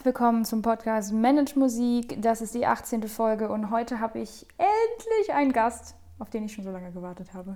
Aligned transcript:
Herzlich 0.00 0.14
willkommen 0.14 0.46
zum 0.46 0.62
Podcast 0.62 1.12
Manage 1.12 1.58
Musik. 1.58 2.22
Das 2.22 2.40
ist 2.40 2.54
die 2.54 2.64
18. 2.64 3.06
Folge 3.06 3.50
und 3.50 3.70
heute 3.70 4.00
habe 4.00 4.18
ich 4.18 4.46
endlich 4.56 5.34
einen 5.34 5.52
Gast, 5.52 5.94
auf 6.18 6.30
den 6.30 6.46
ich 6.46 6.54
schon 6.54 6.64
so 6.64 6.70
lange 6.70 6.90
gewartet 6.90 7.34
habe. 7.34 7.54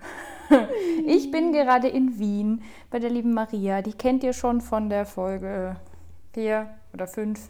Ich 1.06 1.30
bin 1.30 1.52
gerade 1.52 1.88
in 1.88 2.18
Wien 2.18 2.62
bei 2.90 2.98
der 2.98 3.08
lieben 3.08 3.32
Maria. 3.32 3.80
Die 3.80 3.94
kennt 3.94 4.22
ihr 4.24 4.34
schon 4.34 4.60
von 4.60 4.90
der 4.90 5.06
Folge 5.06 5.76
4 6.34 6.68
oder 6.92 7.06
5. 7.06 7.48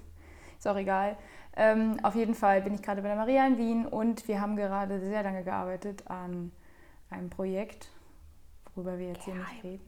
Ist 0.58 0.68
auch 0.68 0.76
egal. 0.76 1.16
Ähm, 1.56 1.96
auf 2.04 2.14
jeden 2.14 2.36
Fall 2.36 2.62
bin 2.62 2.72
ich 2.72 2.80
gerade 2.80 3.02
bei 3.02 3.08
der 3.08 3.16
Maria 3.16 3.44
in 3.48 3.58
Wien 3.58 3.86
und 3.86 4.28
wir 4.28 4.40
haben 4.40 4.54
gerade 4.54 5.00
sehr 5.00 5.24
lange 5.24 5.42
gearbeitet 5.42 6.08
an 6.08 6.52
einem 7.10 7.30
Projekt, 7.30 7.90
worüber 8.76 8.96
wir 8.96 9.08
jetzt 9.08 9.24
hier 9.24 9.34
nicht 9.34 9.64
reden. 9.64 9.86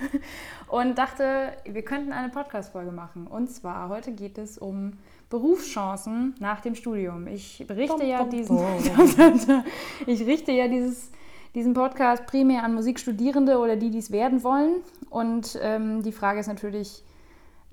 und 0.68 0.98
dachte, 0.98 1.52
wir 1.64 1.82
könnten 1.82 2.12
eine 2.12 2.28
Podcast-Folge 2.28 2.92
machen. 2.92 3.26
Und 3.26 3.48
zwar 3.48 3.88
heute 3.88 4.12
geht 4.12 4.38
es 4.38 4.58
um 4.58 4.94
Berufschancen 5.30 6.34
nach 6.40 6.60
dem 6.60 6.74
Studium. 6.74 7.26
Ich 7.26 7.64
berichte 7.66 7.98
bom, 7.98 8.06
ja 8.06 8.24
diesen, 8.24 8.58
ich 10.06 10.26
richte 10.26 10.52
ja 10.52 10.68
dieses, 10.68 11.10
diesen 11.54 11.74
Podcast 11.74 12.26
primär 12.26 12.64
an 12.64 12.74
Musikstudierende 12.74 13.58
oder 13.58 13.76
die, 13.76 13.90
die 13.90 13.98
es 13.98 14.10
werden 14.10 14.42
wollen. 14.44 14.82
Und 15.10 15.58
ähm, 15.62 16.02
die 16.02 16.12
Frage 16.12 16.40
ist 16.40 16.48
natürlich, 16.48 17.04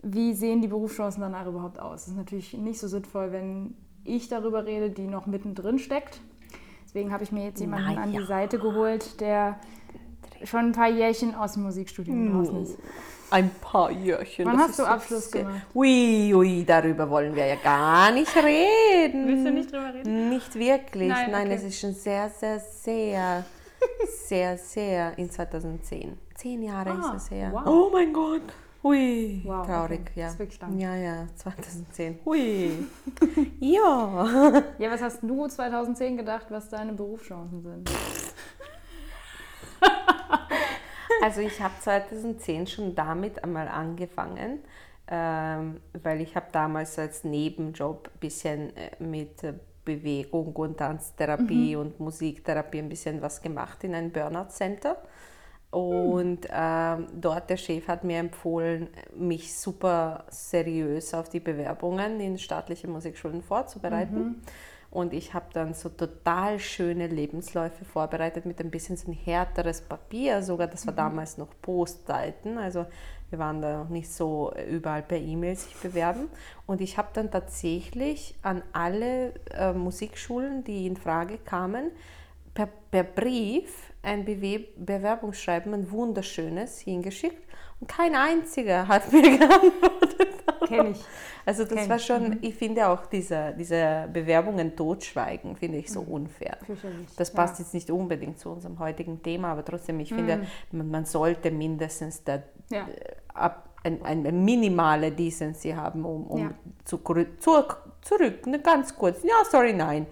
wie 0.01 0.33
sehen 0.33 0.61
die 0.61 0.67
Berufschancen 0.67 1.21
danach 1.21 1.47
überhaupt 1.47 1.79
aus? 1.79 2.05
Das 2.05 2.07
ist 2.09 2.17
natürlich 2.17 2.53
nicht 2.53 2.79
so 2.79 2.87
sinnvoll, 2.87 3.31
wenn 3.31 3.75
ich 4.05 4.29
darüber 4.29 4.65
rede, 4.65 4.89
die 4.89 5.07
noch 5.07 5.25
mittendrin 5.25 5.79
steckt. 5.79 6.21
Deswegen 6.85 7.11
habe 7.11 7.23
ich 7.23 7.31
mir 7.31 7.43
jetzt 7.43 7.59
jemanden 7.59 7.95
naja. 7.95 8.01
an 8.01 8.11
die 8.11 8.25
Seite 8.25 8.57
geholt, 8.57 9.19
der 9.21 9.59
schon 10.43 10.59
ein 10.59 10.71
paar 10.71 10.89
Jährchen 10.89 11.35
aus 11.35 11.53
dem 11.53 11.63
Musikstudium 11.63 12.31
draußen 12.31 12.63
ist. 12.63 12.77
Ein 13.31 13.51
paar 13.61 13.91
Jährchen. 13.91 14.45
Wann 14.45 14.57
hast 14.57 14.79
du 14.79 14.83
Abschluss 14.83 15.31
gemacht? 15.31 15.61
Ui, 15.75 16.33
ui, 16.33 16.65
darüber 16.65 17.09
wollen 17.09 17.35
wir 17.35 17.45
ja 17.45 17.55
gar 17.55 18.11
nicht 18.11 18.35
reden. 18.35 19.27
Willst 19.27 19.45
du 19.45 19.51
nicht 19.51 19.71
drüber 19.71 19.93
reden? 19.93 20.29
Nicht 20.29 20.55
wirklich. 20.55 21.09
Nein, 21.09 21.31
Nein 21.31 21.47
okay. 21.47 21.55
es 21.55 21.63
ist 21.63 21.79
schon 21.79 21.93
sehr, 21.93 22.29
sehr, 22.29 22.59
sehr, 22.59 23.45
sehr, 24.27 24.57
sehr 24.57 25.17
in 25.17 25.29
2010. 25.29 26.17
Zehn 26.35 26.63
Jahre 26.63 26.91
ah, 26.91 27.15
ist 27.15 27.23
es 27.23 27.31
her. 27.31 27.51
Wow. 27.53 27.67
Oh 27.67 27.89
mein 27.91 28.13
Gott. 28.13 28.41
Hui, 28.81 29.41
wow, 29.43 29.67
traurig, 29.67 29.99
okay. 29.99 30.11
ja. 30.15 30.25
Das 30.25 30.33
ist 30.33 30.39
wirklich 30.39 30.61
lang. 30.61 30.79
Ja, 30.79 30.95
ja, 30.95 31.27
2010. 31.35 32.19
Hui. 32.23 32.71
ja. 33.59 34.63
Ja, 34.77 34.91
was 34.91 35.01
hast 35.01 35.21
du 35.21 35.47
2010 35.47 36.15
gedacht, 36.15 36.45
was 36.49 36.69
deine 36.69 36.93
Berufschancen 36.93 37.61
sind? 37.61 37.89
Also 41.21 41.41
ich 41.41 41.59
habe 41.61 41.73
2010 41.79 42.67
schon 42.67 42.95
damit 42.95 43.43
einmal 43.43 43.67
angefangen, 43.67 44.59
ähm, 45.07 45.81
weil 46.01 46.21
ich 46.21 46.35
habe 46.35 46.47
damals 46.51 46.97
als 46.97 47.23
Nebenjob 47.23 48.09
ein 48.13 48.19
bisschen 48.19 48.75
äh, 48.75 48.91
mit 48.99 49.43
Bewegung 49.83 50.55
und 50.55 50.77
Tanztherapie 50.77 51.75
mhm. 51.75 51.81
und 51.81 51.99
Musiktherapie 51.99 52.79
ein 52.79 52.89
bisschen 52.89 53.21
was 53.21 53.41
gemacht 53.41 53.83
in 53.83 53.95
einem 53.95 54.11
Burnout 54.11 54.49
Center. 54.49 54.97
Und 55.71 56.47
ähm, 56.51 57.07
dort 57.13 57.49
der 57.49 57.57
Chef 57.57 57.87
hat 57.87 58.03
mir 58.03 58.17
empfohlen, 58.17 58.89
mich 59.15 59.55
super 59.55 60.25
seriös 60.29 61.13
auf 61.13 61.29
die 61.29 61.39
Bewerbungen 61.39 62.19
in 62.19 62.39
staatliche 62.39 62.87
Musikschulen 62.87 63.43
vorzubereiten. 63.43 64.19
Mhm. 64.19 64.35
Und 64.91 65.13
ich 65.13 65.33
habe 65.35 65.45
dann 65.53 65.73
so 65.75 65.89
total 65.89 66.59
schöne 66.59 67.07
Lebensläufe 67.07 67.85
vorbereitet 67.85 68.45
mit 68.45 68.59
ein 68.59 68.71
bisschen 68.71 68.97
so 68.97 69.11
ein 69.11 69.13
härteres 69.13 69.81
Papier 69.81 70.41
sogar. 70.41 70.67
Das 70.67 70.87
war 70.87 70.93
mhm. 70.93 70.97
damals 70.97 71.37
noch 71.37 71.49
Postzeiten. 71.61 72.57
Also 72.57 72.87
wir 73.29 73.37
waren 73.37 73.61
da 73.61 73.83
noch 73.83 73.89
nicht 73.89 74.11
so 74.11 74.51
überall 74.69 75.03
per 75.03 75.19
E-Mail 75.19 75.55
sich 75.55 75.75
bewerben. 75.75 76.29
Und 76.65 76.81
ich 76.81 76.97
habe 76.97 77.09
dann 77.13 77.29
tatsächlich 77.29 78.35
an 78.41 78.63
alle 78.73 79.33
äh, 79.51 79.73
Musikschulen, 79.73 80.63
die 80.63 80.87
in 80.87 80.97
Frage 80.97 81.37
kamen, 81.37 81.91
per, 82.55 82.67
per 82.89 83.03
Brief 83.03 83.93
ein 84.01 84.25
Bewerbungsschreiben, 84.25 85.73
ein 85.73 85.91
wunderschönes, 85.91 86.79
hingeschickt. 86.79 87.47
Und 87.79 87.87
kein 87.87 88.15
einziger 88.15 88.87
hat 88.87 89.11
mir 89.11 89.37
geantwortet. 89.37 90.38
Kenne 90.69 90.89
ich. 90.91 91.05
Also 91.45 91.63
das 91.63 91.73
Kenn 91.73 91.89
war 91.89 91.97
schon, 91.97 92.33
ich. 92.41 92.49
ich 92.49 92.55
finde 92.55 92.87
auch 92.87 93.07
diese, 93.07 93.55
diese 93.57 94.07
Bewerbungen 94.13 94.75
totschweigen, 94.75 95.55
finde 95.55 95.79
ich 95.79 95.91
so 95.91 96.03
mhm. 96.03 96.09
unfair. 96.09 96.57
Das 97.17 97.33
passt 97.33 97.57
ja. 97.57 97.63
jetzt 97.63 97.73
nicht 97.73 97.89
unbedingt 97.89 98.37
zu 98.37 98.51
unserem 98.51 98.77
heutigen 98.77 99.23
Thema, 99.23 99.53
aber 99.53 99.65
trotzdem, 99.65 99.99
ich 99.99 100.11
mhm. 100.11 100.15
finde, 100.17 100.47
man, 100.71 100.91
man, 100.91 101.05
sollte 101.05 101.49
mindestens 101.49 102.23
da, 102.23 102.43
ja. 102.69 102.81
Äh, 102.81 103.15
ab, 103.33 103.69
ein, 103.83 104.03
eine 104.03 104.31
minimale 104.31 105.11
Decency 105.11 105.71
haben, 105.71 106.05
um, 106.05 106.27
um 106.27 106.39
ja. 106.39 106.51
zu, 106.85 106.97
zu, 107.39 107.63
zurück, 108.01 108.45
ne, 108.45 108.59
ganz 108.59 108.95
kurz, 108.95 109.23
ja, 109.23 109.43
sorry, 109.49 109.73
nein. 109.73 110.05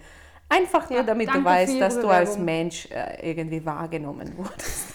Einfach 0.48 0.88
nur, 0.88 1.02
damit 1.02 1.32
du 1.32 1.44
weißt, 1.44 1.80
dass 1.80 2.00
du 2.00 2.08
als 2.08 2.38
Mensch 2.38 2.88
äh, 2.90 3.30
irgendwie 3.30 3.64
wahrgenommen 3.64 4.32
wurdest. 4.36 4.88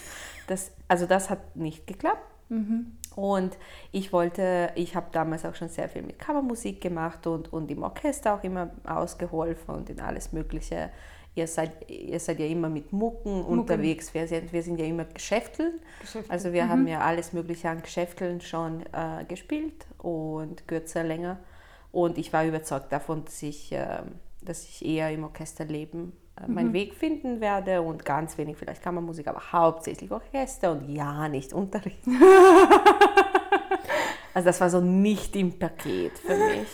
Das, 0.48 0.72
also 0.88 1.06
das 1.06 1.30
hat 1.30 1.56
nicht 1.56 1.86
geklappt. 1.86 2.28
Mhm. 2.50 2.98
Und 3.16 3.58
ich 3.92 4.12
wollte, 4.12 4.72
ich 4.76 4.96
habe 4.96 5.08
damals 5.12 5.46
auch 5.46 5.56
schon 5.56 5.70
sehr 5.70 5.90
viel 5.90 6.02
mit 6.02 6.20
Kammermusik 6.20 6.82
gemacht 6.82 7.28
und, 7.28 7.52
und 7.52 7.70
im 7.72 7.84
Orchester 7.84 8.36
auch 8.36 8.44
immer 8.44 8.72
ausgeholfen 8.86 9.74
und 9.76 9.90
in 9.90 10.00
alles 10.00 10.32
Mögliche. 10.32 10.90
Ihr 11.36 11.48
seid, 11.48 11.90
ihr 11.90 12.20
seid 12.20 12.40
ja 12.40 12.46
immer 12.46 12.70
mit 12.70 12.94
Mucken, 12.94 13.40
Mucken. 13.40 13.60
unterwegs. 13.60 14.14
Wir 14.14 14.28
sind, 14.28 14.54
wir 14.54 14.62
sind 14.62 14.80
ja 14.80 14.86
immer 14.86 15.06
Geschäfteln. 15.06 15.80
Geschäfteln. 16.00 16.32
Also 16.32 16.54
wir 16.54 16.66
mhm. 16.66 16.70
haben 16.70 16.88
ja 16.88 17.00
alles 17.00 17.34
Mögliche 17.34 17.70
an 17.70 17.82
Geschäfteln 17.82 18.42
schon 18.42 18.84
äh, 18.94 19.26
gespielt 19.28 19.86
und 19.98 20.68
kürzer, 20.68 21.04
länger. 21.04 21.40
Und 21.92 22.18
ich 22.18 22.34
war 22.34 22.46
überzeugt 22.46 22.92
davon, 22.92 23.26
dass 23.26 23.42
ich, 23.42 23.72
äh, 23.72 24.04
dass 24.42 24.64
ich 24.64 24.86
eher 24.86 25.12
im 25.12 25.24
Orchesterleben 25.24 26.12
äh, 26.12 26.23
meinen 26.48 26.70
mhm. 26.70 26.74
Weg 26.74 26.96
finden 26.96 27.42
werde 27.42 27.82
und 27.82 28.06
ganz 28.06 28.38
wenig 28.38 28.58
vielleicht 28.58 28.82
Kammermusik, 28.82 29.28
aber 29.28 29.52
hauptsächlich 29.52 30.12
Orchester 30.12 30.72
und 30.72 30.90
ja, 30.90 31.30
nicht 31.30 31.54
Unterricht. 31.54 32.02
also 34.34 34.48
das 34.48 34.60
war 34.60 34.70
so 34.70 34.82
nicht 34.82 35.36
im 35.36 35.58
Paket 35.58 36.18
für 36.18 36.36
mich. 36.36 36.68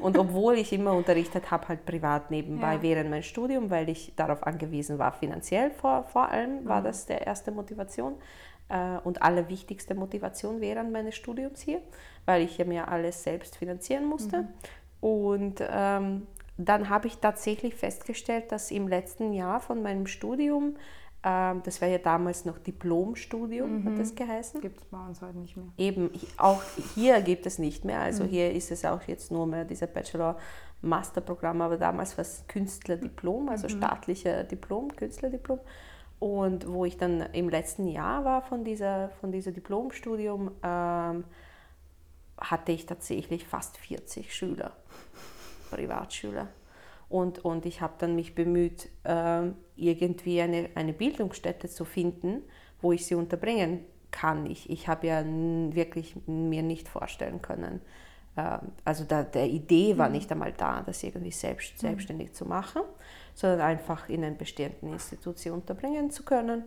Und 0.00 0.18
obwohl 0.18 0.54
ich 0.54 0.72
immer 0.72 0.92
unterrichtet 0.92 1.50
habe, 1.50 1.68
halt 1.68 1.86
privat 1.86 2.30
nebenbei 2.30 2.74
ja. 2.74 2.82
während 2.82 3.10
meinem 3.10 3.22
Studium, 3.22 3.70
weil 3.70 3.88
ich 3.88 4.12
darauf 4.16 4.42
angewiesen 4.42 4.98
war, 4.98 5.12
finanziell 5.12 5.70
vor, 5.70 6.04
vor 6.04 6.28
allem, 6.28 6.66
war 6.66 6.80
mhm. 6.80 6.84
das 6.84 7.06
der 7.06 7.26
erste 7.26 7.52
Motivation 7.52 8.14
äh, 8.68 8.98
und 9.04 9.22
allerwichtigste 9.22 9.94
Motivation 9.94 10.60
während 10.60 10.92
meines 10.92 11.14
Studiums 11.14 11.60
hier, 11.60 11.80
weil 12.26 12.42
ich 12.42 12.58
ja 12.58 12.64
mir 12.64 12.88
alles 12.88 13.22
selbst 13.22 13.56
finanzieren 13.56 14.06
musste. 14.06 14.42
Mhm. 14.42 14.48
Und 15.00 15.54
ähm, 15.60 16.26
dann 16.56 16.88
habe 16.88 17.08
ich 17.08 17.18
tatsächlich 17.18 17.74
festgestellt, 17.74 18.52
dass 18.52 18.70
im 18.70 18.88
letzten 18.88 19.32
Jahr 19.32 19.60
von 19.60 19.82
meinem 19.82 20.06
Studium, 20.06 20.76
äh, 21.22 21.54
das 21.64 21.80
war 21.80 21.88
ja 21.88 21.98
damals 21.98 22.44
noch 22.44 22.58
Diplomstudium, 22.58 23.80
mhm. 23.80 23.84
hat 23.86 23.98
das 23.98 24.14
geheißen. 24.14 24.60
Gibt 24.60 24.80
es 24.80 24.84
bei 24.86 25.04
uns 25.04 25.20
heute 25.20 25.38
nicht 25.38 25.56
mehr. 25.56 25.66
Eben, 25.76 26.10
auch 26.36 26.62
hier 26.94 27.20
gibt 27.22 27.46
es 27.46 27.58
nicht 27.58 27.84
mehr. 27.84 28.00
Also 28.00 28.24
mhm. 28.24 28.28
hier 28.28 28.52
ist 28.52 28.70
es 28.70 28.84
auch 28.84 29.02
jetzt 29.02 29.32
nur 29.32 29.46
mehr 29.46 29.64
dieser 29.64 29.88
Bachelor-Master-Programm, 29.88 31.60
aber 31.60 31.76
damals 31.76 32.16
war 32.16 32.22
es 32.22 32.44
Künstlerdiplom, 32.46 33.48
also 33.48 33.66
mhm. 33.66 33.78
staatlicher 33.78 34.44
Diplom, 34.44 34.94
Künstlerdiplom. 34.94 35.58
Und 36.20 36.68
wo 36.68 36.84
ich 36.84 36.96
dann 36.96 37.20
im 37.32 37.48
letzten 37.48 37.88
Jahr 37.88 38.24
war 38.24 38.42
von 38.42 38.64
dieser, 38.64 39.10
von 39.20 39.32
dieser 39.32 39.50
Diplomstudium, 39.50 40.52
ähm, 40.62 41.24
hatte 42.38 42.72
ich 42.72 42.86
tatsächlich 42.86 43.46
fast 43.46 43.76
40 43.76 44.34
Schüler. 44.34 44.72
Privatschüler. 45.74 46.48
Und, 47.08 47.44
und 47.44 47.66
ich 47.66 47.80
habe 47.80 47.94
dann 47.98 48.16
mich 48.16 48.34
bemüht, 48.34 48.88
äh, 49.04 49.42
irgendwie 49.76 50.40
eine, 50.40 50.70
eine 50.74 50.92
Bildungsstätte 50.92 51.68
zu 51.68 51.84
finden, 51.84 52.42
wo 52.80 52.92
ich 52.92 53.06
sie 53.06 53.14
unterbringen 53.14 53.84
kann. 54.10 54.46
Ich, 54.46 54.70
ich 54.70 54.88
habe 54.88 55.06
ja 55.06 55.24
wirklich 55.24 56.16
mir 56.26 56.62
nicht 56.62 56.88
vorstellen 56.88 57.42
können, 57.42 57.80
äh, 58.36 58.58
also 58.84 59.04
da, 59.04 59.22
der 59.22 59.48
Idee 59.48 59.98
war 59.98 60.08
mhm. 60.08 60.14
nicht 60.14 60.32
einmal 60.32 60.52
da, 60.52 60.82
das 60.82 61.02
irgendwie 61.02 61.30
selbst, 61.30 61.74
mhm. 61.74 61.88
selbstständig 61.88 62.32
zu 62.32 62.46
machen, 62.46 62.82
sondern 63.34 63.60
einfach 63.60 64.08
in 64.08 64.24
einer 64.24 64.34
bestehenden 64.34 64.92
Institution 64.92 65.54
unterbringen 65.54 66.10
zu 66.10 66.24
können. 66.24 66.64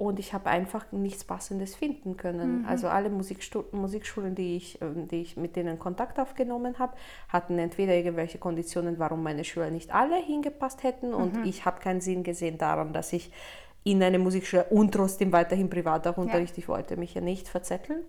Und 0.00 0.18
ich 0.18 0.32
habe 0.32 0.48
einfach 0.48 0.90
nichts 0.92 1.24
Passendes 1.24 1.74
finden 1.74 2.16
können. 2.16 2.60
Mhm. 2.60 2.64
Also 2.66 2.88
alle 2.88 3.10
Musikschulen, 3.10 4.34
die 4.34 4.56
ich, 4.56 4.80
ähm, 4.80 5.08
die 5.08 5.20
ich 5.20 5.36
mit 5.36 5.56
denen 5.56 5.78
Kontakt 5.78 6.18
aufgenommen 6.18 6.78
habe, 6.78 6.96
hatten 7.28 7.58
entweder 7.58 7.94
irgendwelche 7.94 8.38
Konditionen, 8.38 8.98
warum 8.98 9.22
meine 9.22 9.44
Schüler 9.44 9.70
nicht 9.70 9.94
alle 9.94 10.16
hingepasst 10.16 10.84
hätten. 10.84 11.12
Und 11.12 11.36
mhm. 11.36 11.44
ich 11.44 11.66
habe 11.66 11.80
keinen 11.80 12.00
Sinn 12.00 12.22
gesehen 12.22 12.56
daran, 12.56 12.94
dass 12.94 13.12
ich 13.12 13.30
in 13.84 14.02
eine 14.02 14.18
Musikschule 14.18 14.64
und 14.70 14.92
trotzdem 14.92 15.32
weiterhin 15.32 15.68
privat 15.68 16.06
auch 16.06 16.16
unterrichte. 16.16 16.56
Ja. 16.56 16.62
Ich 16.62 16.68
wollte 16.68 16.96
mich 16.96 17.12
ja 17.12 17.20
nicht 17.20 17.46
verzetteln. 17.46 18.00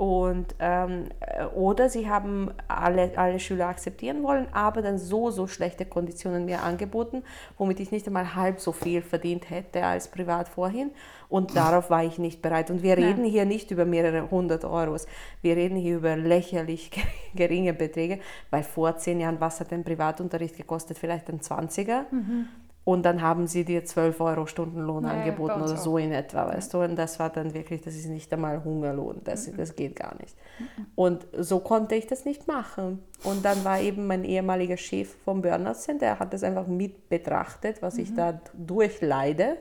Und, 0.00 0.54
ähm, 0.60 1.10
äh, 1.20 1.44
oder 1.44 1.90
sie 1.90 2.08
haben 2.08 2.52
alle, 2.68 3.12
alle 3.18 3.38
Schüler 3.38 3.66
akzeptieren 3.66 4.22
wollen, 4.22 4.46
aber 4.50 4.80
dann 4.80 4.96
so, 4.96 5.30
so 5.30 5.46
schlechte 5.46 5.84
Konditionen 5.84 6.46
mir 6.46 6.62
angeboten, 6.62 7.22
womit 7.58 7.80
ich 7.80 7.92
nicht 7.92 8.06
einmal 8.06 8.34
halb 8.34 8.60
so 8.60 8.72
viel 8.72 9.02
verdient 9.02 9.50
hätte 9.50 9.84
als 9.84 10.08
privat 10.08 10.48
vorhin. 10.48 10.92
Und 11.28 11.54
darauf 11.54 11.90
war 11.90 12.02
ich 12.02 12.18
nicht 12.18 12.40
bereit. 12.40 12.70
Und 12.70 12.82
wir 12.82 12.96
reden 12.96 13.26
ja. 13.26 13.30
hier 13.30 13.44
nicht 13.44 13.72
über 13.72 13.84
mehrere 13.84 14.30
hundert 14.30 14.64
Euros. 14.64 15.06
Wir 15.42 15.54
reden 15.54 15.76
hier 15.76 15.98
über 15.98 16.16
lächerlich 16.16 16.90
geringe 17.34 17.74
Beträge, 17.74 18.20
weil 18.48 18.62
vor 18.62 18.96
zehn 18.96 19.20
Jahren, 19.20 19.38
was 19.38 19.60
hat 19.60 19.70
ein 19.70 19.84
Privatunterricht 19.84 20.56
gekostet? 20.56 20.98
Vielleicht 20.98 21.28
ein 21.28 21.40
20er. 21.40 22.04
Mhm. 22.10 22.48
Und 22.82 23.02
dann 23.02 23.20
haben 23.20 23.46
sie 23.46 23.64
dir 23.64 23.84
12 23.84 24.20
Euro 24.20 24.46
Stundenlohn 24.46 25.04
ja, 25.04 25.10
angeboten 25.10 25.60
oder 25.60 25.76
so 25.76 25.98
in 25.98 26.12
etwa, 26.12 26.48
weißt 26.48 26.72
du? 26.72 26.78
Und 26.82 26.96
das 26.96 27.18
war 27.18 27.28
dann 27.28 27.52
wirklich, 27.52 27.82
das 27.82 27.94
ist 27.94 28.06
nicht 28.06 28.32
einmal 28.32 28.64
Hungerlohn, 28.64 29.20
das, 29.22 29.46
mhm. 29.46 29.58
das 29.58 29.76
geht 29.76 29.96
gar 29.96 30.16
nicht. 30.18 30.34
Mhm. 30.58 30.86
Und 30.94 31.26
so 31.36 31.60
konnte 31.60 31.94
ich 31.94 32.06
das 32.06 32.24
nicht 32.24 32.48
machen. 32.48 33.02
Und 33.22 33.44
dann 33.44 33.64
war 33.64 33.80
eben 33.80 34.06
mein 34.06 34.24
ehemaliger 34.24 34.78
Chef 34.78 35.14
vom 35.24 35.42
Burnout 35.42 35.74
Center, 35.74 36.06
der 36.06 36.18
hat 36.18 36.32
das 36.32 36.42
einfach 36.42 36.66
mit 36.66 37.10
betrachtet, 37.10 37.82
was 37.82 37.98
ich 37.98 38.10
mhm. 38.10 38.16
da 38.16 38.40
durchleide 38.54 39.58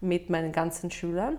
mit 0.00 0.28
meinen 0.28 0.50
ganzen 0.50 0.90
Schülern. 0.90 1.38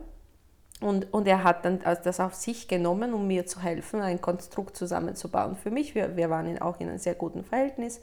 Und, 0.79 1.13
und 1.13 1.27
er 1.27 1.43
hat 1.43 1.65
dann 1.65 1.79
das 2.03 2.19
auf 2.19 2.33
sich 2.33 2.67
genommen, 2.67 3.13
um 3.13 3.27
mir 3.27 3.45
zu 3.45 3.61
helfen, 3.61 4.01
ein 4.01 4.19
Konstrukt 4.19 4.75
zusammenzubauen 4.75 5.55
für 5.55 5.69
mich. 5.69 5.93
Wir, 5.93 6.15
wir 6.15 6.29
waren 6.29 6.59
auch 6.59 6.79
in 6.79 6.89
einem 6.89 6.97
sehr 6.97 7.15
guten 7.15 7.43
Verhältnis 7.43 8.01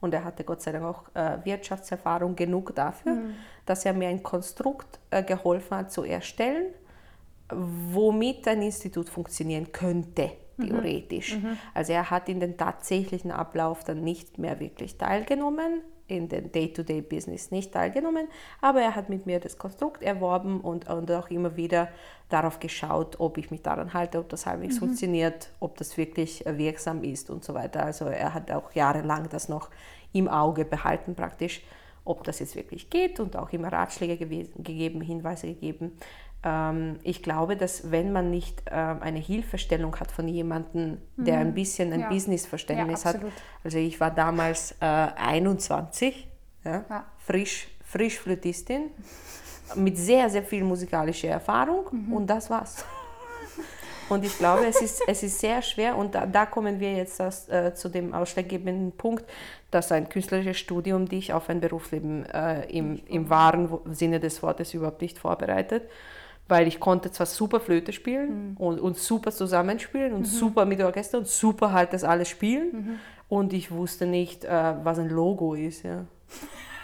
und 0.00 0.14
er 0.14 0.24
hatte 0.24 0.44
Gott 0.44 0.62
sei 0.62 0.72
Dank 0.72 0.84
auch 0.84 1.04
äh, 1.14 1.38
Wirtschaftserfahrung 1.44 2.36
genug 2.36 2.74
dafür, 2.74 3.14
mhm. 3.14 3.34
dass 3.66 3.84
er 3.84 3.92
mir 3.92 4.08
ein 4.08 4.22
Konstrukt 4.22 5.00
äh, 5.10 5.22
geholfen 5.22 5.76
hat 5.76 5.92
zu 5.92 6.04
erstellen, 6.04 6.66
womit 7.50 8.46
ein 8.46 8.62
Institut 8.62 9.08
funktionieren 9.08 9.72
könnte, 9.72 10.30
mhm. 10.56 10.66
theoretisch. 10.66 11.36
Mhm. 11.36 11.58
Also 11.74 11.92
er 11.92 12.10
hat 12.10 12.28
in 12.28 12.40
den 12.40 12.56
tatsächlichen 12.56 13.30
Ablauf 13.30 13.84
dann 13.84 14.02
nicht 14.02 14.38
mehr 14.38 14.60
wirklich 14.60 14.98
teilgenommen, 14.98 15.82
in 16.08 16.28
den 16.28 16.50
Day-to-Day-Business 16.50 17.50
nicht 17.50 17.72
teilgenommen, 17.72 18.28
aber 18.60 18.80
er 18.80 18.96
hat 18.96 19.08
mit 19.08 19.26
mir 19.26 19.38
das 19.38 19.58
Konstrukt 19.58 20.02
erworben 20.02 20.60
und, 20.60 20.88
und 20.88 21.12
auch 21.12 21.30
immer 21.30 21.56
wieder 21.56 21.88
darauf 22.28 22.58
geschaut, 22.58 23.20
ob 23.20 23.38
ich 23.38 23.50
mich 23.50 23.62
daran 23.62 23.94
halte, 23.94 24.18
ob 24.18 24.28
das 24.28 24.46
halbwegs 24.46 24.76
mhm. 24.76 24.80
funktioniert, 24.80 25.50
ob 25.60 25.76
das 25.76 25.96
wirklich 25.96 26.44
äh, 26.46 26.58
wirksam 26.58 27.04
ist 27.04 27.30
und 27.30 27.44
so 27.44 27.54
weiter. 27.54 27.84
Also 27.84 28.06
er 28.06 28.34
hat 28.34 28.50
auch 28.50 28.72
jahrelang 28.72 29.28
das 29.28 29.48
noch 29.48 29.70
im 30.12 30.28
Auge 30.28 30.64
behalten 30.64 31.14
praktisch, 31.14 31.62
ob 32.04 32.24
das 32.24 32.38
jetzt 32.38 32.56
wirklich 32.56 32.88
geht 32.88 33.20
und 33.20 33.36
auch 33.36 33.52
immer 33.52 33.70
Ratschläge 33.70 34.16
gegeben, 34.16 35.00
Hinweise 35.02 35.46
gegeben. 35.46 35.92
Ähm, 36.44 37.00
ich 37.02 37.22
glaube, 37.22 37.56
dass 37.56 37.90
wenn 37.90 38.12
man 38.12 38.30
nicht 38.30 38.62
ähm, 38.70 39.02
eine 39.02 39.18
Hilfestellung 39.18 39.98
hat 39.98 40.12
von 40.12 40.28
jemandem, 40.28 40.98
der 41.16 41.36
mhm. 41.36 41.40
ein 41.40 41.54
bisschen 41.54 41.92
ein 41.92 42.00
ja. 42.00 42.08
Businessverständnis 42.08 43.04
ja, 43.04 43.14
hat, 43.14 43.20
also 43.64 43.78
ich 43.78 43.98
war 43.98 44.10
damals 44.10 44.72
äh, 44.80 44.84
21, 44.84 46.28
ja, 46.64 46.84
ja. 46.88 47.04
frisch, 47.18 47.68
frisch 47.84 48.18
Flötistin, 48.18 48.90
mit 49.74 49.98
sehr, 49.98 50.30
sehr 50.30 50.44
viel 50.44 50.62
musikalischer 50.62 51.28
Erfahrung 51.28 51.86
mhm. 51.90 52.12
und 52.12 52.26
das 52.28 52.48
war's. 52.50 52.84
Und 54.08 54.24
ich 54.24 54.38
glaube, 54.38 54.64
es 54.64 54.80
ist, 54.80 55.02
es 55.06 55.22
ist 55.22 55.38
sehr 55.38 55.60
schwer 55.60 55.94
und 55.94 56.14
da, 56.14 56.24
da 56.24 56.46
kommen 56.46 56.80
wir 56.80 56.94
jetzt 56.94 57.20
das, 57.20 57.46
äh, 57.50 57.74
zu 57.74 57.90
dem 57.90 58.14
ausschlaggebenden 58.14 58.92
Punkt, 58.92 59.26
dass 59.70 59.92
ein 59.92 60.08
künstlerisches 60.08 60.56
Studium 60.56 61.06
dich 61.06 61.34
auf 61.34 61.50
ein 61.50 61.60
Berufsleben 61.60 62.24
äh, 62.24 62.64
im, 62.70 63.02
im 63.06 63.28
wahren 63.28 63.68
Sinne 63.92 64.18
des 64.18 64.42
Wortes 64.42 64.72
überhaupt 64.72 65.02
nicht 65.02 65.18
vorbereitet 65.18 65.82
weil 66.48 66.66
ich 66.66 66.80
konnte 66.80 67.10
zwar 67.10 67.26
super 67.26 67.60
Flöte 67.60 67.92
spielen 67.92 68.50
mhm. 68.50 68.56
und, 68.56 68.80
und 68.80 68.96
super 68.96 69.30
zusammenspielen 69.30 70.12
und 70.14 70.20
mhm. 70.20 70.24
super 70.24 70.64
mit 70.64 70.82
Orchester 70.82 71.18
und 71.18 71.28
super 71.28 71.72
halt 71.72 71.92
das 71.92 72.04
alles 72.04 72.28
spielen 72.28 72.70
mhm. 72.72 72.98
und 73.28 73.52
ich 73.52 73.70
wusste 73.70 74.06
nicht, 74.06 74.44
äh, 74.44 74.74
was 74.82 74.98
ein 74.98 75.10
Logo 75.10 75.54
ist. 75.54 75.84
Ja. 75.84 76.06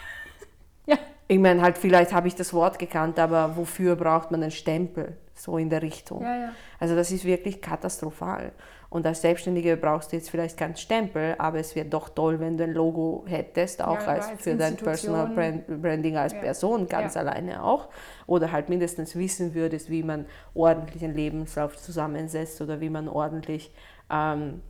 ja. 0.85 0.97
Ich 1.27 1.39
meine, 1.39 1.61
halt 1.61 1.77
vielleicht 1.77 2.13
habe 2.13 2.27
ich 2.27 2.35
das 2.35 2.53
Wort 2.53 2.77
gekannt, 2.77 3.17
aber 3.19 3.57
wofür 3.57 3.95
braucht 3.95 4.31
man 4.31 4.43
einen 4.43 4.51
Stempel? 4.51 5.17
So 5.37 5.57
in 5.57 5.69
der 5.69 5.81
Richtung. 5.81 6.21
Ja, 6.21 6.35
ja. 6.35 6.51
Also 6.79 6.95
das 6.95 7.11
ist 7.11 7.25
wirklich 7.25 7.61
katastrophal. 7.61 8.53
Und 8.89 9.05
als 9.05 9.21
Selbstständige 9.21 9.75
brauchst 9.75 10.11
du 10.13 10.15
jetzt 10.15 10.29
vielleicht 10.29 10.57
keinen 10.57 10.77
Stempel, 10.77 11.35
aber 11.37 11.59
es 11.59 11.75
wäre 11.75 11.85
doch 11.85 12.07
toll, 12.07 12.39
wenn 12.39 12.57
du 12.57 12.63
ein 12.63 12.73
Logo 12.73 13.25
hättest, 13.27 13.83
auch 13.83 13.99
ja, 13.99 14.07
als, 14.07 14.29
als, 14.29 14.41
für 14.41 14.55
dein 14.55 14.77
Personal 14.77 15.27
Brand, 15.27 15.81
Branding 15.81 16.15
als. 16.15 16.33
Person, 16.33 16.87
ganz 16.87 17.17
alleine 17.17 17.63
auch. 17.63 17.89
Oder 18.25 18.53
halt 18.53 18.69
mindestens 18.69 19.15
wissen 19.17 19.53
würdest, 19.53 19.89
wie 19.89 20.03
man 20.03 20.25
ordentlich 20.53 21.03
einen 21.03 21.13
Lebenslauf 21.13 21.75
zusammensetzt 21.75 22.61
oder 22.61 22.79
wie 22.79 22.89
man 22.89 23.09
ordentlich 23.09 23.73
ähm, 24.09 24.61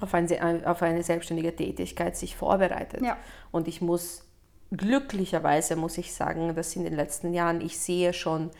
auf, 0.00 0.14
ein, 0.14 0.64
auf, 0.64 0.82
eine 0.82 1.02
selbstständige 1.02 1.56
Tätigkeit 1.56 2.16
sich 2.16 2.36
vorbereitet. 2.36 3.02
Und 3.50 3.66
ich 3.66 3.80
muss 3.80 4.28
glücklicherweise, 4.70 5.76
muss 5.76 5.98
ich 5.98 6.14
sagen, 6.14 6.54
dass 6.54 6.76
in 6.76 6.84
den 6.84 6.94
letzten 6.94 7.32
Jahren, 7.32 7.60
ich 7.60 7.78
sehe 7.78 8.12
schon 8.12 8.50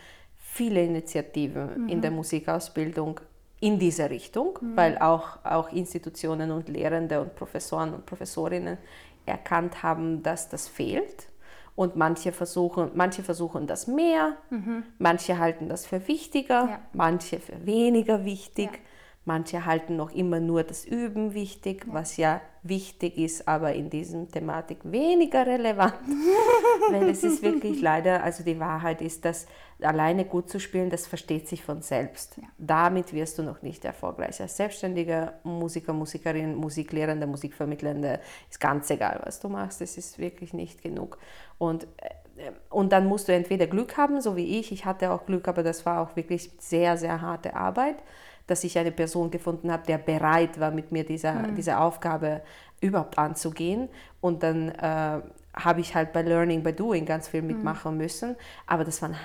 viele 0.51 0.83
Initiativen 0.83 1.83
mhm. 1.83 1.89
in 1.89 2.01
der 2.01 2.11
Musikausbildung 2.11 3.19
in 3.61 3.77
diese 3.77 4.09
Richtung, 4.09 4.57
mhm. 4.61 4.77
weil 4.77 4.97
auch, 4.97 5.39
auch 5.43 5.71
Institutionen 5.71 6.51
und 6.51 6.69
Lehrende 6.69 7.21
und 7.21 7.35
Professoren 7.35 7.93
und 7.93 8.05
Professorinnen 8.05 8.77
erkannt 9.25 9.83
haben, 9.83 10.23
dass 10.23 10.49
das 10.49 10.67
fehlt. 10.67 11.27
Und 11.75 11.95
manche 11.95 12.31
versuchen, 12.31 12.91
manche 12.93 13.23
versuchen 13.23 13.67
das 13.67 13.87
mehr, 13.87 14.35
mhm. 14.49 14.83
manche 14.97 15.37
halten 15.37 15.69
das 15.69 15.85
für 15.85 16.07
wichtiger, 16.07 16.67
ja. 16.69 16.79
manche 16.93 17.39
für 17.39 17.65
weniger 17.65 18.25
wichtig. 18.25 18.69
Ja. 18.73 18.79
Manche 19.25 19.65
halten 19.65 19.95
noch 19.95 20.11
immer 20.11 20.39
nur 20.39 20.63
das 20.63 20.85
Üben 20.85 21.33
wichtig, 21.33 21.85
ja. 21.85 21.93
was 21.93 22.17
ja 22.17 22.41
wichtig 22.63 23.17
ist, 23.17 23.47
aber 23.47 23.73
in 23.73 23.89
diesem 23.89 24.29
Thematik 24.29 24.79
weniger 24.83 25.45
relevant. 25.45 25.93
Weil 26.89 27.09
es 27.09 27.23
ist 27.23 27.43
wirklich 27.43 27.81
leider, 27.81 28.23
also 28.23 28.43
die 28.43 28.59
Wahrheit 28.59 29.01
ist, 29.01 29.23
dass 29.25 29.45
alleine 29.81 30.25
gut 30.25 30.49
zu 30.49 30.59
spielen, 30.59 30.89
das 30.89 31.07
versteht 31.07 31.47
sich 31.47 31.63
von 31.63 31.81
selbst. 31.81 32.37
Ja. 32.37 32.43
Damit 32.57 33.13
wirst 33.13 33.37
du 33.37 33.43
noch 33.43 33.61
nicht 33.61 33.85
erfolgreich. 33.85 34.41
Als 34.41 34.57
selbstständiger 34.57 35.33
Musiker, 35.43 35.93
Musikerin, 35.93 36.55
Musiklehrende, 36.55 37.27
Musikvermittelnde 37.27 38.19
ist 38.49 38.59
ganz 38.59 38.89
egal, 38.89 39.21
was 39.23 39.39
du 39.39 39.49
machst. 39.49 39.81
Es 39.81 39.97
ist 39.97 40.19
wirklich 40.19 40.53
nicht 40.53 40.81
genug. 40.81 41.17
Und 41.57 41.83
äh, 41.97 42.09
und 42.69 42.93
dann 42.93 43.05
musst 43.05 43.27
du 43.27 43.33
entweder 43.33 43.67
Glück 43.67 43.97
haben, 43.97 44.21
so 44.21 44.37
wie 44.37 44.59
ich. 44.59 44.71
Ich 44.71 44.85
hatte 44.85 45.11
auch 45.11 45.25
Glück, 45.25 45.49
aber 45.49 45.61
das 45.61 45.85
war 45.85 45.99
auch 45.99 46.15
wirklich 46.15 46.51
sehr, 46.57 46.95
sehr 46.95 47.19
harte 47.21 47.53
Arbeit 47.53 47.97
dass 48.49 48.63
ich 48.63 48.77
eine 48.77 48.91
Person 48.91 49.29
gefunden 49.29 49.71
habe, 49.71 49.83
der 49.85 49.99
bereit 49.99 50.59
war, 50.59 50.71
mit 50.71 50.91
mir 50.91 51.03
dieser, 51.03 51.33
mhm. 51.33 51.55
diese 51.55 51.79
Aufgabe 51.79 52.41
überhaupt 52.81 53.17
anzugehen. 53.17 53.89
Und 54.21 54.43
dann 54.43 54.69
äh, 54.69 55.21
habe 55.53 55.81
ich 55.81 55.95
halt 55.95 56.13
bei 56.13 56.21
Learning 56.21 56.63
by 56.63 56.73
Doing 56.73 57.05
ganz 57.05 57.27
viel 57.27 57.41
mhm. 57.41 57.47
mitmachen 57.47 57.93
mhm. 57.93 57.97
müssen. 57.97 58.35
Aber 58.67 58.83
das 58.83 59.01
waren 59.01 59.15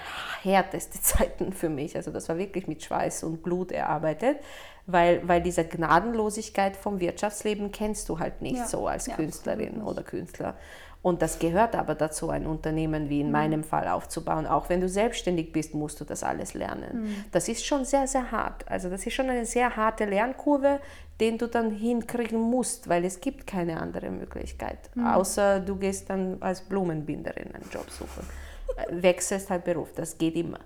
härteste 0.42 1.00
Zeiten 1.02 1.52
für 1.52 1.68
mich. 1.68 1.96
Also 1.96 2.10
das 2.10 2.28
war 2.28 2.38
wirklich 2.38 2.66
mit 2.66 2.82
Schweiß 2.82 3.24
und 3.24 3.42
Blut 3.42 3.72
erarbeitet, 3.72 4.38
weil, 4.86 5.26
weil 5.26 5.42
diese 5.42 5.64
Gnadenlosigkeit 5.64 6.76
vom 6.76 7.00
Wirtschaftsleben 7.00 7.72
kennst 7.72 8.08
du 8.08 8.18
halt 8.18 8.42
nicht 8.42 8.58
ja. 8.58 8.66
so 8.66 8.86
als 8.86 9.06
ja, 9.06 9.16
Künstlerin 9.16 9.82
oder 9.82 10.02
Künstler. 10.02 10.56
Und 11.04 11.20
das 11.20 11.38
gehört 11.38 11.76
aber 11.76 11.94
dazu, 11.94 12.30
ein 12.30 12.46
Unternehmen 12.46 13.10
wie 13.10 13.20
in 13.20 13.26
mhm. 13.26 13.32
meinem 13.32 13.62
Fall 13.62 13.88
aufzubauen. 13.88 14.46
Auch 14.46 14.70
wenn 14.70 14.80
du 14.80 14.88
selbstständig 14.88 15.52
bist, 15.52 15.74
musst 15.74 16.00
du 16.00 16.04
das 16.06 16.22
alles 16.22 16.54
lernen. 16.54 17.02
Mhm. 17.02 17.24
Das 17.30 17.46
ist 17.48 17.66
schon 17.66 17.84
sehr, 17.84 18.06
sehr 18.06 18.32
hart. 18.32 18.66
Also 18.70 18.88
das 18.88 19.04
ist 19.04 19.12
schon 19.12 19.28
eine 19.28 19.44
sehr 19.44 19.76
harte 19.76 20.06
Lernkurve, 20.06 20.80
den 21.20 21.38
du 21.38 21.46
dann 21.46 21.70
hinkriegen 21.70 22.40
musst, 22.40 22.88
weil 22.88 23.04
es 23.04 23.20
gibt 23.20 23.46
keine 23.46 23.80
andere 23.80 24.10
Möglichkeit. 24.10 24.78
Mhm. 24.94 25.06
Außer 25.06 25.60
du 25.60 25.76
gehst 25.76 26.10
dann 26.10 26.38
als 26.40 26.60
Blumenbinderin 26.62 27.54
einen 27.54 27.68
Job 27.70 27.88
suchen. 27.90 28.26
Wechselst 28.90 29.50
halt 29.50 29.64
Beruf, 29.64 29.92
das 29.94 30.18
geht 30.18 30.34
immer. 30.36 30.58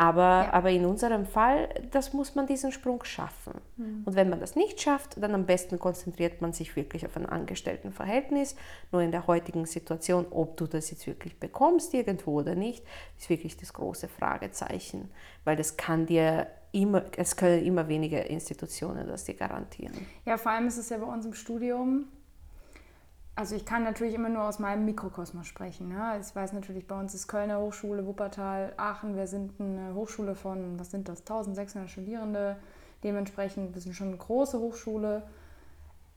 Aber, 0.00 0.44
ja. 0.44 0.52
aber 0.52 0.70
in 0.70 0.86
unserem 0.86 1.26
Fall, 1.26 1.68
das 1.90 2.12
muss 2.12 2.36
man 2.36 2.46
diesen 2.46 2.70
Sprung 2.70 3.02
schaffen. 3.02 3.54
Mhm. 3.76 4.02
Und 4.04 4.14
wenn 4.14 4.30
man 4.30 4.38
das 4.38 4.54
nicht 4.54 4.80
schafft, 4.80 5.20
dann 5.20 5.34
am 5.34 5.44
besten 5.44 5.80
konzentriert 5.80 6.40
man 6.40 6.52
sich 6.52 6.76
wirklich 6.76 7.04
auf 7.04 7.16
ein 7.16 7.26
Angestelltenverhältnis. 7.26 8.54
Nur 8.92 9.02
in 9.02 9.10
der 9.10 9.26
heutigen 9.26 9.66
Situation, 9.66 10.26
ob 10.30 10.56
du 10.56 10.68
das 10.68 10.92
jetzt 10.92 11.08
wirklich 11.08 11.40
bekommst 11.40 11.92
irgendwo 11.94 12.38
oder 12.38 12.54
nicht, 12.54 12.84
ist 13.18 13.28
wirklich 13.28 13.56
das 13.56 13.72
große 13.72 14.06
Fragezeichen. 14.06 15.10
Weil 15.44 15.56
das 15.56 15.76
kann 15.76 16.06
dir 16.06 16.46
immer, 16.70 17.02
es 17.16 17.34
können 17.34 17.64
immer 17.64 17.88
weniger 17.88 18.24
Institutionen 18.24 19.08
das 19.08 19.24
dir 19.24 19.34
garantieren. 19.34 20.06
Ja, 20.24 20.36
vor 20.36 20.52
allem 20.52 20.68
ist 20.68 20.78
es 20.78 20.90
ja 20.90 20.98
bei 20.98 21.12
uns 21.12 21.26
im 21.26 21.34
Studium, 21.34 22.06
also 23.38 23.54
ich 23.54 23.64
kann 23.64 23.84
natürlich 23.84 24.14
immer 24.14 24.30
nur 24.30 24.42
aus 24.42 24.58
meinem 24.58 24.84
Mikrokosmos 24.84 25.46
sprechen. 25.46 25.90
Ne? 25.90 26.20
Ich 26.20 26.34
weiß 26.34 26.54
natürlich, 26.54 26.88
bei 26.88 26.98
uns 26.98 27.14
ist 27.14 27.28
Kölner 27.28 27.60
Hochschule, 27.60 28.04
Wuppertal, 28.04 28.72
Aachen. 28.76 29.14
Wir 29.14 29.28
sind 29.28 29.52
eine 29.60 29.94
Hochschule 29.94 30.34
von, 30.34 30.76
was 30.76 30.90
sind 30.90 31.08
das, 31.08 31.20
1600 31.20 31.88
Studierende. 31.88 32.56
Dementsprechend, 33.04 33.76
wir 33.76 33.80
sind 33.80 33.94
schon 33.94 34.08
eine 34.08 34.16
große 34.16 34.58
Hochschule. 34.58 35.22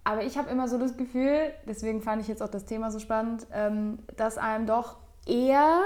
Aber 0.03 0.23
ich 0.23 0.35
habe 0.35 0.49
immer 0.49 0.67
so 0.67 0.79
das 0.79 0.97
Gefühl, 0.97 1.53
deswegen 1.67 2.01
fand 2.01 2.23
ich 2.23 2.27
jetzt 2.27 2.41
auch 2.41 2.49
das 2.49 2.65
Thema 2.65 2.89
so 2.89 2.97
spannend, 2.97 3.45
ähm, 3.53 3.99
dass 4.17 4.39
einem 4.39 4.65
doch 4.65 4.97
eher, 5.27 5.83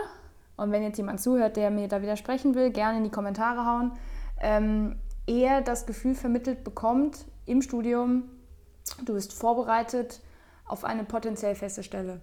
und 0.55 0.71
wenn 0.71 0.83
jetzt 0.83 0.95
jemand 0.95 1.19
zuhört, 1.19 1.57
der 1.57 1.69
mir 1.69 1.89
da 1.89 2.01
widersprechen 2.01 2.55
will, 2.55 2.69
gerne 2.69 2.99
in 2.99 3.03
die 3.03 3.11
Kommentare 3.11 3.65
hauen, 3.65 3.91
ähm, 4.39 4.95
eher 5.27 5.59
das 5.59 5.85
Gefühl 5.85 6.15
vermittelt 6.15 6.63
bekommt 6.63 7.25
im 7.45 7.61
Studium, 7.61 8.23
du 9.03 9.15
bist 9.15 9.33
vorbereitet 9.33 10.21
auf 10.65 10.83
eine 10.83 11.03
potenziell 11.03 11.55
feste 11.55 11.83
Stelle. 11.83 12.21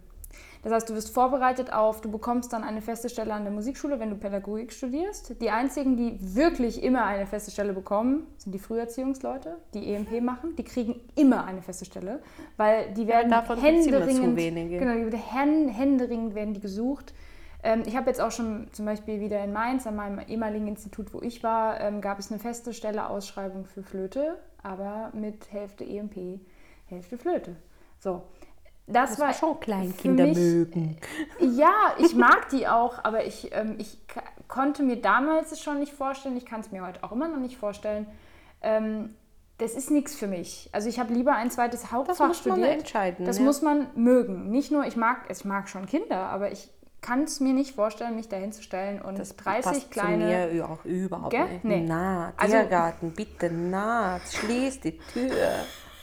Das 0.62 0.72
heißt, 0.72 0.88
du 0.88 0.94
wirst 0.94 1.12
vorbereitet 1.12 1.72
auf, 1.72 2.00
du 2.00 2.10
bekommst 2.10 2.52
dann 2.52 2.62
eine 2.62 2.80
feste 2.80 3.08
Stelle 3.08 3.34
an 3.34 3.42
der 3.42 3.52
Musikschule, 3.52 3.98
wenn 3.98 4.10
du 4.10 4.16
Pädagogik 4.16 4.72
studierst. 4.72 5.40
Die 5.40 5.50
einzigen, 5.50 5.96
die 5.96 6.18
wirklich 6.20 6.82
immer 6.82 7.04
eine 7.04 7.26
feste 7.26 7.50
Stelle 7.50 7.72
bekommen, 7.72 8.26
sind 8.38 8.52
die 8.52 8.58
Früherziehungsleute, 8.58 9.56
die 9.74 9.92
EMP 9.92 10.22
machen. 10.22 10.54
Die 10.56 10.64
kriegen 10.64 11.00
immer 11.16 11.44
eine 11.44 11.62
feste 11.62 11.84
Stelle, 11.84 12.20
weil 12.56 12.92
die 12.94 13.08
werden 13.08 13.30
ja, 13.30 13.44
händeringend, 13.56 14.36
genau, 14.36 15.10
die 15.10 15.16
händeringend 15.16 16.34
werden 16.34 16.54
die 16.54 16.60
gesucht. 16.60 17.12
Ähm, 17.64 17.82
ich 17.86 17.96
habe 17.96 18.08
jetzt 18.08 18.20
auch 18.20 18.30
schon 18.30 18.68
zum 18.72 18.86
Beispiel 18.86 19.20
wieder 19.20 19.42
in 19.42 19.52
Mainz, 19.52 19.86
an 19.86 19.96
meinem 19.96 20.20
ehemaligen 20.20 20.68
Institut, 20.68 21.12
wo 21.12 21.20
ich 21.20 21.42
war, 21.42 21.80
ähm, 21.80 22.00
gab 22.00 22.18
es 22.18 22.30
eine 22.30 22.40
feste 22.40 22.72
Stelle 22.72 23.08
Ausschreibung 23.08 23.64
für 23.64 23.82
Flöte, 23.82 24.38
aber 24.62 25.10
mit 25.12 25.52
Hälfte 25.52 25.84
EMP, 25.84 26.40
Hälfte 26.86 27.18
Flöte. 27.18 27.56
So. 28.02 28.22
Das, 28.88 29.10
das 29.10 29.20
war 29.20 29.32
schon 29.32 29.60
Kleinkinder 29.60 30.26
mich, 30.26 30.36
mögen. 30.36 30.96
Ja, 31.40 31.94
ich 31.98 32.14
mag 32.16 32.48
die 32.48 32.66
auch, 32.66 33.04
aber 33.04 33.24
ich, 33.24 33.50
ähm, 33.52 33.76
ich 33.78 33.96
konnte 34.48 34.82
mir 34.82 34.96
damals 35.00 35.52
es 35.52 35.60
schon 35.60 35.78
nicht 35.78 35.92
vorstellen, 35.92 36.36
ich 36.36 36.44
kann 36.44 36.60
es 36.60 36.72
mir 36.72 36.84
heute 36.84 37.04
auch 37.04 37.12
immer 37.12 37.28
noch 37.28 37.38
nicht 37.38 37.56
vorstellen. 37.56 38.06
Ähm, 38.60 39.14
das 39.58 39.74
ist 39.74 39.92
nichts 39.92 40.16
für 40.16 40.26
mich. 40.26 40.68
Also 40.72 40.88
ich 40.88 40.98
habe 40.98 41.14
lieber 41.14 41.34
ein 41.34 41.50
zweites 41.52 41.92
Hauptfach 41.92 42.14
studiert. 42.14 42.18
Das 42.18 42.28
muss 42.28 42.38
studiert. 42.38 42.68
man 42.68 42.78
entscheiden. 42.78 43.26
Das 43.26 43.38
ja. 43.38 43.44
muss 43.44 43.62
man 43.62 43.86
mögen. 43.94 44.50
Nicht 44.50 44.72
nur, 44.72 44.84
ich 44.84 44.96
mag, 44.96 45.30
ich 45.30 45.44
mag 45.44 45.68
schon 45.68 45.86
Kinder, 45.86 46.16
aber 46.16 46.50
ich 46.50 46.68
kann 47.00 47.22
es 47.22 47.38
mir 47.38 47.52
nicht 47.52 47.74
vorstellen, 47.74 48.16
mich 48.16 48.28
dahin 48.28 48.52
zu 48.52 48.62
stellen 48.62 49.00
und 49.00 49.18
das 49.18 49.36
30 49.36 49.64
passt 49.64 49.90
kleine. 49.92 50.48
Zu 50.48 50.54
mir 50.54 50.68
auch 50.68 50.84
überhaupt 50.84 51.30
Gell? 51.30 51.48
nicht. 51.48 51.64
Nee. 51.64 51.84
Na, 51.86 52.32
Tiergarten, 52.32 53.10
also, 53.10 53.16
bitte, 53.16 53.50
na, 53.52 54.20
schließ 54.20 54.80
die 54.80 54.98
Tür. 54.98 55.30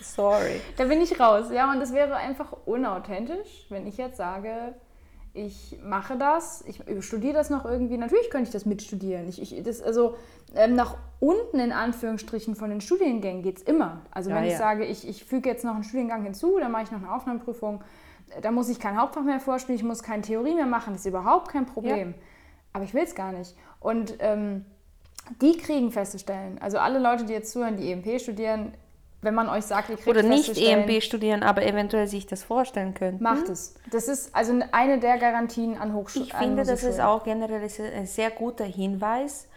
Sorry. 0.01 0.61
Da 0.77 0.85
bin 0.85 1.01
ich 1.01 1.19
raus, 1.19 1.47
ja, 1.51 1.71
und 1.71 1.79
das 1.79 1.93
wäre 1.93 2.15
einfach 2.15 2.53
unauthentisch, 2.65 3.65
wenn 3.69 3.85
ich 3.87 3.97
jetzt 3.97 4.17
sage, 4.17 4.73
ich 5.33 5.77
mache 5.83 6.17
das, 6.17 6.63
ich 6.65 6.81
studiere 7.05 7.33
das 7.33 7.49
noch 7.49 7.63
irgendwie. 7.63 7.97
Natürlich 7.97 8.29
könnte 8.29 8.47
ich 8.47 8.53
das 8.53 8.65
mitstudieren. 8.65 9.29
Ich, 9.29 9.41
ich, 9.41 9.63
das, 9.63 9.81
also 9.81 10.15
ähm, 10.55 10.75
nach 10.75 10.97
unten 11.19 11.59
in 11.59 11.71
Anführungsstrichen 11.71 12.55
von 12.55 12.71
den 12.71 12.81
Studiengängen 12.81 13.43
geht 13.43 13.57
es 13.57 13.63
immer. 13.63 14.01
Also 14.11 14.31
ja, 14.31 14.37
wenn 14.37 14.45
ja. 14.45 14.51
ich 14.51 14.57
sage, 14.57 14.85
ich, 14.85 15.07
ich 15.07 15.23
füge 15.23 15.47
jetzt 15.47 15.63
noch 15.63 15.75
einen 15.75 15.83
Studiengang 15.83 16.23
hinzu, 16.23 16.57
dann 16.59 16.71
mache 16.71 16.83
ich 16.83 16.91
noch 16.91 16.99
eine 16.99 17.13
Aufnahmeprüfung 17.13 17.83
da 18.41 18.51
muss 18.51 18.69
ich 18.69 18.79
kein 18.79 18.99
Hauptfach 18.99 19.23
mehr 19.23 19.39
vorstellen, 19.39 19.77
ich 19.77 19.83
muss 19.83 20.03
keine 20.03 20.21
Theorie 20.21 20.55
mehr 20.55 20.65
machen, 20.65 20.93
das 20.93 21.01
ist 21.01 21.07
überhaupt 21.07 21.49
kein 21.49 21.65
Problem. 21.65 22.09
Ja. 22.09 22.15
Aber 22.73 22.83
ich 22.83 22.93
will 22.93 23.03
es 23.03 23.15
gar 23.15 23.31
nicht. 23.31 23.55
Und 23.79 24.15
ähm, 24.19 24.65
die 25.41 25.57
kriegen 25.57 25.91
feste 25.91 26.19
Stellen. 26.19 26.59
Also 26.59 26.77
alle 26.77 26.99
Leute, 26.99 27.25
die 27.25 27.33
jetzt 27.33 27.51
zuhören, 27.51 27.77
die 27.77 27.91
EMP 27.91 28.19
studieren, 28.21 28.73
wenn 29.21 29.35
man 29.35 29.49
euch 29.49 29.65
sagt, 29.65 29.89
ihr 29.89 29.95
kriegt 29.95 30.07
Oder 30.07 30.23
nicht 30.23 30.57
EMP 30.57 31.03
studieren, 31.03 31.43
aber 31.43 31.65
eventuell 31.65 32.07
sich 32.07 32.25
das 32.25 32.43
vorstellen 32.43 32.93
können. 32.93 33.21
Macht 33.21 33.49
es. 33.49 33.75
Das 33.91 34.07
ist 34.07 34.33
also 34.33 34.57
eine 34.71 34.99
der 34.99 35.17
Garantien 35.17 35.77
an 35.77 35.93
Hochschulen. 35.93 36.27
Ich 36.27 36.33
finde, 36.33 36.63
das 36.63 36.83
ist 36.83 36.99
auch 36.99 37.23
generell 37.23 37.61
ein 37.95 38.07
sehr 38.07 38.31
guter 38.31 38.65
Hinweis, 38.65 39.47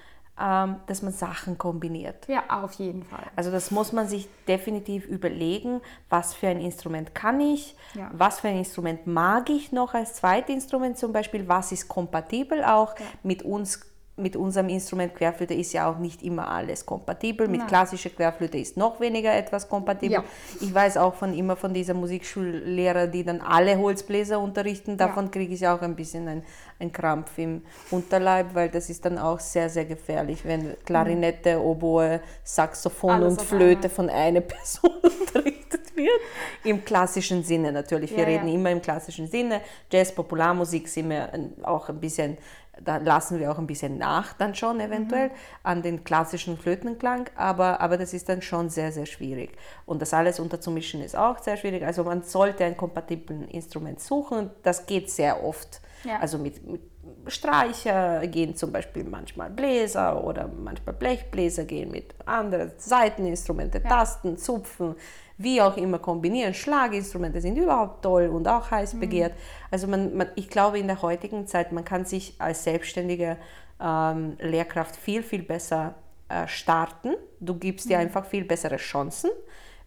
ähm, 0.40 0.76
dass 0.86 1.02
man 1.02 1.12
Sachen 1.12 1.58
kombiniert. 1.58 2.26
Ja, 2.26 2.44
auf 2.62 2.72
jeden 2.72 3.04
Fall. 3.04 3.24
Also 3.36 3.50
das 3.50 3.70
muss 3.70 3.92
man 3.92 4.08
sich 4.08 4.28
definitiv 4.48 5.06
überlegen, 5.06 5.80
was 6.08 6.34
für 6.34 6.48
ein 6.48 6.60
Instrument 6.60 7.14
kann 7.14 7.38
ich, 7.40 7.76
ja. 7.94 8.10
was 8.12 8.40
für 8.40 8.48
ein 8.48 8.56
Instrument 8.56 9.06
mag 9.06 9.50
ich 9.50 9.72
noch 9.72 9.94
als 9.94 10.14
Zweitinstrument 10.14 10.98
zum 10.98 11.12
Beispiel, 11.12 11.48
was 11.48 11.70
ist 11.70 11.86
kompatibel 11.86 12.64
auch 12.64 12.98
ja. 12.98 13.04
mit 13.22 13.42
uns 13.42 13.91
mit 14.16 14.36
unserem 14.36 14.68
Instrument 14.68 15.14
Querflöte 15.14 15.54
ist 15.54 15.72
ja 15.72 15.90
auch 15.90 15.98
nicht 15.98 16.22
immer 16.22 16.48
alles 16.48 16.84
kompatibel. 16.84 17.48
Mit 17.48 17.60
Nein. 17.60 17.68
klassischer 17.68 18.10
Querflöte 18.10 18.58
ist 18.58 18.76
noch 18.76 19.00
weniger 19.00 19.34
etwas 19.34 19.68
kompatibel. 19.68 20.18
Ja. 20.18 20.24
Ich 20.60 20.72
weiß 20.72 20.98
auch 20.98 21.14
von 21.14 21.32
immer 21.32 21.56
von 21.56 21.72
dieser 21.72 21.94
Musikschullehrer, 21.94 23.06
die 23.06 23.24
dann 23.24 23.40
alle 23.40 23.78
Holzbläser 23.78 24.38
unterrichten. 24.38 24.98
Davon 24.98 25.26
ja. 25.26 25.30
kriege 25.30 25.54
ich 25.54 25.66
auch 25.66 25.80
ein 25.80 25.96
bisschen 25.96 26.28
ein, 26.28 26.42
ein 26.78 26.92
Krampf 26.92 27.38
im 27.38 27.62
Unterleib, 27.90 28.54
weil 28.54 28.68
das 28.68 28.90
ist 28.90 29.02
dann 29.06 29.16
auch 29.16 29.40
sehr, 29.40 29.70
sehr 29.70 29.86
gefährlich, 29.86 30.44
wenn 30.44 30.76
Klarinette, 30.84 31.56
mhm. 31.56 31.64
Oboe, 31.64 32.20
Saxophon 32.44 33.10
alles 33.10 33.38
und 33.38 33.42
Flöte 33.42 33.88
von 33.88 34.10
einer 34.10 34.40
Person 34.42 34.90
unterrichtet 35.02 35.96
wird. 35.96 36.20
Im 36.64 36.84
klassischen 36.84 37.42
Sinne 37.42 37.72
natürlich. 37.72 38.10
Wir 38.10 38.28
ja, 38.28 38.38
reden 38.38 38.48
immer 38.48 38.70
im 38.70 38.82
klassischen 38.82 39.26
Sinne. 39.26 39.62
Jazz, 39.90 40.14
Popularmusik 40.14 40.86
sind 40.86 41.08
wir 41.08 41.30
auch 41.62 41.88
ein 41.88 41.98
bisschen 41.98 42.36
da 42.84 42.96
lassen 42.98 43.38
wir 43.38 43.50
auch 43.50 43.58
ein 43.58 43.66
bisschen 43.66 43.98
nach 43.98 44.32
dann 44.34 44.54
schon 44.54 44.80
eventuell 44.80 45.28
mhm. 45.28 45.34
an 45.62 45.82
den 45.82 46.04
klassischen 46.04 46.56
Flötenklang, 46.56 47.30
aber, 47.36 47.80
aber 47.80 47.96
das 47.96 48.14
ist 48.14 48.28
dann 48.28 48.42
schon 48.42 48.68
sehr, 48.68 48.92
sehr 48.92 49.06
schwierig. 49.06 49.52
Und 49.86 50.02
das 50.02 50.14
alles 50.14 50.40
unterzumischen 50.40 51.02
ist 51.02 51.16
auch 51.16 51.38
sehr 51.38 51.56
schwierig. 51.56 51.84
Also 51.84 52.04
man 52.04 52.22
sollte 52.22 52.64
ein 52.64 52.76
kompatiblen 52.76 53.48
Instrument 53.48 54.00
suchen. 54.00 54.50
Das 54.62 54.86
geht 54.86 55.10
sehr 55.10 55.44
oft. 55.44 55.80
Ja. 56.04 56.18
Also 56.18 56.38
mit, 56.38 56.66
mit 56.66 56.82
Streicher 57.26 58.26
gehen 58.26 58.56
zum 58.56 58.72
Beispiel 58.72 59.04
manchmal 59.04 59.50
Bläser 59.50 60.24
oder 60.24 60.48
manchmal 60.48 60.94
Blechbläser 60.94 61.64
gehen 61.64 61.90
mit 61.90 62.14
anderen 62.26 62.72
Seiteninstrumente, 62.78 63.80
ja. 63.82 63.88
Tasten, 63.88 64.36
Zupfen 64.36 64.96
wie 65.38 65.60
auch 65.60 65.76
immer 65.76 65.98
kombinieren. 65.98 66.54
Schlaginstrumente 66.54 67.40
sind 67.40 67.56
überhaupt 67.56 68.02
toll 68.02 68.28
und 68.28 68.46
auch 68.48 68.70
heiß 68.70 68.94
mhm. 68.94 69.00
begehrt. 69.00 69.32
Mhm. 69.32 69.66
Also 69.70 69.86
man, 69.86 70.16
man, 70.16 70.28
ich 70.34 70.48
glaube, 70.48 70.78
in 70.78 70.86
der 70.86 71.02
heutigen 71.02 71.46
Zeit, 71.46 71.72
man 71.72 71.84
kann 71.84 72.04
sich 72.04 72.34
als 72.38 72.64
selbstständige 72.64 73.36
ähm, 73.80 74.36
Lehrkraft 74.40 74.96
viel, 74.96 75.22
viel 75.22 75.42
besser 75.42 75.94
äh, 76.28 76.46
starten. 76.46 77.14
Du 77.40 77.54
gibst 77.54 77.86
mhm. 77.86 77.90
dir 77.90 77.98
einfach 77.98 78.24
viel 78.26 78.44
bessere 78.44 78.76
Chancen, 78.76 79.30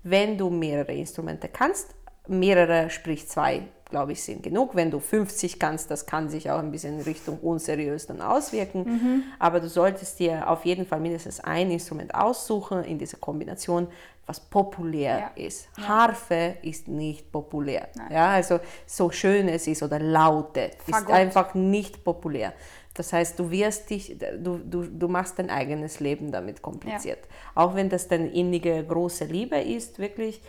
wenn 0.03 0.37
du 0.37 0.49
mehrere 0.49 0.93
Instrumente 0.93 1.47
kannst. 1.47 1.95
Mehrere, 2.27 2.89
sprich 2.89 3.27
zwei 3.27 3.63
glaube 3.89 4.13
ich, 4.13 4.23
sind 4.23 4.43
genug. 4.43 4.75
Wenn 4.75 4.91
du 4.91 4.99
50 4.99 5.59
kannst, 5.59 5.91
das 5.91 6.05
kann 6.05 6.27
sich 6.29 6.49
auch 6.49 6.59
ein 6.59 6.71
bisschen 6.71 6.99
in 6.99 7.05
Richtung 7.05 7.39
unseriös 7.39 8.07
dann 8.07 8.21
auswirken. 8.21 8.83
Mhm. 8.83 9.23
Aber 9.39 9.59
du 9.59 9.69
solltest 9.69 10.19
dir 10.19 10.49
auf 10.49 10.65
jeden 10.65 10.85
Fall 10.85 10.99
mindestens 10.99 11.39
ein 11.39 11.71
Instrument 11.71 12.13
aussuchen 12.13 12.83
in 12.83 12.97
dieser 12.97 13.17
Kombination, 13.17 13.87
was 14.25 14.39
populär 14.39 15.31
ja. 15.35 15.43
ist. 15.43 15.69
Ja. 15.77 15.87
Harfe 15.87 16.57
ist 16.61 16.87
nicht 16.87 17.31
populär. 17.31 17.89
Ja, 18.09 18.29
also 18.29 18.59
so 18.85 19.11
schön 19.11 19.47
es 19.47 19.67
ist 19.67 19.83
oder 19.83 19.99
laute 19.99 20.71
Fagott. 20.89 21.09
ist 21.09 21.11
einfach 21.11 21.53
nicht 21.53 22.03
populär. 22.03 22.53
Das 22.95 23.11
heißt, 23.11 23.37
du 23.37 23.51
wirst 23.51 23.89
dich, 23.89 24.17
du, 24.39 24.57
du, 24.57 24.83
du 24.83 25.07
machst 25.09 25.37
dein 25.37 25.49
eigenes 25.49 25.99
Leben 25.99 26.31
damit 26.31 26.61
kompliziert. 26.61 27.19
Ja. 27.21 27.63
Auch 27.63 27.75
wenn 27.75 27.89
das 27.89 28.07
deine 28.07 28.29
innige 28.29 28.83
große 28.85 29.25
Liebe 29.25 29.57
ist, 29.57 29.99
wirklich, 29.99 30.41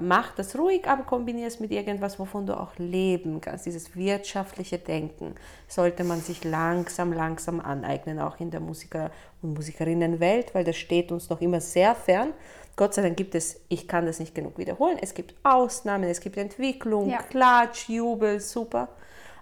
mach 0.00 0.34
das 0.34 0.56
ruhig, 0.58 0.86
aber 0.86 1.04
kombiniere 1.04 1.48
es 1.48 1.60
mit 1.60 1.70
irgendwas, 1.70 2.18
wovon 2.18 2.46
du 2.46 2.60
auch 2.60 2.72
leben 2.76 3.40
kannst. 3.40 3.64
Dieses 3.64 3.96
wirtschaftliche 3.96 4.78
Denken 4.78 5.34
sollte 5.66 6.04
man 6.04 6.20
sich 6.20 6.44
langsam, 6.44 7.10
langsam 7.10 7.60
aneignen, 7.60 8.18
auch 8.18 8.38
in 8.38 8.50
der 8.50 8.60
Musiker- 8.60 9.10
und 9.40 9.54
Musikerinnenwelt, 9.54 10.54
weil 10.54 10.64
das 10.64 10.76
steht 10.76 11.10
uns 11.10 11.30
noch 11.30 11.40
immer 11.40 11.60
sehr 11.60 11.94
fern. 11.94 12.34
Gott 12.76 12.94
sei 12.94 13.02
Dank 13.02 13.16
gibt 13.16 13.34
es, 13.34 13.60
ich 13.68 13.86
kann 13.86 14.06
das 14.06 14.18
nicht 14.18 14.34
genug 14.34 14.58
wiederholen, 14.58 14.98
es 15.00 15.14
gibt 15.14 15.34
Ausnahmen, 15.42 16.04
es 16.04 16.20
gibt 16.20 16.36
Entwicklung, 16.36 17.10
ja. 17.10 17.22
Klatsch, 17.22 17.88
Jubel, 17.88 18.40
super 18.40 18.88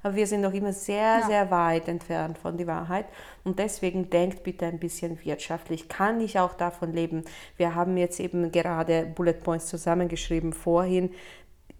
aber 0.02 0.16
wir 0.16 0.26
sind 0.26 0.40
noch 0.40 0.52
immer 0.52 0.72
sehr, 0.72 1.20
ja. 1.20 1.26
sehr 1.26 1.50
weit 1.50 1.88
entfernt 1.88 2.38
von 2.38 2.56
der 2.56 2.66
Wahrheit. 2.66 3.06
Und 3.44 3.58
deswegen 3.58 4.10
denkt 4.10 4.42
bitte 4.42 4.66
ein 4.66 4.78
bisschen 4.78 5.22
wirtschaftlich. 5.24 5.88
Kann 5.88 6.20
ich 6.20 6.38
auch 6.38 6.54
davon 6.54 6.92
leben? 6.92 7.24
Wir 7.56 7.74
haben 7.74 7.96
jetzt 7.96 8.18
eben 8.18 8.50
gerade 8.50 9.06
Bullet 9.06 9.34
Points 9.34 9.66
zusammengeschrieben 9.66 10.52
vorhin. 10.52 11.10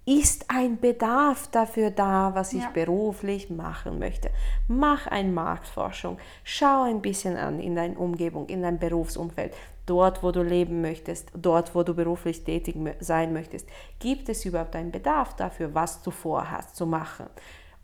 Ist 0.05 0.47
ein 0.49 0.81
Bedarf 0.81 1.49
dafür 1.49 1.91
da, 1.91 2.33
was 2.35 2.53
ich 2.53 2.63
ja. 2.63 2.71
beruflich 2.71 3.51
machen 3.51 4.01
möchte? 4.01 4.31
Mach 4.67 5.07
eine 5.07 5.31
Marktforschung. 5.31 6.19
Schau 6.43 6.83
ein 6.83 7.03
bisschen 7.03 7.37
an 7.37 7.61
in 7.61 7.77
deiner 7.77 7.99
Umgebung, 8.01 8.49
in 8.49 8.63
deinem 8.63 8.79
Berufsumfeld 8.79 9.55
dort, 9.87 10.23
wo 10.23 10.31
du 10.31 10.43
leben 10.43 10.81
möchtest, 10.81 11.31
dort, 11.35 11.75
wo 11.75 11.83
du 11.83 11.95
beruflich 11.95 12.45
tätig 12.45 12.77
sein 13.01 13.33
möchtest. 13.33 13.69
Gibt 13.99 14.29
es 14.29 14.45
überhaupt 14.45 14.77
einen 14.77 14.93
Bedarf 14.93 15.35
dafür, 15.35 15.75
was 15.75 16.03
du 16.03 16.11
vorhast 16.11 16.77
zu 16.77 16.87
machen? 16.87 17.27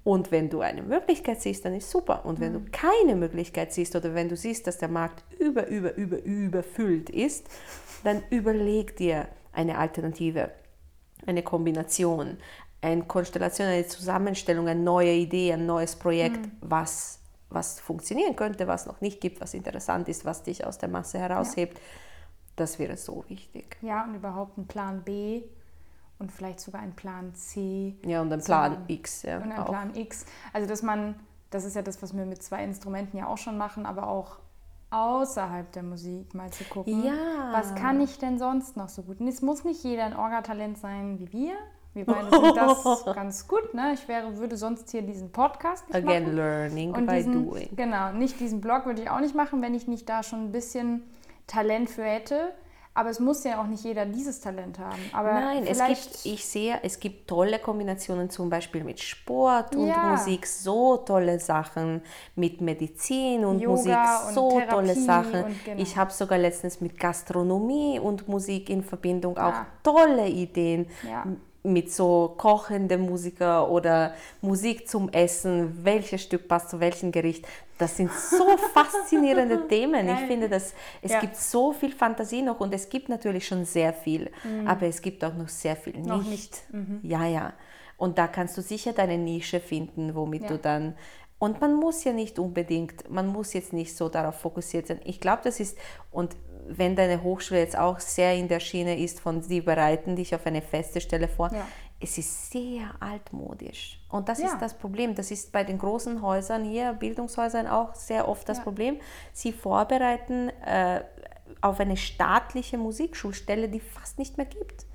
Und 0.05 0.31
wenn 0.31 0.49
du 0.49 0.61
eine 0.61 0.83
Möglichkeit 0.83 1.43
siehst, 1.43 1.65
dann 1.65 1.75
ist 1.75 1.91
super. 1.91 2.25
Und 2.25 2.41
wenn 2.41 2.53
mhm. 2.53 2.65
du 2.65 2.71
keine 2.71 3.15
Möglichkeit 3.15 3.73
siehst 3.73 3.95
oder 3.95 4.15
wenn 4.15 4.29
du 4.29 4.37
siehst, 4.37 4.67
dass 4.67 4.79
der 4.79 4.89
Markt 4.89 5.23
über, 5.39 5.67
über, 5.67 5.95
über, 5.97 6.23
überfüllt 6.23 7.11
ist, 7.11 7.47
dann 8.05 8.23
überleg 8.31 8.97
dir 8.97 9.29
eine 9.53 9.77
Alternative, 9.77 10.51
eine 11.27 11.43
Kombination, 11.43 12.39
eine 12.81 13.05
Konstellation, 13.05 13.67
eine 13.67 13.87
Zusammenstellung, 13.87 14.69
eine 14.69 14.81
neue 14.81 15.13
Idee, 15.13 15.53
ein 15.53 15.67
neues 15.67 15.97
Projekt, 15.97 16.47
mhm. 16.47 16.53
was, 16.61 17.21
was 17.51 17.81
funktionieren 17.81 18.37
könnte, 18.37 18.67
was 18.67 18.87
noch 18.87 19.01
nicht 19.01 19.21
gibt, 19.21 19.41
was 19.41 19.55
interessant 19.55 20.09
ist, 20.09 20.25
was 20.25 20.43
dich 20.43 20.67
aus 20.67 20.79
der 20.79 20.89
Masse 20.89 21.19
heraushebt. 21.19 21.79
Ja. 21.79 21.85
Das 22.57 22.79
wäre 22.79 22.97
so 22.97 23.25
wichtig. 23.29 23.77
Ja, 23.83 24.05
und 24.05 24.15
überhaupt 24.15 24.59
ein 24.59 24.67
Plan 24.67 25.03
B 25.03 25.43
und 26.19 26.33
vielleicht 26.33 26.61
sogar 26.61 26.81
einen 26.81 26.95
Plan 26.95 27.35
C. 27.35 27.97
Ja, 28.05 28.21
und 28.21 28.33
einen 28.33 28.43
Plan. 28.43 28.85
X. 28.89 29.23
Ja, 29.23 29.37
und 29.37 29.45
einen 29.45 29.59
auch. 29.59 29.67
Plan 29.67 29.95
X. 29.95 30.27
Also, 30.53 30.69
dass 30.69 30.83
man, 30.83 31.15
das 31.51 31.65
ist 31.65 31.77
ja 31.77 31.83
das, 31.83 32.03
was 32.03 32.17
wir 32.17 32.27
mit 32.27 32.43
zwei 32.43 32.65
Instrumenten 32.65 33.17
ja 33.17 33.29
auch 33.29 33.39
schon 33.39 33.57
machen, 33.57 33.87
aber 33.87 34.09
auch 34.09 34.39
außerhalb 34.91 35.71
der 35.73 35.83
Musik 35.83 36.35
mal 36.35 36.51
zu 36.51 36.65
gucken. 36.65 37.05
Ja. 37.05 37.53
Was 37.53 37.75
kann 37.75 38.01
ich 38.01 38.19
denn 38.19 38.39
sonst 38.39 38.77
noch 38.77 38.89
so 38.89 39.03
gut? 39.03 39.21
Und 39.21 39.29
es 39.29 39.43
muss 39.43 39.65
nicht 39.65 39.85
jeder 39.85 40.05
ein 40.05 40.17
Orgatalent 40.17 40.79
sein 40.79 41.19
wie 41.19 41.33
wir. 41.33 41.55
Wir 41.99 42.07
beide 42.07 42.31
sind 42.31 42.57
das 42.57 43.05
ganz 43.15 43.47
gut. 43.49 43.75
Ne? 43.75 43.93
Ich 43.95 44.07
wäre, 44.09 44.37
würde 44.39 44.57
sonst 44.57 44.91
hier 44.91 45.03
diesen 45.03 45.31
Podcast 45.31 45.87
nicht 45.89 45.97
Again, 45.97 46.23
machen. 46.25 46.37
learning 46.37 46.95
Und 46.95 47.07
by 47.07 47.17
diesen, 47.17 47.45
doing. 47.51 47.69
Genau, 47.77 48.13
nicht 48.13 48.39
diesen 48.41 48.61
Blog 48.61 48.87
würde 48.87 49.03
ich 49.03 49.11
auch 49.11 49.21
nicht 49.21 49.35
machen, 49.35 49.61
wenn 49.63 49.75
ich 49.75 49.87
nicht 49.89 50.09
da 50.09 50.23
schon 50.23 50.45
ein 50.47 50.53
bisschen 50.53 51.03
Talent 51.47 51.91
für 51.91 52.05
hätte. 52.05 52.53
Aber 52.95 53.11
es 53.11 53.21
muss 53.21 53.45
ja 53.45 53.61
auch 53.63 53.67
nicht 53.69 53.85
jeder 53.85 54.07
dieses 54.07 54.41
Talent 54.41 54.81
haben. 54.81 54.99
Aber 55.13 55.33
Nein, 55.33 55.65
es 55.69 55.79
gibt, 55.87 56.21
ich 56.27 56.45
sehe, 56.45 56.81
es 56.83 56.99
gibt 56.99 57.29
tolle 57.29 57.61
Kombinationen, 57.61 58.29
zum 58.29 58.51
Beispiel 58.51 58.83
mit 58.83 58.99
Sport 58.99 59.77
und 59.77 59.87
Ja. 59.87 60.11
Musik, 60.11 60.45
so 60.45 60.97
tolle 60.97 61.39
Sachen, 61.39 62.03
mit 62.35 62.61
Medizin 62.61 63.45
und 63.45 63.61
Yoga 63.61 63.71
Musik, 63.77 63.97
und 64.27 64.35
so 64.35 64.49
Therapie 64.51 64.71
tolle 64.73 64.95
Sachen. 64.97 65.45
und 65.45 65.65
genau. 65.65 65.81
Ich 65.81 65.97
habe 65.97 66.11
sogar 66.11 66.39
letztens 66.39 66.81
mit 66.81 66.99
Gastronomie 66.99 68.01
und 68.01 68.27
Musik 68.29 68.69
in 68.69 68.83
Verbindung 68.83 69.39
auch 69.39 69.53
Ja. 69.53 69.67
tolle 69.85 70.27
Ideen. 70.27 70.87
Ja. 71.09 71.25
Mit 71.69 71.93
so 71.93 72.35
kochende 72.37 72.97
Musiker 72.97 73.71
oder 73.71 74.15
Musik 74.41 74.89
zum 74.89 75.11
Essen, 75.11 75.85
welches 75.85 76.23
Stück 76.23 76.49
passt 76.49 76.71
zu 76.71 76.81
welchem 76.81 77.13
Gericht. 77.13 77.47
Das 77.77 77.97
sind 77.97 78.11
so 78.11 78.57
faszinierende 78.75 79.69
Themen. 79.69 80.09
Ich 80.09 80.17
Geil. 80.17 80.27
finde, 80.27 80.49
dass 80.49 80.73
es 81.03 81.13
Ja. 81.13 81.21
gibt 81.21 81.37
so 81.37 81.73
viel 81.73 81.93
Fantasie 81.93 82.43
noch 82.43 82.59
und 82.61 82.73
es 82.75 82.89
gibt 82.89 83.09
natürlich 83.09 83.47
schon 83.47 83.65
sehr 83.65 83.93
viel, 83.93 84.31
aber 84.67 84.87
es 84.87 85.03
gibt 85.03 85.23
auch 85.25 85.35
noch 85.35 85.49
sehr 85.49 85.77
viel 85.77 85.97
Mhm. 85.99 86.03
Noch 86.07 86.25
nicht. 86.25 86.63
nicht. 86.73 87.05
Ja, 87.05 87.27
ja. 87.27 87.53
Und 87.99 88.17
da 88.19 88.29
kannst 88.29 88.57
du 88.57 88.63
sicher 88.63 88.93
deine 88.93 89.19
Nische 89.19 89.61
finden, 89.61 90.15
womit 90.15 90.43
Ja. 90.45 90.49
du 90.49 90.59
dann. 90.59 90.95
Und 91.41 91.61
man 91.61 91.75
muss 91.77 92.03
ja 92.03 92.13
nicht 92.13 92.39
unbedingt, 92.41 93.09
man 93.11 93.29
muss 93.29 93.53
jetzt 93.53 93.73
nicht 93.73 93.97
so 93.97 94.09
darauf 94.09 94.37
fokussiert 94.41 94.89
sein. 94.89 95.01
Ich 95.05 95.21
glaube, 95.21 95.43
das 95.45 95.61
ist, 95.61 95.79
und 96.11 96.35
wenn 96.71 96.97
deine 96.97 97.23
Hochschule 97.23 97.61
jetzt 97.61 97.79
auch 97.79 97.99
sehr 98.01 98.35
in 98.35 98.49
der 98.49 98.61
Schiene 98.61 98.99
ist, 98.99 99.21
von 99.21 99.43
sie 99.43 99.61
bereiten 99.61 100.17
dich 100.17 100.35
auf 100.35 100.47
eine 100.47 100.63
feste 100.63 101.01
Stelle 101.01 101.29
vor, 101.29 101.51
Ja. 101.53 101.67
es 102.01 102.19
ist 102.19 102.51
sehr 102.51 102.91
altmodisch. 103.01 104.01
Und 104.11 104.29
das 104.29 104.39
Ja. 104.41 104.47
ist 104.49 104.59
das 104.61 104.75
Problem. 104.75 105.15
Das 105.15 105.31
ist 105.31 105.53
bei 105.53 105.65
den 105.65 105.79
großen 105.79 106.23
Häusern 106.23 106.65
hier, 106.65 106.93
Bildungshäusern 106.93 107.67
auch 107.67 107.95
sehr 107.95 108.29
oft 108.29 108.49
das 108.49 108.59
Ja. 108.59 108.65
Problem. 108.65 108.99
Sie 109.33 109.53
vorbereiten 109.53 110.51
äh, 110.65 111.01
auf 111.61 111.81
eine 111.81 111.97
staatliche 111.97 112.79
Musikschulstelle, 112.79 113.69
die 113.69 113.81
fast 113.81 114.19
nicht 114.19 114.37
mehr 114.37 114.47
gibt. 114.47 114.87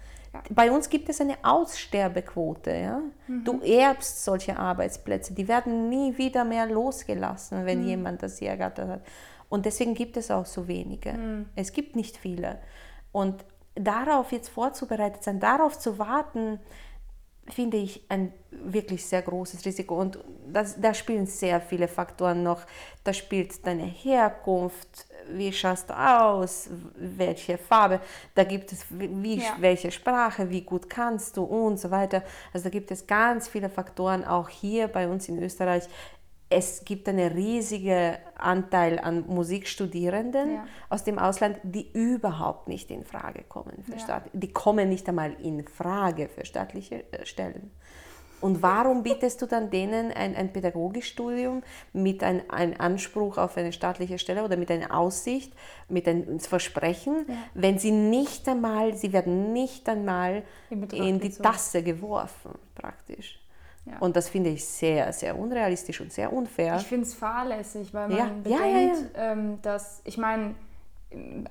Bei 0.49 0.71
uns 0.71 0.89
gibt 0.89 1.09
es 1.09 1.21
eine 1.21 1.37
Aussterbequote. 1.43 2.71
Ja? 2.71 3.01
Du 3.43 3.59
erbst 3.61 4.23
solche 4.23 4.57
Arbeitsplätze, 4.57 5.33
die 5.33 5.47
werden 5.47 5.89
nie 5.89 6.17
wieder 6.17 6.43
mehr 6.43 6.65
losgelassen, 6.65 7.65
wenn 7.67 7.85
jemand 7.85 8.23
das 8.23 8.39
hier 8.39 8.49
ergattert 8.49 8.89
hat. 8.89 9.01
Und 9.53 9.67
deswegen 9.67 9.93
gibt 9.93 10.17
es 10.17 10.31
auch 10.31 10.47
so 10.47 10.67
wenige. 10.67 11.45
Es 11.55 11.73
gibt 11.73 11.95
nicht 11.95 12.17
viele. 12.17 12.57
Und 13.11 13.45
darauf 13.75 14.31
jetzt 14.31 14.49
vorzubereitet 14.49 15.23
sein, 15.23 15.39
darauf 15.39 15.77
zu 15.77 15.99
warten, 15.99 16.59
finde 17.47 17.77
ich 17.77 18.03
ein 18.09 18.33
wirklich 18.49 19.05
sehr 19.05 19.21
großes 19.21 19.63
Risiko. 19.63 19.99
Und 20.01 20.17
das, 20.51 20.81
da 20.81 20.95
spielen 20.95 21.27
sehr 21.27 21.61
viele 21.61 21.87
Faktoren 21.87 22.41
noch. 22.41 22.61
Da 23.03 23.13
spielt 23.13 23.63
deine 23.67 23.83
Herkunft, 23.85 25.05
wie 25.29 25.53
schaust 25.53 25.91
du 25.91 25.93
aus, 25.93 26.71
welche 26.95 27.59
Farbe, 27.59 27.99
da 28.33 28.45
gibt 28.45 28.71
es 28.71 28.87
wie, 28.89 29.35
Ja. 29.37 29.55
welche 29.59 29.91
Sprache, 29.91 30.49
wie 30.49 30.61
gut 30.61 30.89
kannst 30.89 31.37
du 31.37 31.43
und 31.43 31.79
so 31.79 31.91
weiter. 31.91 32.23
Also 32.53 32.63
da 32.63 32.69
gibt 32.71 32.89
es 32.89 33.05
ganz 33.05 33.49
viele 33.49 33.69
Faktoren, 33.69 34.25
auch 34.25 34.49
hier 34.49 34.87
bei 34.87 35.07
uns 35.07 35.29
in 35.29 35.37
Österreich. 35.43 35.83
Es 36.55 36.85
gibt 36.85 37.09
einen 37.09 37.31
riesigen 37.33 38.15
Anteil 38.35 38.99
an 38.99 39.25
Musikstudierenden 39.27 40.53
Ja. 40.55 40.65
aus 40.89 41.03
dem 41.03 41.17
Ausland, 41.17 41.57
die 41.63 41.89
überhaupt 41.93 42.67
nicht 42.67 42.91
in 42.91 43.03
Frage 43.05 43.43
kommen. 43.47 43.83
Für 43.83 43.93
Ja. 43.93 43.99
Staat, 43.99 44.23
die 44.33 44.51
kommen 44.53 44.87
nicht 44.89 45.07
einmal 45.09 45.33
in 45.41 45.67
Frage 45.67 46.29
für 46.29 46.45
staatliche 46.45 47.11
äh, 47.11 47.25
Stellen. 47.25 47.71
Und 48.39 48.61
warum 48.61 49.03
bietest 49.03 49.41
du 49.41 49.45
dann 49.45 49.69
denen 49.69 50.11
ein, 50.11 50.35
ein 50.35 50.51
Pädagogikstudium 50.51 51.63
mit 51.93 52.21
einem 52.23 52.41
ein 52.49 52.77
Anspruch 52.77 53.37
auf 53.37 53.55
eine 53.55 53.71
staatliche 53.71 54.19
Stelle 54.19 54.43
oder 54.43 54.57
mit 54.57 54.69
einer 54.69 54.93
Aussicht, 54.95 55.53
mit 55.87 56.07
einem 56.09 56.41
Versprechen, 56.41 57.25
wenn 57.53 57.79
sie 57.79 57.91
nicht 57.91 58.47
einmal, 58.49 58.95
sie 58.95 59.13
werden 59.13 59.53
nicht 59.53 59.87
einmal 59.87 60.43
In 60.69 61.21
die. 61.21 61.29
Tasse 61.29 61.83
geworfen, 61.83 62.51
praktisch. 62.75 63.39
Ja. 63.85 63.97
Und 63.99 64.15
das 64.15 64.29
finde 64.29 64.49
ich 64.49 64.65
sehr, 64.65 65.11
sehr 65.11 65.37
unrealistisch 65.37 65.99
und 65.99 66.11
sehr 66.11 66.31
unfair. 66.31 66.77
Ich 66.77 66.87
finde 66.87 67.05
es 67.05 67.13
fahrlässig, 67.13 67.93
weil 67.93 68.07
man 68.07 68.17
Ja, 68.17 68.25
bedenkt, 68.25 69.15
ja, 69.15 69.31
Ähm, 69.31 69.59
dass, 69.61 70.01
ich 70.05 70.17
meine, 70.17 70.55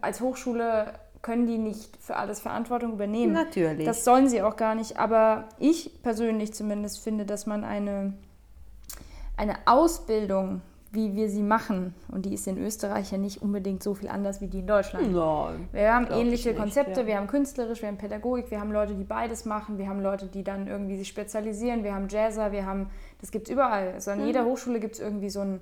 als 0.00 0.20
Hochschule 0.20 0.94
können 1.20 1.46
die 1.46 1.58
nicht 1.58 1.96
für 1.98 2.16
alles 2.16 2.40
Verantwortung 2.40 2.94
übernehmen. 2.94 3.32
Natürlich. 3.32 3.86
Das 3.86 4.04
sollen 4.04 4.28
sie 4.28 4.42
auch 4.42 4.56
gar 4.56 4.74
nicht. 4.74 4.98
Aber 4.98 5.48
ich 5.58 6.02
persönlich 6.02 6.52
zumindest 6.52 7.00
finde, 7.04 7.24
dass 7.24 7.46
man 7.46 7.64
eine, 7.64 8.14
eine 9.36 9.56
Ausbildung, 9.66 10.62
wie 10.92 11.14
wir 11.14 11.28
sie 11.28 11.42
machen, 11.42 11.94
und 12.08 12.26
die 12.26 12.34
ist 12.34 12.46
in 12.46 12.58
Österreich 12.58 13.10
ja 13.12 13.18
nicht 13.18 13.40
unbedingt 13.40 13.82
so 13.82 13.94
viel 13.94 14.08
anders 14.08 14.40
wie 14.40 14.48
die 14.48 14.58
in 14.60 14.66
Deutschland. 14.66 15.12
Nein. 15.12 15.68
Wir 15.72 15.94
haben 15.94 16.06
ähnliche 16.10 16.50
nicht, 16.50 16.58
Konzepte, 16.58 17.00
ja. 17.00 17.06
wir 17.06 17.16
haben 17.16 17.26
künstlerisch, 17.26 17.80
wir 17.80 17.88
haben 17.88 17.96
Pädagogik, 17.98 18.50
wir 18.50 18.60
haben 18.60 18.72
Leute, 18.72 18.94
die 18.94 19.04
beides 19.04 19.44
machen, 19.46 19.78
wir 19.78 19.88
haben 19.88 20.02
Leute, 20.02 20.26
die 20.26 20.44
dann 20.44 20.66
irgendwie 20.68 20.96
sich 20.96 21.08
spezialisieren, 21.08 21.82
wir 21.82 21.94
haben 21.94 22.08
Jazzer, 22.08 22.52
wir 22.52 22.66
haben, 22.66 22.90
das 23.20 23.30
gibt 23.30 23.48
es 23.48 23.52
überall. 23.52 23.92
Also 23.92 24.10
an 24.10 24.20
Mhm. 24.20 24.26
jeder 24.26 24.44
Hochschule 24.44 24.80
gibt 24.80 24.94
es 24.96 25.00
irgendwie 25.00 25.30
so 25.30 25.40
ein, 25.40 25.60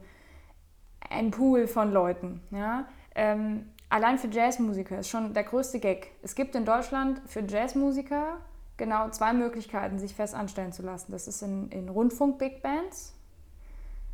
ein 1.08 1.30
Pool 1.30 1.66
von 1.66 1.92
Leuten. 1.92 2.40
Ja? 2.50 2.86
Ähm, 3.14 3.66
allein 3.88 4.18
für 4.18 4.28
Jazzmusiker 4.28 4.98
ist 4.98 5.08
schon 5.08 5.32
der 5.32 5.44
größte 5.44 5.78
Gag. 5.78 6.10
Es 6.22 6.34
gibt 6.34 6.54
in 6.56 6.64
Deutschland 6.64 7.22
für 7.26 7.40
Jazzmusiker 7.40 8.38
genau 8.76 9.10
zwei 9.10 9.32
Möglichkeiten, 9.32 9.98
sich 9.98 10.14
fest 10.14 10.34
anstellen 10.34 10.72
zu 10.72 10.82
lassen. 10.82 11.12
Das 11.12 11.28
ist 11.28 11.42
in, 11.42 11.68
in 11.68 11.88
Rundfunk-Big 11.88 12.62
Bands, 12.62 13.14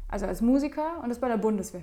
also 0.08 0.26
als 0.26 0.40
Musiker 0.40 1.00
und 1.02 1.08
das 1.08 1.18
bei 1.18 1.28
der 1.28 1.36
Bundeswehr. 1.36 1.82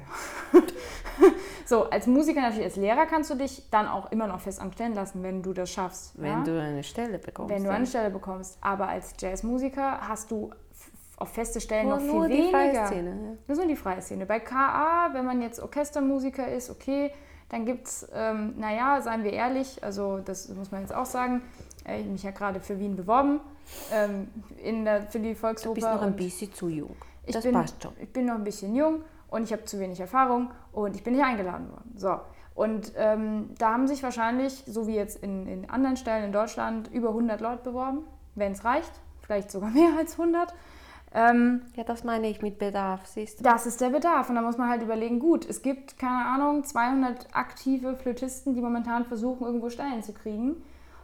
so, 1.65 1.89
als 1.89 2.07
Musiker 2.07 2.41
natürlich, 2.41 2.65
als 2.65 2.75
Lehrer 2.77 3.05
kannst 3.05 3.29
du 3.29 3.35
dich 3.35 3.69
dann 3.69 3.87
auch 3.87 4.11
immer 4.11 4.27
noch 4.27 4.39
fest 4.39 4.61
anstellen 4.61 4.93
lassen, 4.93 5.23
wenn 5.23 5.43
du 5.43 5.53
das 5.53 5.69
schaffst. 5.69 6.13
Wenn 6.15 6.31
ja? 6.31 6.43
du 6.43 6.59
eine 6.59 6.83
Stelle 6.83 7.19
bekommst. 7.19 7.53
wenn 7.53 7.63
du 7.63 7.69
eine 7.69 7.85
Stelle 7.85 8.09
bekommst. 8.09 8.57
Aber 8.61 8.87
als 8.87 9.13
Jazzmusiker 9.19 10.07
hast 10.07 10.31
du 10.31 10.51
auf 11.17 11.29
feste 11.29 11.61
Stellen 11.61 11.87
Nur- 11.87 11.97
noch 11.97 12.03
viel 12.03 12.13
nur 12.13 12.27
die 12.27 12.49
freie 12.49 12.69
weniger. 12.69 12.87
Szene, 12.87 13.09
ja. 13.09 13.37
Das 13.47 13.57
ist 13.57 13.63
nur 13.63 13.73
die 13.73 13.79
freie 13.79 14.01
Szene. 14.01 14.25
Bei 14.25 14.39
KA, 14.39 15.09
wenn 15.13 15.25
man 15.25 15.41
jetzt 15.41 15.59
Orchestermusiker 15.59 16.47
ist, 16.47 16.69
okay, 16.69 17.11
dann 17.49 17.65
gibt 17.65 17.87
es, 17.87 18.07
ähm, 18.13 18.55
naja, 18.57 18.99
seien 19.01 19.23
wir 19.23 19.31
ehrlich, 19.31 19.83
also 19.83 20.19
das 20.19 20.49
muss 20.49 20.71
man 20.71 20.81
jetzt 20.81 20.93
auch 20.93 21.05
sagen, 21.05 21.43
äh, 21.85 21.97
ich 21.97 22.03
habe 22.03 22.11
mich 22.11 22.23
ja 22.23 22.31
gerade 22.31 22.59
für 22.59 22.79
Wien 22.79 22.95
beworben, 22.95 23.41
ähm, 23.91 24.27
in 24.63 24.85
der, 24.85 25.03
für 25.03 25.19
die 25.19 25.35
Volksoper. 25.35 25.75
Du 25.75 25.81
bist 25.81 25.87
noch 25.87 26.01
ein 26.01 26.15
bisschen 26.15 26.51
zu 26.53 26.67
jung. 26.69 26.95
Ich 27.25 27.33
das 27.33 27.43
bin, 27.43 27.53
passt 27.53 27.81
schon. 27.81 27.93
Ich 27.99 28.11
bin 28.11 28.25
noch 28.25 28.35
ein 28.35 28.43
bisschen 28.43 28.75
jung 28.75 29.03
und 29.29 29.43
ich 29.43 29.51
habe 29.51 29.65
zu 29.65 29.79
wenig 29.79 29.99
Erfahrung 29.99 30.51
und 30.71 30.95
ich 30.95 31.03
bin 31.03 31.13
nicht 31.13 31.23
eingeladen 31.23 31.69
worden. 31.69 31.93
So. 31.95 32.19
Und 32.55 32.93
ähm, 32.97 33.49
da 33.57 33.73
haben 33.73 33.87
sich 33.87 34.03
wahrscheinlich, 34.03 34.63
so 34.67 34.87
wie 34.87 34.95
jetzt 34.95 35.23
in, 35.23 35.47
in 35.47 35.69
anderen 35.69 35.97
Stellen 35.97 36.25
in 36.25 36.31
Deutschland, 36.31 36.91
über 36.93 37.09
100 37.09 37.41
Leute 37.41 37.63
beworben, 37.63 38.05
wenn 38.35 38.51
es 38.51 38.63
reicht, 38.63 38.91
vielleicht 39.21 39.51
sogar 39.51 39.69
mehr 39.71 39.91
als 39.97 40.19
100. 40.19 40.53
Ähm, 41.15 41.61
Ja, 41.75 41.83
das 41.83 42.03
meine 42.03 42.27
ich 42.27 42.41
mit 42.41 42.59
Bedarf, 42.59 43.05
siehst 43.05 43.39
du. 43.39 43.43
das 43.43 43.65
ist 43.65 43.81
der 43.81 43.89
Bedarf 43.89 44.29
und 44.29 44.35
da 44.35 44.41
muss 44.41 44.57
man 44.57 44.69
halt 44.69 44.81
überlegen, 44.81 45.19
gut, 45.19 45.47
es 45.47 45.61
gibt, 45.61 45.99
keine 45.99 46.25
Ahnung, 46.25 46.63
200 46.63 47.27
aktive 47.33 47.95
Flötisten, 47.95 48.55
die 48.55 48.61
momentan 48.61 49.05
versuchen, 49.05 49.45
irgendwo 49.45 49.69
Stellen 49.69 50.01
zu 50.01 50.13
kriegen 50.13 50.63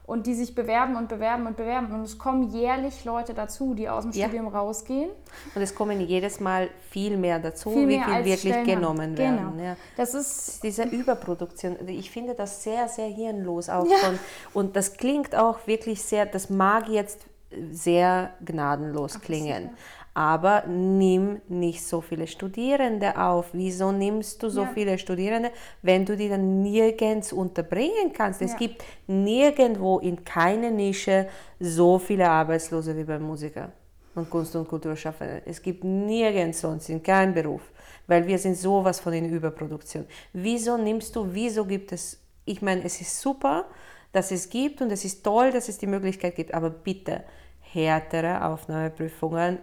und 0.10 0.26
die 0.26 0.34
sich 0.34 0.56
bewerben 0.56 0.96
und 0.96 1.08
bewerben 1.08 1.46
und 1.46 1.56
bewerben 1.56 1.92
und 1.92 2.02
es 2.02 2.18
kommen 2.18 2.50
jährlich 2.52 3.06
Leute 3.06 3.34
dazu, 3.36 3.76
die 3.76 3.88
aus 3.88 4.04
dem 4.04 4.12
Ja. 4.12 4.26
Studium 4.26 4.48
rausgehen. 4.48 5.10
Und 5.54 5.62
es 5.62 5.76
kommen 5.76 6.02
jedes 6.02 6.40
Mal 6.40 6.70
viel 6.90 7.16
mehr 7.16 7.38
dazu, 7.40 7.70
Viel 7.72 7.88
wie 7.88 7.98
mehr 7.98 8.06
viel 8.06 8.14
als 8.16 8.26
wirklich 8.26 8.40
Stellen 8.54 8.68
haben. 8.68 8.76
genommen 8.82 9.16
Genau. 9.16 9.30
werden. 9.44 9.60
Ja. 9.64 9.76
Das 9.98 10.14
ist 10.16 10.64
Diese 10.64 10.84
Überproduktion, 10.84 11.78
ich 11.88 12.10
finde 12.10 12.34
das 12.34 12.64
sehr, 12.64 12.88
sehr 12.88 13.08
hirnlos 13.08 13.70
auch 13.70 13.86
Ja. 13.86 13.98
von, 13.98 14.20
und 14.54 14.76
das 14.76 14.98
klingt 14.98 15.36
auch 15.36 15.60
wirklich 15.68 16.02
sehr, 16.02 16.26
das 16.26 16.50
mag 16.50 16.90
jetzt 16.90 17.26
sehr 17.72 18.32
gnadenlos 18.46 19.22
klingen, 19.22 19.70
aber 20.14 20.66
nimm 20.68 21.42
nicht 21.48 21.84
so 21.86 22.02
viele 22.02 22.28
Studierende 22.28 23.18
auf. 23.18 23.48
Wieso 23.54 23.92
nimmst 23.92 24.42
du 24.44 24.50
so 24.50 24.62
Ja. 24.64 24.72
viele 24.74 24.98
Studierende, 24.98 25.52
wenn 25.82 26.06
du 26.06 26.18
die 26.18 26.30
dann 26.30 26.62
nirgends 26.62 27.32
unterbringen 27.32 28.12
kannst? 28.14 28.42
Es 28.42 28.52
Ja. 28.52 28.58
gibt 28.58 28.84
nirgendwo 29.08 30.00
in 30.00 30.24
keiner 30.24 30.72
Nische 30.72 31.28
so 31.60 32.00
viele 32.00 32.30
Arbeitslose 32.30 32.96
wie 32.98 33.04
beim 33.04 33.24
Musiker 33.24 33.72
und 34.16 34.30
Kunst- 34.30 34.56
und 34.56 34.68
Kulturschaffenden. 34.68 35.42
Es 35.46 35.62
gibt 35.62 35.84
nirgends 35.84 36.62
sonst 36.62 36.90
in 36.90 37.02
keinem 37.02 37.34
Beruf, 37.34 37.62
weil 38.08 38.26
wir 38.28 38.38
sind 38.38 38.56
sowas 38.58 39.00
von 39.00 39.14
in 39.14 39.30
Überproduktion. 39.30 40.06
Wieso 40.34 40.78
nimmst 40.78 41.16
du, 41.16 41.28
wieso 41.32 41.66
gibt 41.66 41.92
es, 41.92 42.20
ich 42.46 42.62
meine, 42.62 42.84
es 42.84 43.00
ist 43.00 43.20
super, 43.22 43.66
dass 44.12 44.32
es 44.32 44.50
gibt 44.50 44.82
und 44.82 44.92
es 44.92 45.06
ist 45.06 45.24
toll, 45.24 45.52
dass 45.52 45.70
es 45.70 45.78
die 45.78 45.86
Möglichkeit 45.88 46.36
gibt, 46.36 46.54
aber 46.54 46.72
bitte 46.72 47.24
härtere 47.62 48.44
Aufnahmeprüfungen. 48.46 49.60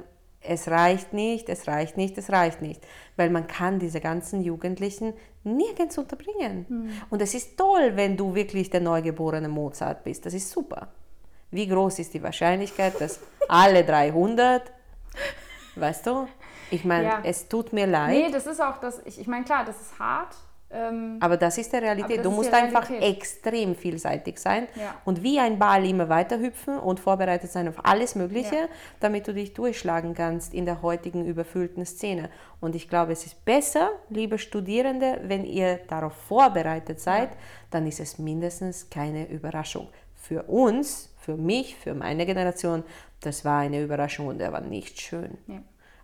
Es 0.48 0.68
reicht 0.68 1.12
nicht, 1.12 1.48
es 1.48 1.66
reicht 1.66 1.96
nicht, 1.96 2.16
es 2.18 2.30
reicht 2.30 2.62
nicht, 2.62 2.80
weil 3.16 3.30
man 3.30 3.46
kann 3.46 3.78
diese 3.78 4.00
ganzen 4.00 4.42
Jugendlichen 4.42 5.14
nirgends 5.44 5.98
unterbringen. 5.98 6.66
Mhm. 6.68 6.90
Und 7.10 7.22
es 7.22 7.34
ist 7.34 7.56
toll, 7.56 7.92
wenn 7.94 8.16
du 8.16 8.34
wirklich 8.34 8.70
der 8.70 8.80
neugeborene 8.80 9.48
Mozart 9.48 10.04
bist. 10.04 10.26
Das 10.26 10.34
ist 10.34 10.50
super. 10.50 10.88
Wie 11.50 11.66
groß 11.66 12.00
ist 12.00 12.14
die 12.14 12.22
Wahrscheinlichkeit, 12.22 13.00
dass 13.00 13.20
alle 13.48 13.84
300, 13.84 14.72
weißt 15.76 16.06
du? 16.06 16.28
Ich 16.70 16.84
meine, 16.84 17.06
ja. 17.06 17.20
es 17.22 17.48
tut 17.48 17.72
mir 17.72 17.86
leid. 17.86 18.10
Nee, 18.10 18.30
das 18.30 18.46
ist 18.46 18.60
auch 18.60 18.78
das, 18.78 19.00
ich, 19.04 19.20
ich 19.20 19.26
meine, 19.26 19.44
klar, 19.44 19.64
das 19.64 19.80
ist 19.80 19.98
hart, 19.98 20.34
ähm, 20.68 21.18
aber 21.20 21.36
das 21.36 21.58
ist 21.58 21.72
die 21.72 21.76
Realität. 21.76 22.24
Du 22.24 22.30
musst 22.30 22.52
einfach 22.52 22.90
extrem 22.90 23.76
vielseitig 23.76 24.38
sein 24.38 24.66
ja. 24.74 24.96
und 25.04 25.22
wie 25.22 25.38
ein 25.38 25.58
Ball 25.58 25.86
immer 25.88 26.08
weiter 26.08 26.40
hüpfen 26.40 26.78
und 26.78 26.98
vorbereitet 26.98 27.52
sein 27.52 27.68
auf 27.68 27.84
alles 27.84 28.16
Mögliche, 28.16 28.54
ja. 28.54 28.68
damit 28.98 29.28
du 29.28 29.34
dich 29.34 29.54
durchschlagen 29.54 30.14
kannst 30.14 30.54
in 30.54 30.66
der 30.66 30.82
heutigen 30.82 31.24
überfüllten 31.24 31.86
Szene. 31.86 32.30
Und 32.60 32.74
ich 32.74 32.88
glaube, 32.88 33.12
es 33.12 33.24
ist 33.24 33.44
besser, 33.44 33.90
liebe 34.10 34.38
Studierende, 34.38 35.20
wenn 35.24 35.44
ihr 35.44 35.78
darauf 35.86 36.14
vorbereitet 36.14 37.00
seid, 37.00 37.30
ja. 37.30 37.36
dann 37.70 37.86
ist 37.86 38.00
es 38.00 38.18
mindestens 38.18 38.90
keine 38.90 39.28
Überraschung. 39.28 39.88
Für 40.16 40.42
uns, 40.44 41.14
für 41.18 41.36
mich, 41.36 41.76
für 41.76 41.94
meine 41.94 42.26
Generation, 42.26 42.82
das 43.20 43.44
war 43.44 43.60
eine 43.60 43.82
Überraschung 43.82 44.26
und 44.26 44.40
er 44.40 44.52
war 44.52 44.62
nicht 44.62 45.00
schön. 45.00 45.38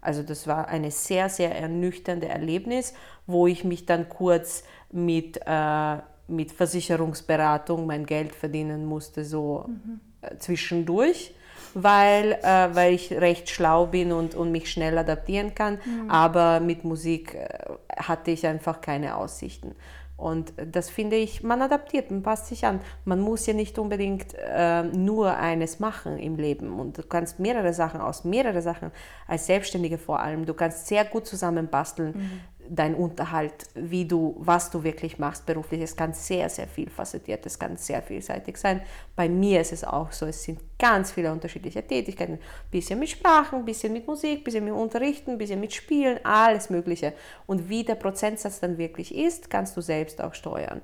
Also 0.02 0.22
das 0.22 0.46
war 0.48 0.68
ein 0.68 0.90
sehr, 0.90 1.28
sehr 1.28 1.56
ernüchterndes 1.56 2.28
Erlebnis, 2.28 2.92
wo 3.26 3.46
ich 3.46 3.64
mich 3.64 3.86
dann 3.86 4.08
kurz 4.08 4.64
mit, 4.90 5.40
äh, 5.46 5.96
mit 6.26 6.50
Versicherungsberatung 6.50 7.86
mein 7.86 8.04
Geld 8.04 8.34
verdienen 8.34 8.84
musste, 8.84 9.24
so 9.24 9.64
mhm. 9.68 10.00
äh, 10.20 10.36
zwischendurch, 10.38 11.34
weil, 11.74 12.32
äh, 12.42 12.74
weil 12.74 12.94
ich 12.94 13.12
recht 13.12 13.48
schlau 13.48 13.86
bin 13.86 14.10
und, 14.12 14.34
und 14.34 14.50
mich 14.50 14.70
schnell 14.70 14.98
adaptieren 14.98 15.54
kann. 15.54 15.78
Mhm. 15.84 16.10
Aber 16.10 16.58
mit 16.58 16.82
Musik 16.82 17.34
äh, 17.34 17.48
hatte 17.96 18.32
ich 18.32 18.44
einfach 18.44 18.80
keine 18.80 19.16
Aussichten. 19.16 19.76
Und 20.22 20.52
das 20.56 20.88
finde 20.88 21.16
ich, 21.16 21.42
man 21.42 21.60
adaptiert, 21.62 22.10
man 22.10 22.22
passt 22.22 22.46
sich 22.46 22.64
an. 22.64 22.80
Man 23.04 23.20
muss 23.20 23.44
ja 23.46 23.54
nicht 23.54 23.76
unbedingt 23.78 24.34
äh, 24.34 24.84
nur 24.84 25.36
eines 25.36 25.80
machen 25.80 26.16
im 26.18 26.36
Leben. 26.36 26.78
Und 26.78 26.98
du 26.98 27.02
kannst 27.02 27.40
mehrere 27.40 27.72
Sachen 27.74 28.00
aus, 28.00 28.24
mehrere 28.24 28.62
Sachen 28.62 28.92
als 29.26 29.46
Selbstständige 29.46 29.98
vor 29.98 30.20
allem. 30.20 30.46
Du 30.46 30.54
kannst 30.54 30.86
sehr 30.86 31.04
gut 31.04 31.26
zusammen 31.26 31.66
basteln. 31.66 32.12
Mhm 32.14 32.51
dein 32.68 32.94
Unterhalt, 32.94 33.66
wie 33.74 34.04
du, 34.06 34.34
was 34.38 34.70
du 34.70 34.82
wirklich 34.82 35.18
machst 35.18 35.46
beruflich. 35.46 35.82
Es 35.82 35.96
kann 35.96 36.12
sehr, 36.12 36.48
sehr 36.48 36.66
viel 36.66 36.88
facettiert, 36.88 37.44
es 37.46 37.58
kann 37.58 37.76
sehr 37.76 38.02
vielseitig 38.02 38.56
sein. 38.56 38.82
Bei 39.16 39.28
mir 39.28 39.60
ist 39.60 39.72
es 39.72 39.84
auch 39.84 40.12
so, 40.12 40.26
es 40.26 40.42
sind 40.42 40.60
ganz 40.78 41.12
viele 41.12 41.32
unterschiedliche 41.32 41.86
Tätigkeiten. 41.86 42.34
Ein 42.34 42.70
bisschen 42.70 42.98
mit 42.98 43.10
Sprachen, 43.10 43.60
ein 43.60 43.64
bisschen 43.64 43.92
mit 43.92 44.06
Musik, 44.06 44.40
ein 44.40 44.44
bisschen 44.44 44.64
mit 44.64 44.74
Unterrichten, 44.74 45.32
ein 45.32 45.38
bisschen 45.38 45.60
mit 45.60 45.72
Spielen, 45.72 46.20
alles 46.24 46.70
Mögliche. 46.70 47.12
Und 47.46 47.68
wie 47.68 47.84
der 47.84 47.96
Prozentsatz 47.96 48.60
dann 48.60 48.78
wirklich 48.78 49.14
ist, 49.14 49.50
kannst 49.50 49.76
du 49.76 49.80
selbst 49.80 50.22
auch 50.22 50.34
steuern. 50.34 50.82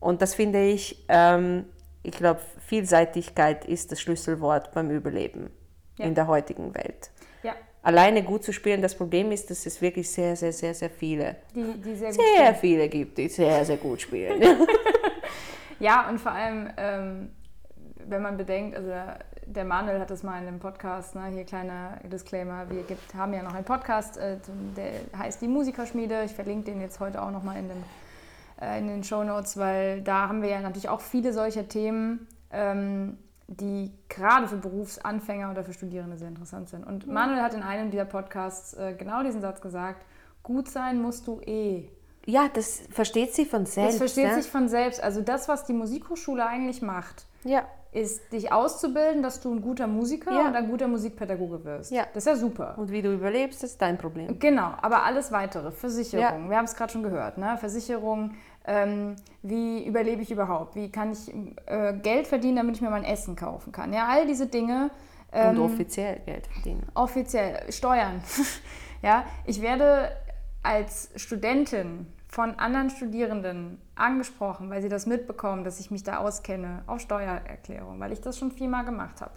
Und 0.00 0.22
das 0.22 0.34
finde 0.34 0.62
ich, 0.62 1.04
ähm, 1.08 1.64
ich 2.02 2.12
glaube, 2.12 2.40
Vielseitigkeit 2.66 3.64
ist 3.64 3.92
das 3.92 4.00
Schlüsselwort 4.00 4.72
beim 4.72 4.90
Überleben 4.90 5.50
ja. 5.98 6.06
in 6.06 6.14
der 6.14 6.26
heutigen 6.26 6.74
Welt 6.74 7.10
alleine 7.86 8.24
gut 8.24 8.42
zu 8.42 8.52
spielen. 8.52 8.82
Das 8.82 8.96
Problem 8.96 9.30
ist, 9.30 9.48
dass 9.48 9.64
es 9.64 9.80
wirklich 9.80 10.10
sehr, 10.10 10.34
sehr, 10.34 10.52
sehr, 10.52 10.74
sehr 10.74 10.90
viele, 10.90 11.36
die, 11.54 11.62
die 11.80 11.94
sehr, 11.94 12.12
sehr 12.12 12.54
viele 12.56 12.88
gibt, 12.88 13.16
die 13.16 13.28
sehr, 13.28 13.64
sehr 13.64 13.76
gut 13.76 14.00
spielen. 14.00 14.42
ja, 15.78 16.08
und 16.08 16.20
vor 16.20 16.32
allem, 16.32 16.68
ähm, 16.76 17.30
wenn 18.04 18.22
man 18.22 18.36
bedenkt, 18.36 18.76
also 18.76 18.90
der 19.46 19.64
Manuel 19.64 20.00
hat 20.00 20.10
das 20.10 20.24
mal 20.24 20.42
in 20.42 20.48
einem 20.48 20.58
Podcast, 20.58 21.14
ne, 21.14 21.26
hier 21.26 21.44
kleiner 21.44 22.00
Disclaimer, 22.02 22.68
wir 22.68 22.82
gibt, 22.82 23.14
haben 23.14 23.32
ja 23.32 23.44
noch 23.44 23.54
einen 23.54 23.64
Podcast, 23.64 24.16
äh, 24.16 24.38
der 24.76 24.90
heißt 25.16 25.40
Die 25.40 25.48
Musikerschmiede. 25.48 26.24
Ich 26.24 26.32
verlinke 26.32 26.72
den 26.72 26.80
jetzt 26.80 26.98
heute 26.98 27.22
auch 27.22 27.30
nochmal 27.30 27.58
in, 27.58 27.70
äh, 28.60 28.80
in 28.80 28.88
den 28.88 29.04
Show 29.04 29.22
Notes, 29.22 29.58
weil 29.58 30.02
da 30.02 30.28
haben 30.28 30.42
wir 30.42 30.48
ja 30.48 30.60
natürlich 30.60 30.88
auch 30.88 31.00
viele 31.00 31.32
solcher 31.32 31.68
Themen. 31.68 32.26
Ähm, 32.50 33.18
die 33.48 33.92
gerade 34.08 34.48
für 34.48 34.56
Berufsanfänger 34.56 35.50
oder 35.50 35.62
für 35.62 35.72
Studierende 35.72 36.16
sehr 36.16 36.28
interessant 36.28 36.68
sind. 36.68 36.84
Und 36.84 37.06
Manuel 37.06 37.42
hat 37.42 37.54
in 37.54 37.62
einem 37.62 37.90
dieser 37.90 38.04
Podcasts 38.04 38.74
äh, 38.74 38.94
genau 38.98 39.22
diesen 39.22 39.40
Satz 39.40 39.60
gesagt, 39.60 40.04
gut 40.42 40.68
sein 40.68 41.00
musst 41.00 41.26
du 41.26 41.40
eh. 41.40 41.88
Ja, 42.26 42.48
das 42.52 42.82
versteht 42.90 43.34
sie 43.34 43.44
von 43.44 43.66
selbst. 43.66 43.94
Das 43.94 43.98
versteht 43.98 44.24
ja? 44.24 44.34
sich 44.34 44.50
von 44.50 44.68
selbst. 44.68 45.00
Also 45.00 45.20
das, 45.20 45.48
was 45.48 45.64
die 45.64 45.72
Musikhochschule 45.72 46.44
eigentlich 46.44 46.82
macht, 46.82 47.24
ja. 47.44 47.64
ist 47.92 48.32
dich 48.32 48.52
auszubilden, 48.52 49.22
dass 49.22 49.40
du 49.40 49.54
ein 49.54 49.62
guter 49.62 49.86
Musiker 49.86 50.32
ja. 50.32 50.48
und 50.48 50.56
ein 50.56 50.68
guter 50.68 50.88
Musikpädagoge 50.88 51.64
wirst. 51.64 51.92
Ja. 51.92 52.04
Das 52.14 52.26
ist 52.26 52.26
ja 52.26 52.34
super. 52.34 52.74
Und 52.78 52.90
wie 52.90 53.00
du 53.00 53.12
überlebst, 53.12 53.62
ist 53.62 53.80
dein 53.80 53.96
Problem. 53.96 54.40
Genau, 54.40 54.72
aber 54.82 55.04
alles 55.04 55.30
weitere, 55.30 55.70
Versicherung, 55.70 56.50
wir 56.50 56.56
haben 56.56 56.64
es 56.64 56.74
gerade 56.74 56.92
schon 56.92 57.04
gehört, 57.04 57.38
ne? 57.38 57.56
Versicherung, 57.58 58.34
ähm, 58.66 59.16
wie 59.42 59.84
überlebe 59.86 60.22
ich 60.22 60.30
überhaupt, 60.30 60.74
wie 60.74 60.90
kann 60.90 61.12
ich 61.12 61.32
äh, 61.66 61.94
Geld 62.02 62.26
verdienen, 62.26 62.56
damit 62.56 62.76
ich 62.76 62.82
mir 62.82 62.90
mein 62.90 63.04
Essen 63.04 63.36
kaufen 63.36 63.72
kann. 63.72 63.92
Ja, 63.92 64.08
all 64.08 64.26
diese 64.26 64.46
Dinge. 64.46 64.90
Ähm, 65.32 65.50
Und 65.50 65.72
offiziell 65.72 66.20
Geld 66.26 66.46
verdienen. 66.48 66.86
Offiziell, 66.94 67.70
Steuern. 67.72 68.20
ja, 69.02 69.24
ich 69.44 69.62
werde 69.62 70.10
als 70.62 71.10
Studentin 71.16 72.06
von 72.28 72.58
anderen 72.58 72.90
Studierenden 72.90 73.80
angesprochen, 73.94 74.68
weil 74.68 74.82
sie 74.82 74.88
das 74.88 75.06
mitbekommen, 75.06 75.64
dass 75.64 75.80
ich 75.80 75.90
mich 75.90 76.02
da 76.02 76.18
auskenne, 76.18 76.82
auf 76.86 77.00
Steuererklärung, 77.00 78.00
weil 78.00 78.12
ich 78.12 78.20
das 78.20 78.36
schon 78.36 78.50
viermal 78.50 78.84
gemacht 78.84 79.20
habe. 79.20 79.32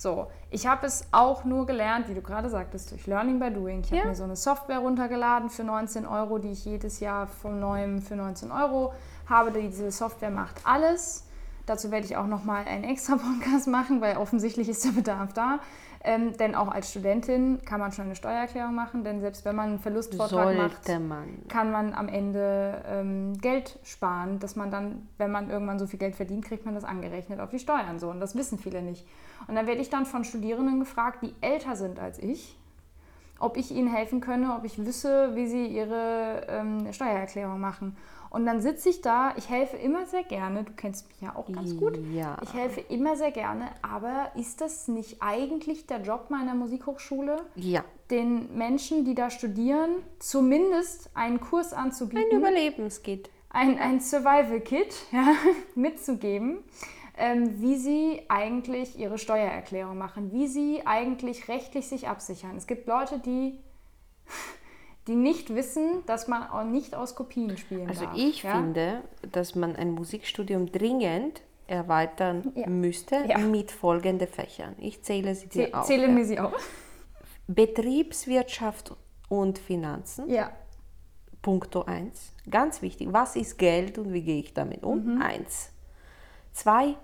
So, 0.00 0.28
ich 0.48 0.66
habe 0.66 0.86
es 0.86 1.04
auch 1.12 1.44
nur 1.44 1.66
gelernt, 1.66 2.08
wie 2.08 2.14
du 2.14 2.22
gerade 2.22 2.48
sagtest, 2.48 2.90
durch 2.90 3.06
Learning 3.06 3.38
by 3.38 3.50
Doing. 3.50 3.82
Ich 3.82 3.90
ja. 3.90 3.98
habe 3.98 4.08
mir 4.08 4.14
so 4.14 4.24
eine 4.24 4.34
Software 4.34 4.78
runtergeladen 4.78 5.50
für 5.50 5.62
19 5.62 6.06
Euro, 6.06 6.38
die 6.38 6.52
ich 6.52 6.64
jedes 6.64 7.00
Jahr 7.00 7.26
von 7.26 7.60
neuem 7.60 8.00
für 8.00 8.16
19 8.16 8.50
Euro 8.50 8.94
habe. 9.26 9.52
Diese 9.52 9.90
Software 9.90 10.30
macht 10.30 10.62
alles. 10.64 11.26
Dazu 11.66 11.90
werde 11.90 12.06
ich 12.06 12.16
auch 12.16 12.26
nochmal 12.26 12.64
einen 12.64 12.84
extra 12.84 13.16
Podcast 13.18 13.68
machen, 13.68 14.00
weil 14.00 14.16
offensichtlich 14.16 14.70
ist 14.70 14.86
der 14.86 14.92
Bedarf 14.92 15.34
da. 15.34 15.58
Ähm, 16.02 16.34
denn 16.38 16.54
auch 16.54 16.68
als 16.68 16.90
Studentin 16.90 17.60
kann 17.66 17.78
man 17.78 17.92
schon 17.92 18.06
eine 18.06 18.14
Steuererklärung 18.16 18.74
machen, 18.74 19.04
denn 19.04 19.20
selbst 19.20 19.44
wenn 19.44 19.54
man 19.54 19.68
einen 19.68 19.78
Verlustvortrag 19.78 20.56
macht, 20.56 20.88
man. 20.88 21.46
kann 21.48 21.70
man 21.70 21.92
am 21.92 22.08
Ende 22.08 22.82
ähm, 22.86 23.36
Geld 23.36 23.78
sparen, 23.82 24.38
dass 24.38 24.56
man 24.56 24.70
dann, 24.70 25.08
wenn 25.18 25.30
man 25.30 25.50
irgendwann 25.50 25.78
so 25.78 25.86
viel 25.86 25.98
Geld 25.98 26.16
verdient, 26.16 26.46
kriegt 26.46 26.64
man 26.64 26.74
das 26.74 26.84
angerechnet 26.84 27.38
auf 27.38 27.50
die 27.50 27.58
Steuern. 27.58 27.98
So. 27.98 28.08
Und 28.08 28.18
das 28.20 28.34
wissen 28.34 28.58
viele 28.58 28.80
nicht. 28.80 29.06
Und 29.46 29.56
dann 29.56 29.66
werde 29.66 29.82
ich 29.82 29.90
dann 29.90 30.06
von 30.06 30.24
Studierenden 30.24 30.80
gefragt, 30.80 31.18
die 31.22 31.34
älter 31.42 31.76
sind 31.76 32.00
als 32.00 32.18
ich, 32.18 32.56
ob 33.38 33.58
ich 33.58 33.70
ihnen 33.70 33.88
helfen 33.92 34.22
könne, 34.22 34.54
ob 34.56 34.64
ich 34.64 34.78
wüsste, 34.78 35.34
wie 35.34 35.46
sie 35.46 35.66
ihre 35.66 36.46
ähm, 36.48 36.90
Steuererklärung 36.94 37.60
machen. 37.60 37.94
Und 38.30 38.46
dann 38.46 38.60
sitze 38.60 38.88
ich 38.88 39.00
da, 39.00 39.34
ich 39.36 39.50
helfe 39.50 39.76
immer 39.76 40.06
sehr 40.06 40.22
gerne, 40.22 40.62
du 40.62 40.72
kennst 40.72 41.08
mich 41.08 41.20
ja 41.20 41.34
auch 41.34 41.50
ganz 41.50 41.76
gut. 41.76 41.98
Ja. 42.12 42.38
Ich 42.42 42.54
helfe 42.54 42.80
immer 42.80 43.16
sehr 43.16 43.32
gerne, 43.32 43.68
aber 43.82 44.30
ist 44.36 44.60
das 44.60 44.86
nicht 44.86 45.16
eigentlich 45.20 45.86
der 45.86 46.00
Job 46.00 46.30
meiner 46.30 46.54
Musikhochschule? 46.54 47.42
Ja. 47.56 47.84
Den 48.10 48.56
Menschen, 48.56 49.04
die 49.04 49.16
da 49.16 49.30
studieren, 49.30 49.90
zumindest 50.20 51.10
einen 51.14 51.40
Kurs 51.40 51.72
anzubieten. 51.72 52.24
Ein 52.30 52.38
Überlebenskit. 52.38 53.30
Ein, 53.50 53.78
ein 53.78 54.00
Survival-Kit 54.00 54.94
ja, 55.12 55.34
mitzugeben 55.74 56.60
ähm, 57.20 57.60
wie 57.60 57.76
sie 57.76 58.22
eigentlich 58.28 58.98
ihre 58.98 59.18
Steuererklärung 59.18 59.98
machen, 59.98 60.32
wie 60.32 60.46
sie 60.46 60.86
eigentlich 60.86 61.48
rechtlich 61.48 61.86
sich 61.86 62.08
absichern. 62.08 62.56
Es 62.56 62.66
gibt 62.66 62.86
Leute, 62.88 63.18
die, 63.18 63.58
die 65.06 65.16
nicht 65.16 65.54
wissen, 65.54 66.04
dass 66.06 66.28
man 66.28 66.48
auch 66.48 66.64
nicht 66.64 66.94
aus 66.94 67.14
Kopien 67.14 67.56
spielen 67.56 67.88
also 67.88 68.04
darf. 68.04 68.12
Also 68.12 68.28
ich 68.28 68.42
ja? 68.42 68.56
finde, 68.56 69.02
dass 69.32 69.54
man 69.54 69.76
ein 69.76 69.92
Musikstudium 69.92 70.70
dringend 70.70 71.42
erweitern 71.66 72.52
ja. 72.54 72.68
müsste 72.68 73.24
ja. 73.28 73.38
mit 73.38 73.70
folgenden 73.70 74.28
Fächern. 74.28 74.74
Ich 74.78 75.02
zähle 75.02 75.34
sie 75.34 75.48
dir 75.48 75.78
auf. 75.78 75.86
Zähle 75.86 76.08
mir 76.08 76.24
sie 76.24 76.38
auf. 76.38 76.52
Betriebswirtschaft 77.46 78.94
und 79.28 79.58
Finanzen. 79.58 80.28
Ja. 80.28 80.52
Punkto 81.42 81.84
1. 81.84 82.32
Ganz 82.50 82.82
wichtig. 82.82 83.08
Was 83.12 83.36
ist 83.36 83.56
Geld 83.58 83.98
und 83.98 84.12
wie 84.12 84.22
gehe 84.22 84.40
ich 84.40 84.52
damit 84.52 84.82
um? 84.82 85.16
Mhm. 85.16 85.22
Eins. 85.22 85.72
Zwei. 86.52 86.96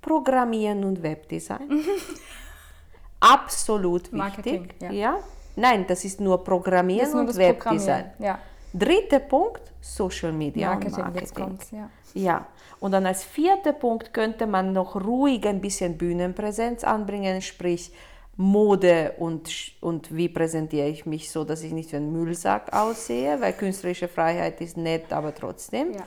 Programmieren 0.00 0.84
und 0.84 1.02
Webdesign. 1.02 1.68
Absolut 3.20 4.04
wichtig. 4.04 4.18
Marketing, 4.18 4.68
ja. 4.80 4.90
ja. 4.90 5.18
Nein, 5.56 5.84
das 5.86 6.04
ist 6.04 6.20
nur 6.20 6.42
Programmieren 6.42 7.06
ist 7.06 7.14
nur 7.14 7.22
und 7.22 7.36
Webdesign. 7.36 8.10
Ja. 8.18 8.38
Dritter 8.72 9.18
Punkt, 9.18 9.60
Social 9.80 10.32
Media 10.32 10.70
Marketing. 10.70 11.04
Und 11.04 11.14
Marketing. 11.14 11.58
ja. 11.72 11.88
ja, 12.14 12.46
und 12.80 12.92
dann 12.92 13.04
als 13.06 13.22
vierter 13.22 13.72
Punkt 13.72 14.14
könnte 14.14 14.46
man 14.46 14.72
noch 14.72 14.96
ruhig 14.96 15.46
ein 15.46 15.60
bisschen 15.60 15.98
Bühnenpräsenz 15.98 16.84
anbringen, 16.84 17.42
sprich 17.42 17.92
Mode 18.36 19.14
und, 19.18 19.50
und 19.80 20.14
wie 20.16 20.30
präsentiere 20.30 20.88
ich 20.88 21.04
mich 21.04 21.30
so, 21.30 21.44
dass 21.44 21.62
ich 21.62 21.72
nicht 21.72 21.92
wie 21.92 21.96
ein 21.96 22.12
Müllsack 22.12 22.72
aussehe, 22.72 23.38
weil 23.40 23.52
künstlerische 23.52 24.08
Freiheit 24.08 24.60
ist 24.62 24.78
nett, 24.78 25.12
aber 25.12 25.34
trotzdem. 25.34 25.92
Ja 25.92 26.04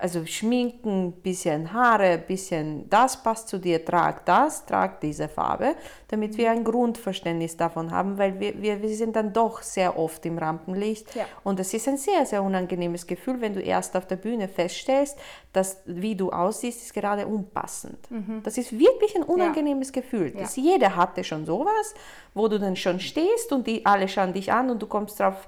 Also 0.00 0.24
schminken, 0.24 1.12
bisschen 1.12 1.72
Haare, 1.72 2.18
bisschen 2.18 2.88
das 2.88 3.22
passt 3.22 3.48
zu 3.48 3.58
dir, 3.58 3.84
trag 3.84 4.24
das, 4.24 4.64
trag 4.64 5.00
diese 5.00 5.28
Farbe, 5.28 5.74
damit 6.08 6.38
wir 6.38 6.50
ein 6.50 6.64
Grundverständnis 6.64 7.56
davon 7.56 7.90
haben, 7.90 8.16
weil 8.18 8.40
wir, 8.40 8.60
wir, 8.60 8.80
wir 8.80 8.96
sind 8.96 9.14
dann 9.14 9.32
doch 9.32 9.62
sehr 9.62 9.98
oft 9.98 10.24
im 10.26 10.38
Rampenlicht. 10.38 11.14
Ja. 11.14 11.26
Und 11.44 11.60
es 11.60 11.74
ist 11.74 11.86
ein 11.86 11.98
sehr, 11.98 12.24
sehr 12.24 12.42
unangenehmes 12.42 13.06
Gefühl, 13.06 13.40
wenn 13.40 13.54
du 13.54 13.60
erst 13.60 13.96
auf 13.96 14.06
der 14.06 14.16
Bühne 14.16 14.48
feststellst, 14.48 15.18
dass 15.52 15.82
wie 15.84 16.14
du 16.14 16.30
aussiehst, 16.30 16.82
ist 16.82 16.94
gerade 16.94 17.26
unpassend. 17.26 18.10
Mhm. 18.10 18.40
Das 18.42 18.56
ist 18.56 18.78
wirklich 18.78 19.14
ein 19.16 19.22
unangenehmes 19.22 19.88
ja. 19.88 20.00
Gefühl. 20.00 20.30
Das 20.30 20.56
ja. 20.56 20.62
Jeder 20.62 20.96
hatte 20.96 21.24
schon 21.24 21.44
sowas, 21.44 21.94
wo 22.34 22.48
du 22.48 22.58
dann 22.58 22.76
schon 22.76 23.00
stehst 23.00 23.52
und 23.52 23.66
die 23.66 23.84
alle 23.84 24.08
schauen 24.08 24.32
dich 24.32 24.52
an 24.52 24.70
und 24.70 24.80
du 24.80 24.86
kommst 24.86 25.20
drauf, 25.20 25.46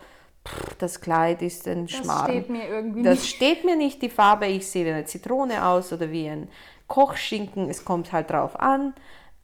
das 0.78 1.00
Kleid 1.00 1.42
ist 1.42 1.66
ein 1.68 1.88
Schmarrn. 1.88 2.26
Das 2.26 2.30
steht 2.30 2.50
mir 2.50 2.68
irgendwie 2.68 3.02
Das 3.02 3.20
nicht. 3.20 3.36
steht 3.36 3.64
mir 3.64 3.76
nicht, 3.76 4.02
die 4.02 4.10
Farbe. 4.10 4.46
Ich 4.46 4.66
sehe 4.66 4.84
wie 4.84 4.90
eine 4.90 5.04
Zitrone 5.04 5.64
aus 5.64 5.92
oder 5.92 6.10
wie 6.10 6.28
ein 6.28 6.48
Kochschinken. 6.88 7.68
Es 7.70 7.84
kommt 7.84 8.12
halt 8.12 8.30
drauf 8.30 8.58
an. 8.58 8.94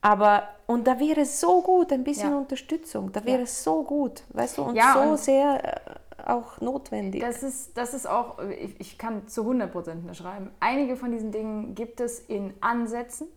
Aber, 0.01 0.49
und 0.67 0.87
da 0.87 1.01
wäre 1.01 1.23
es 1.23 1.41
so 1.41 1.61
gut, 1.63 1.93
ein 1.93 2.05
bisschen 2.05 2.31
ja. 2.31 2.39
Unterstützung. 2.39 3.11
Da 3.13 3.25
wäre 3.25 3.43
es 3.43 3.65
so 3.65 3.83
gut, 3.83 4.23
weißt 4.31 4.59
du, 4.59 4.63
und 4.63 4.77
ja, 4.77 4.93
so 4.95 5.01
und 5.11 5.19
sehr 5.19 5.65
äh, 5.65 6.08
auch 6.27 6.61
notwendig. 6.61 7.21
Das 7.21 7.43
ist, 7.43 7.77
das 7.77 7.95
ist 7.95 8.09
auch, 8.09 8.39
ich, 8.51 8.81
ich 8.81 8.99
kann 8.99 9.29
zu 9.29 9.43
100 9.43 9.71
Prozent 9.71 10.03
unterschreiben. 10.03 10.51
Einige 10.61 10.97
von 10.97 11.13
diesen 11.13 11.31
Dingen 11.31 11.75
gibt 11.75 12.01
es 12.01 12.19
in 12.21 12.55
Ansätzen. 12.61 13.29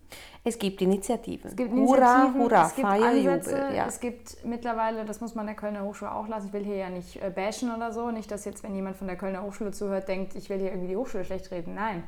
Es 0.44 0.58
gibt 0.58 0.82
Initiativen. 0.82 1.52
Es 1.52 1.56
gibt 1.56 1.72
Initiativen, 1.72 2.34
hurra, 2.34 2.34
hurra, 2.34 2.66
es 2.68 2.76
gibt 2.76 2.88
Feier, 2.88 3.10
Ansätze, 3.10 3.52
Jubel, 3.52 3.76
ja. 3.76 3.86
es 3.86 4.00
gibt 4.00 4.46
mittlerweile, 4.46 5.06
das 5.06 5.22
muss 5.22 5.36
man 5.36 5.46
der 5.46 5.56
Kölner 5.56 5.84
Hochschule 5.84 6.14
auch 6.14 6.28
lassen, 6.28 6.48
ich 6.48 6.54
will 6.54 6.64
hier 6.64 6.78
ja 6.78 6.90
nicht 6.90 7.22
äh, 7.22 7.30
bashen 7.30 7.74
oder 7.74 7.94
so, 7.94 8.10
nicht, 8.10 8.32
dass 8.32 8.46
jetzt, 8.46 8.64
wenn 8.64 8.74
jemand 8.74 8.98
von 8.98 9.08
der 9.08 9.16
Kölner 9.16 9.44
Hochschule 9.44 9.72
zuhört, 9.72 10.08
denkt, 10.08 10.36
ich 10.36 10.50
will 10.50 10.58
hier 10.58 10.72
irgendwie 10.72 10.90
die 10.90 10.98
Hochschule 10.98 11.24
schlecht 11.24 11.52
reden. 11.52 11.76
Nein. 11.76 12.04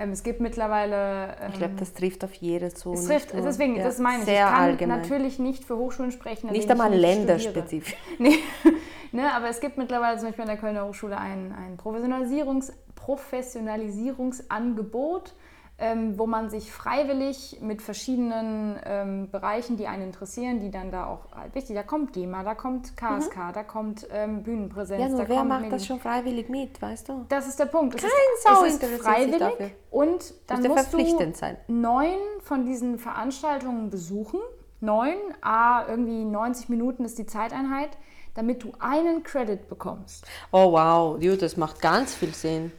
Ähm, 0.00 0.10
es 0.12 0.22
gibt 0.22 0.40
mittlerweile. 0.40 1.36
Ähm, 1.40 1.50
ich 1.52 1.58
glaube, 1.58 1.74
das 1.78 1.92
trifft 1.92 2.24
auf 2.24 2.32
jede 2.34 2.72
zu. 2.72 2.94
Es 2.94 3.06
trifft, 3.06 3.34
deswegen, 3.34 3.76
ja, 3.76 3.84
das 3.84 3.98
meine 3.98 4.20
ich. 4.20 4.24
Sehr 4.24 4.46
ich 4.46 4.50
kann 4.50 4.62
allgemein. 4.62 5.02
natürlich 5.02 5.38
nicht 5.38 5.62
für 5.64 5.76
Hochschulen 5.76 6.10
sprechen. 6.10 6.50
Nicht 6.50 6.70
einmal 6.70 6.94
länderspezifisch. 6.94 7.94
nee. 8.18 8.38
ne, 9.12 9.30
aber 9.34 9.50
es 9.50 9.60
gibt 9.60 9.76
mittlerweile 9.76 10.16
zum 10.16 10.28
Beispiel 10.28 10.40
an 10.42 10.48
der 10.48 10.56
Kölner 10.56 10.86
Hochschule 10.86 11.18
ein, 11.18 11.52
ein 11.52 11.76
Professionalisierungs, 11.76 12.72
Professionalisierungsangebot 12.94 15.34
ähm, 15.80 16.18
wo 16.18 16.26
man 16.26 16.50
sich 16.50 16.70
freiwillig 16.70 17.58
mit 17.62 17.80
verschiedenen 17.80 18.78
ähm, 18.84 19.30
Bereichen, 19.30 19.76
die 19.76 19.86
einen 19.86 20.02
interessieren, 20.02 20.60
die 20.60 20.70
dann 20.70 20.90
da 20.90 21.06
auch 21.06 21.32
halt 21.34 21.54
wichtig, 21.54 21.74
da 21.74 21.82
kommt 21.82 22.12
GEMA, 22.12 22.44
da 22.44 22.54
kommt 22.54 22.96
KSK, 22.96 23.36
mhm. 23.36 23.52
da 23.54 23.62
kommt 23.62 24.06
ähm, 24.12 24.42
Bühnenpräsenz. 24.42 25.00
Ja, 25.00 25.08
nur 25.08 25.28
wer 25.28 25.44
macht 25.44 25.62
Medien. 25.62 25.78
das 25.78 25.86
schon 25.86 25.98
freiwillig 25.98 26.48
mit, 26.50 26.80
weißt 26.80 27.08
du? 27.08 27.24
Das 27.28 27.48
ist 27.48 27.58
der 27.58 27.66
Punkt. 27.66 27.94
Es 27.94 28.02
Kein 28.02 28.10
ist, 28.10 28.42
Sau 28.42 28.64
es 28.64 28.90
ist 28.92 29.02
freiwillig 29.02 29.72
und 29.90 30.34
dann 30.46 30.62
musst 30.68 30.92
du 30.92 31.34
sein. 31.34 31.56
neun 31.66 32.18
von 32.42 32.66
diesen 32.66 32.98
Veranstaltungen 32.98 33.90
besuchen. 33.90 34.40
Neun, 34.82 35.16
a 35.42 35.86
irgendwie 35.88 36.24
90 36.24 36.68
Minuten 36.70 37.04
ist 37.04 37.18
die 37.18 37.26
Zeiteinheit 37.26 37.90
damit 38.34 38.62
du 38.62 38.72
einen 38.78 39.22
Credit 39.22 39.68
bekommst. 39.68 40.24
Oh 40.52 40.72
wow, 40.72 41.18
das 41.38 41.56
macht 41.56 41.80
ganz 41.80 42.14
viel 42.14 42.34
Sinn. 42.34 42.72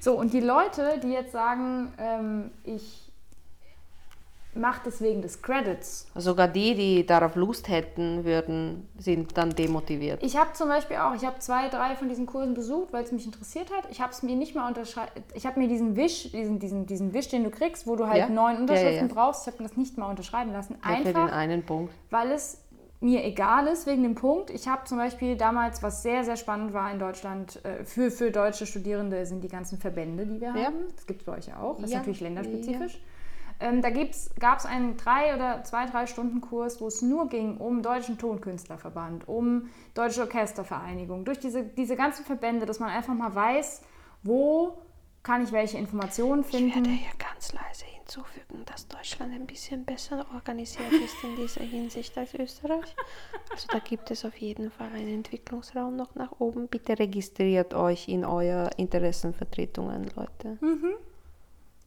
So, 0.00 0.18
und 0.18 0.32
die 0.32 0.40
Leute, 0.40 1.00
die 1.02 1.10
jetzt 1.10 1.32
sagen, 1.32 1.92
ähm, 1.98 2.50
ich 2.64 3.06
mache 4.56 4.80
das 4.84 5.00
wegen 5.00 5.22
des 5.22 5.42
Credits. 5.42 6.06
Sogar 6.14 6.48
die, 6.48 6.74
die 6.74 7.06
darauf 7.06 7.36
Lust 7.36 7.68
hätten, 7.68 8.24
würden, 8.24 8.88
sind 8.98 9.36
dann 9.36 9.50
demotiviert. 9.50 10.22
Ich 10.22 10.36
habe 10.36 10.52
zum 10.54 10.68
Beispiel 10.68 10.96
auch, 10.96 11.14
ich 11.14 11.24
habe 11.24 11.38
zwei, 11.38 11.68
drei 11.68 11.94
von 11.94 12.08
diesen 12.08 12.26
Kursen 12.26 12.54
besucht, 12.54 12.92
weil 12.92 13.04
es 13.04 13.12
mich 13.12 13.26
interessiert 13.26 13.70
hat. 13.70 13.90
Ich 13.90 14.00
habe 14.00 14.12
es 14.12 14.22
mir 14.22 14.36
nicht 14.36 14.54
mal 14.54 14.66
unterschreiben, 14.66 15.10
ich 15.34 15.46
habe 15.46 15.60
mir 15.60 15.68
diesen 15.68 15.96
Wisch, 15.96 16.30
diesen, 16.32 16.58
diesen, 16.58 16.86
diesen 16.86 17.12
Wisch, 17.12 17.28
den 17.28 17.44
du 17.44 17.50
kriegst, 17.50 17.86
wo 17.86 17.96
du 17.96 18.06
halt 18.06 18.18
ja? 18.18 18.28
neun 18.28 18.56
Unterschriften 18.56 19.08
ja, 19.08 19.14
ja, 19.14 19.14
brauchst, 19.14 19.46
ich 19.46 19.52
habe 19.52 19.62
mir 19.62 19.68
das 19.68 19.76
nicht 19.76 19.98
mal 19.98 20.10
unterschreiben 20.10 20.52
lassen. 20.52 20.76
Einfach, 20.82 21.04
für 21.04 21.12
den 21.12 21.30
einen 21.30 21.62
Punkt. 21.62 21.92
Weil 22.10 22.32
es 22.32 22.58
mir 23.06 23.24
egal 23.24 23.68
ist 23.68 23.86
wegen 23.86 24.02
dem 24.02 24.16
Punkt. 24.16 24.50
Ich 24.50 24.66
habe 24.66 24.84
zum 24.84 24.98
Beispiel 24.98 25.36
damals, 25.36 25.80
was 25.80 26.02
sehr, 26.02 26.24
sehr 26.24 26.36
spannend 26.36 26.72
war 26.72 26.90
in 26.90 26.98
Deutschland, 26.98 27.64
äh, 27.64 27.84
für, 27.84 28.10
für 28.10 28.32
deutsche 28.32 28.66
Studierende 28.66 29.24
sind 29.26 29.44
die 29.44 29.48
ganzen 29.48 29.78
Verbände, 29.78 30.26
die 30.26 30.40
wir 30.40 30.48
ja. 30.48 30.64
haben. 30.64 30.88
Das 30.94 31.06
gibt 31.06 31.20
es 31.20 31.26
bei 31.26 31.36
euch 31.36 31.54
auch. 31.54 31.78
Das 31.80 31.90
ja. 31.90 31.98
ist 31.98 32.02
natürlich 32.02 32.20
länderspezifisch. 32.20 32.94
Ja. 32.94 33.68
Ähm, 33.68 33.80
da 33.80 33.90
gab 33.90 34.58
es 34.58 34.66
einen 34.66 34.96
drei 34.96 35.34
oder 35.34 35.62
zwei, 35.62 35.86
drei 35.86 36.06
Stunden 36.06 36.40
Kurs, 36.40 36.80
wo 36.80 36.88
es 36.88 37.00
nur 37.00 37.28
ging 37.28 37.58
um 37.58 37.80
Deutschen 37.80 38.18
Tonkünstlerverband, 38.18 39.28
um 39.28 39.70
Deutsche 39.94 40.22
Orchestervereinigung, 40.22 41.24
durch 41.24 41.38
diese, 41.38 41.62
diese 41.62 41.94
ganzen 41.94 42.24
Verbände, 42.24 42.66
dass 42.66 42.80
man 42.80 42.90
einfach 42.90 43.14
mal 43.14 43.34
weiß, 43.34 43.82
wo 44.24 44.78
kann 45.26 45.42
ich 45.42 45.50
welche 45.50 45.76
Informationen 45.76 46.44
finden. 46.44 46.68
Ich 46.68 46.74
werde 46.76 46.90
hier 46.90 47.10
ganz 47.18 47.52
leise 47.52 47.84
hinzufügen, 47.84 48.64
dass 48.64 48.86
Deutschland 48.86 49.34
ein 49.34 49.44
bisschen 49.44 49.84
besser 49.84 50.24
organisiert 50.32 50.92
ist 50.92 51.16
in 51.24 51.34
dieser 51.34 51.64
Hinsicht 51.64 52.16
als 52.16 52.32
Österreich. 52.34 52.94
Also 53.50 53.66
da 53.72 53.80
gibt 53.80 54.12
es 54.12 54.24
auf 54.24 54.36
jeden 54.36 54.70
Fall 54.70 54.88
einen 54.94 55.14
Entwicklungsraum 55.14 55.96
noch 55.96 56.14
nach 56.14 56.30
oben. 56.38 56.68
Bitte 56.68 56.96
registriert 56.96 57.74
euch 57.74 58.06
in 58.06 58.24
euer 58.24 58.70
Interessenvertretungen, 58.76 60.08
Leute. 60.14 60.58
Mhm. 60.60 60.94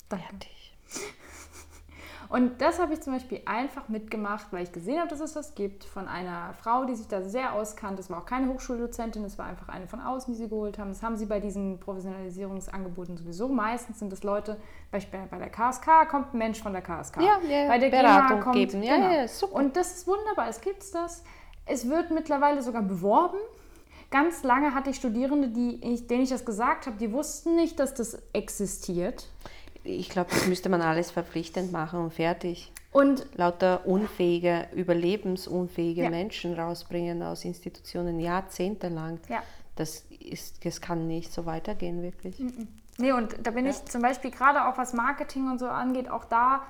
Fertig. 0.09 0.75
Und 2.29 2.61
das 2.61 2.79
habe 2.79 2.93
ich 2.93 3.01
zum 3.01 3.13
Beispiel 3.13 3.41
einfach 3.45 3.89
mitgemacht, 3.89 4.47
weil 4.51 4.63
ich 4.63 4.71
gesehen 4.71 4.99
habe, 4.99 5.09
dass 5.09 5.19
es 5.19 5.33
das 5.33 5.55
gibt, 5.55 5.83
von 5.83 6.07
einer 6.07 6.53
Frau, 6.61 6.85
die 6.85 6.93
sich 6.93 7.07
da 7.07 7.23
sehr 7.23 7.53
auskannt. 7.53 7.97
Das 7.97 8.11
war 8.11 8.19
auch 8.19 8.25
keine 8.27 8.53
Hochschuldozentin, 8.53 9.23
das 9.23 9.39
war 9.39 9.47
einfach 9.47 9.67
eine 9.67 9.87
von 9.87 9.99
außen, 9.99 10.31
die 10.35 10.37
sie 10.37 10.47
geholt 10.47 10.77
haben. 10.77 10.89
Das 10.89 11.01
haben 11.01 11.17
sie 11.17 11.25
bei 11.25 11.39
diesen 11.39 11.79
Professionalisierungsangeboten 11.79 13.17
sowieso. 13.17 13.47
Meistens 13.49 13.97
sind 13.97 14.11
das 14.11 14.21
Leute, 14.21 14.57
beispielsweise 14.91 15.31
bei 15.31 15.39
der 15.39 15.49
KSK 15.49 16.07
kommt 16.07 16.35
ein 16.35 16.37
Mensch 16.37 16.61
von 16.61 16.71
der 16.71 16.83
KSK. 16.83 17.17
Ja, 17.17 17.39
ja 17.49 17.67
bei 17.67 17.79
der 17.79 17.89
Beratung 17.89 18.27
GEMA 18.27 18.43
kommt, 18.43 18.55
geben. 18.55 18.83
Ja, 18.83 18.95
genau. 18.95 19.11
ja, 19.11 19.27
super. 19.27 19.55
Und 19.55 19.75
das 19.75 19.95
ist 19.95 20.07
wunderbar, 20.07 20.49
es 20.49 20.61
gibt 20.61 20.83
das. 20.93 21.23
Es 21.65 21.89
wird 21.89 22.11
mittlerweile 22.11 22.61
sogar 22.61 22.83
beworben. 22.83 23.37
Ganz 24.11 24.43
lange 24.43 24.75
hatte 24.75 24.91
ich 24.91 24.97
Studierende, 24.97 25.49
die 25.49 25.79
ich, 25.83 26.05
denen 26.07 26.23
ich 26.23 26.29
das 26.29 26.45
gesagt 26.45 26.85
habe, 26.85 26.97
die 26.97 27.11
wussten 27.11 27.55
nicht, 27.55 27.79
dass 27.79 27.95
das 27.95 28.21
existiert 28.33 29.27
ich 29.97 30.09
glaube, 30.09 30.29
das 30.31 30.47
müsste 30.47 30.69
man 30.69 30.81
alles 30.81 31.11
verpflichtend 31.11 31.71
machen 31.71 31.99
und 31.99 32.13
fertig. 32.13 32.71
Und 32.91 33.25
lauter 33.35 33.85
unfähige, 33.85 34.67
überlebensunfähige 34.73 36.03
ja. 36.03 36.09
Menschen 36.09 36.53
rausbringen 36.53 37.21
aus 37.21 37.45
Institutionen 37.45 38.19
jahrzehntelang. 38.19 39.19
Ja. 39.29 39.43
Das, 39.75 40.05
ist, 40.19 40.65
das 40.65 40.81
kann 40.81 41.07
nicht 41.07 41.31
so 41.31 41.45
weitergehen, 41.45 42.01
wirklich. 42.01 42.39
Mhm. 42.39 42.67
Nee, 42.97 43.13
und 43.13 43.35
da 43.43 43.51
bin 43.51 43.65
ja. 43.65 43.71
ich 43.71 43.85
zum 43.85 44.01
Beispiel 44.01 44.31
gerade 44.31 44.67
auch 44.67 44.77
was 44.77 44.93
Marketing 44.93 45.49
und 45.49 45.59
so 45.59 45.67
angeht, 45.67 46.09
auch 46.09 46.25
da 46.25 46.63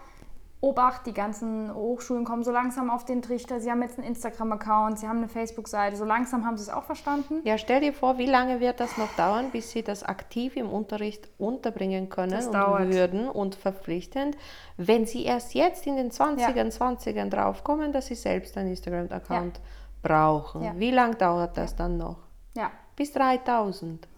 Obacht, 0.61 1.05
die 1.05 1.13
ganzen 1.13 1.73
Hochschulen 1.73 2.25
kommen 2.25 2.43
so 2.43 2.51
langsam 2.51 2.89
auf 2.89 3.05
den 3.05 3.21
Trichter. 3.21 3.61
Sie 3.61 3.71
haben 3.71 3.81
jetzt 3.81 3.97
einen 3.97 4.05
Instagram-Account, 4.07 4.99
sie 4.99 5.07
haben 5.07 5.19
eine 5.19 5.29
Facebook-Seite. 5.29 5.95
So 5.95 6.03
langsam 6.03 6.45
haben 6.45 6.57
sie 6.57 6.63
es 6.63 6.69
auch 6.69 6.83
verstanden. 6.83 7.39
Ja, 7.45 7.57
stell 7.57 7.79
dir 7.79 7.93
vor, 7.93 8.17
wie 8.17 8.25
lange 8.25 8.59
wird 8.59 8.81
das 8.81 8.97
noch 8.97 9.09
dauern, 9.15 9.51
bis 9.51 9.71
sie 9.71 9.83
das 9.83 10.03
aktiv 10.03 10.57
im 10.57 10.69
Unterricht 10.69 11.29
unterbringen 11.37 12.09
können 12.09 12.33
das 12.33 12.47
und 12.47 12.53
dauert. 12.55 12.91
würden 12.91 13.29
und 13.29 13.55
verpflichtend, 13.55 14.35
wenn 14.75 15.05
sie 15.05 15.23
erst 15.23 15.53
jetzt 15.53 15.87
in 15.87 15.95
den 15.95 16.11
20ern, 16.11 16.37
ja. 16.39 16.63
20ern 16.63 17.29
draufkommen, 17.29 17.93
dass 17.93 18.07
sie 18.07 18.15
selbst 18.15 18.57
einen 18.57 18.71
Instagram-Account 18.71 19.57
ja. 19.57 19.63
brauchen. 20.01 20.61
Ja. 20.61 20.73
Wie 20.75 20.91
lange 20.91 21.15
dauert 21.15 21.55
das 21.55 21.77
dann 21.77 21.97
noch? 21.97 22.17
Ja. 22.57 22.69
Bis 22.97 23.13
3000. 23.13 24.09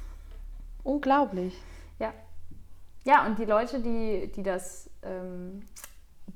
Unglaublich. 0.84 1.54
Ja. 3.06 3.26
Und 3.26 3.38
die 3.38 3.44
Leute, 3.44 3.80
die, 3.80 4.30
die 4.34 4.42
das 4.42 4.90
ähm, 5.02 5.62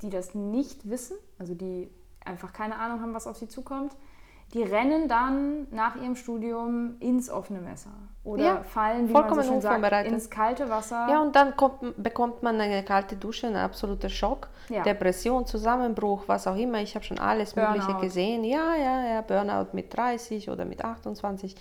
die 0.02 0.11
das 0.11 0.35
nicht 0.35 0.88
wissen, 0.88 1.16
also 1.38 1.54
die 1.54 1.90
einfach 2.24 2.52
keine 2.52 2.76
Ahnung 2.76 3.00
haben, 3.00 3.14
was 3.14 3.26
auf 3.26 3.37
sie 3.37 3.48
zukommt, 3.48 3.92
die 4.52 4.62
rennen 4.62 5.06
dann 5.06 5.68
nach 5.70 5.94
ihrem 5.94 6.16
Studium 6.16 6.96
ins 6.98 7.30
offene 7.30 7.61
Messer 7.61 7.92
oder 8.24 8.42
ja, 8.42 8.62
fallen, 8.62 9.09
wie 9.09 9.12
man 9.12 9.33
so 9.33 9.42
schön 9.42 9.61
sagt, 9.61 10.06
ins 10.06 10.28
kalte 10.28 10.68
Wasser. 10.68 11.06
Ja, 11.09 11.22
und 11.22 11.37
dann 11.37 11.56
kommt, 11.56 12.02
bekommt 12.02 12.42
man 12.42 12.61
eine 12.61 12.83
kalte 12.83 13.14
Dusche, 13.14 13.46
ein 13.46 13.56
absoluter 13.56 14.09
Schock, 14.09 14.48
ja. 14.68 14.83
Depression, 14.83 15.46
Zusammenbruch, 15.46 16.24
was 16.26 16.48
auch 16.48 16.56
immer. 16.56 16.80
Ich 16.80 16.96
habe 16.96 17.04
schon 17.04 17.20
alles 17.20 17.54
Burnout. 17.54 17.78
Mögliche 17.78 18.00
gesehen. 18.00 18.42
Ja, 18.42 18.74
ja, 18.74 19.14
ja, 19.14 19.20
Burnout 19.20 19.68
mit 19.72 19.96
30 19.96 20.50
oder 20.50 20.64
mit 20.64 20.85
28. 20.85 21.54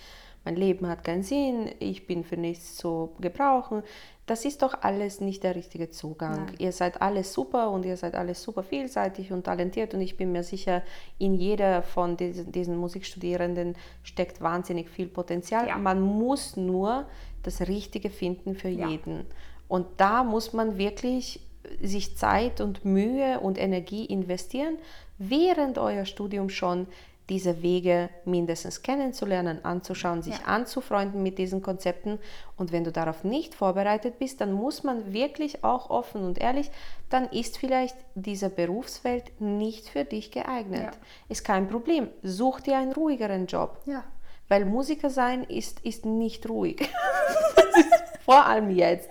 Mein 0.44 0.56
Leben 0.56 0.88
hat 0.88 1.04
keinen 1.04 1.22
Sinn, 1.22 1.70
ich 1.80 2.06
bin 2.06 2.24
für 2.24 2.38
nichts 2.38 2.76
zu 2.76 3.12
gebrauchen 3.20 3.82
das 4.30 4.44
ist 4.44 4.62
doch 4.62 4.82
alles 4.82 5.20
nicht 5.20 5.42
der 5.42 5.56
richtige 5.56 5.90
Zugang. 5.90 6.44
Nein. 6.44 6.54
Ihr 6.58 6.70
seid 6.70 7.02
alles 7.02 7.32
super 7.32 7.72
und 7.72 7.84
ihr 7.84 7.96
seid 7.96 8.14
alles 8.14 8.40
super 8.40 8.62
vielseitig 8.62 9.32
und 9.32 9.42
talentiert 9.42 9.92
und 9.92 10.00
ich 10.00 10.16
bin 10.16 10.30
mir 10.30 10.44
sicher, 10.44 10.82
in 11.18 11.34
jeder 11.34 11.82
von 11.82 12.16
diesen, 12.16 12.52
diesen 12.52 12.76
Musikstudierenden 12.76 13.74
steckt 14.04 14.40
wahnsinnig 14.40 14.88
viel 14.88 15.08
Potenzial. 15.08 15.66
Ja. 15.66 15.78
Man 15.78 16.00
muss 16.00 16.56
nur 16.56 17.06
das 17.42 17.62
Richtige 17.62 18.08
finden 18.08 18.54
für 18.54 18.68
ja. 18.68 18.86
jeden. 18.86 19.26
Und 19.66 19.88
da 19.96 20.22
muss 20.22 20.52
man 20.52 20.78
wirklich 20.78 21.40
sich 21.82 22.16
Zeit 22.16 22.60
und 22.60 22.84
Mühe 22.84 23.40
und 23.40 23.58
Energie 23.58 24.04
investieren, 24.04 24.78
während 25.18 25.76
euer 25.76 26.04
Studium 26.04 26.50
schon 26.50 26.86
diese 27.28 27.62
Wege 27.62 28.10
mindestens 28.24 28.82
kennenzulernen, 28.82 29.64
anzuschauen, 29.64 30.22
sich 30.22 30.38
ja. 30.38 30.46
anzufreunden 30.46 31.22
mit 31.22 31.38
diesen 31.38 31.62
Konzepten. 31.62 32.18
Und 32.56 32.72
wenn 32.72 32.84
du 32.84 32.90
darauf 32.90 33.22
nicht 33.22 33.54
vorbereitet 33.54 34.18
bist, 34.18 34.40
dann 34.40 34.52
muss 34.52 34.82
man 34.82 35.12
wirklich 35.12 35.62
auch 35.62 35.90
offen 35.90 36.24
und 36.24 36.38
ehrlich, 36.38 36.70
dann 37.08 37.28
ist 37.28 37.58
vielleicht 37.58 37.96
diese 38.14 38.50
Berufswelt 38.50 39.40
nicht 39.40 39.88
für 39.88 40.04
dich 40.04 40.32
geeignet. 40.32 40.82
Ja. 40.82 40.90
Ist 41.28 41.44
kein 41.44 41.68
Problem. 41.68 42.08
Such 42.22 42.60
dir 42.60 42.78
einen 42.78 42.92
ruhigeren 42.92 43.46
Job. 43.46 43.78
Ja. 43.86 44.02
Weil 44.48 44.64
Musiker 44.64 45.10
sein 45.10 45.44
ist, 45.44 45.80
ist 45.80 46.04
nicht 46.04 46.48
ruhig. 46.48 46.88
vor 48.24 48.46
allem 48.46 48.70
jetzt. 48.70 49.08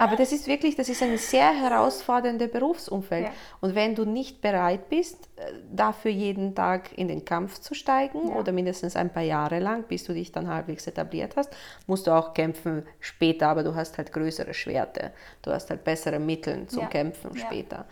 Aber 0.00 0.16
das 0.16 0.32
ist 0.32 0.46
wirklich, 0.46 0.76
das 0.76 0.88
ist 0.88 1.02
ein 1.02 1.18
sehr 1.18 1.52
herausforderndes 1.52 2.50
Berufsumfeld. 2.50 3.26
Ja. 3.26 3.32
Und 3.60 3.74
wenn 3.74 3.94
du 3.94 4.06
nicht 4.06 4.40
bereit 4.40 4.88
bist, 4.88 5.28
äh, 5.36 5.52
dafür 5.70 6.10
jeden 6.10 6.54
Tag 6.54 6.96
in 6.96 7.08
den 7.08 7.22
Kampf 7.26 7.58
zu 7.58 7.74
steigen 7.74 8.28
ja. 8.28 8.34
oder 8.34 8.50
mindestens 8.50 8.96
ein 8.96 9.12
paar 9.12 9.22
Jahre 9.22 9.58
lang, 9.58 9.84
bis 9.84 10.04
du 10.04 10.14
dich 10.14 10.32
dann 10.32 10.48
halbwegs 10.48 10.86
etabliert 10.86 11.36
hast, 11.36 11.54
musst 11.86 12.06
du 12.06 12.12
auch 12.12 12.32
kämpfen 12.32 12.86
später, 12.98 13.48
aber 13.48 13.62
du 13.62 13.74
hast 13.74 13.98
halt 13.98 14.10
größere 14.10 14.54
Schwerte. 14.54 15.12
Du 15.42 15.50
hast 15.50 15.68
halt 15.68 15.84
bessere 15.84 16.18
Mittel 16.18 16.66
zum 16.66 16.84
ja. 16.84 16.88
Kämpfen 16.88 17.36
später. 17.36 17.84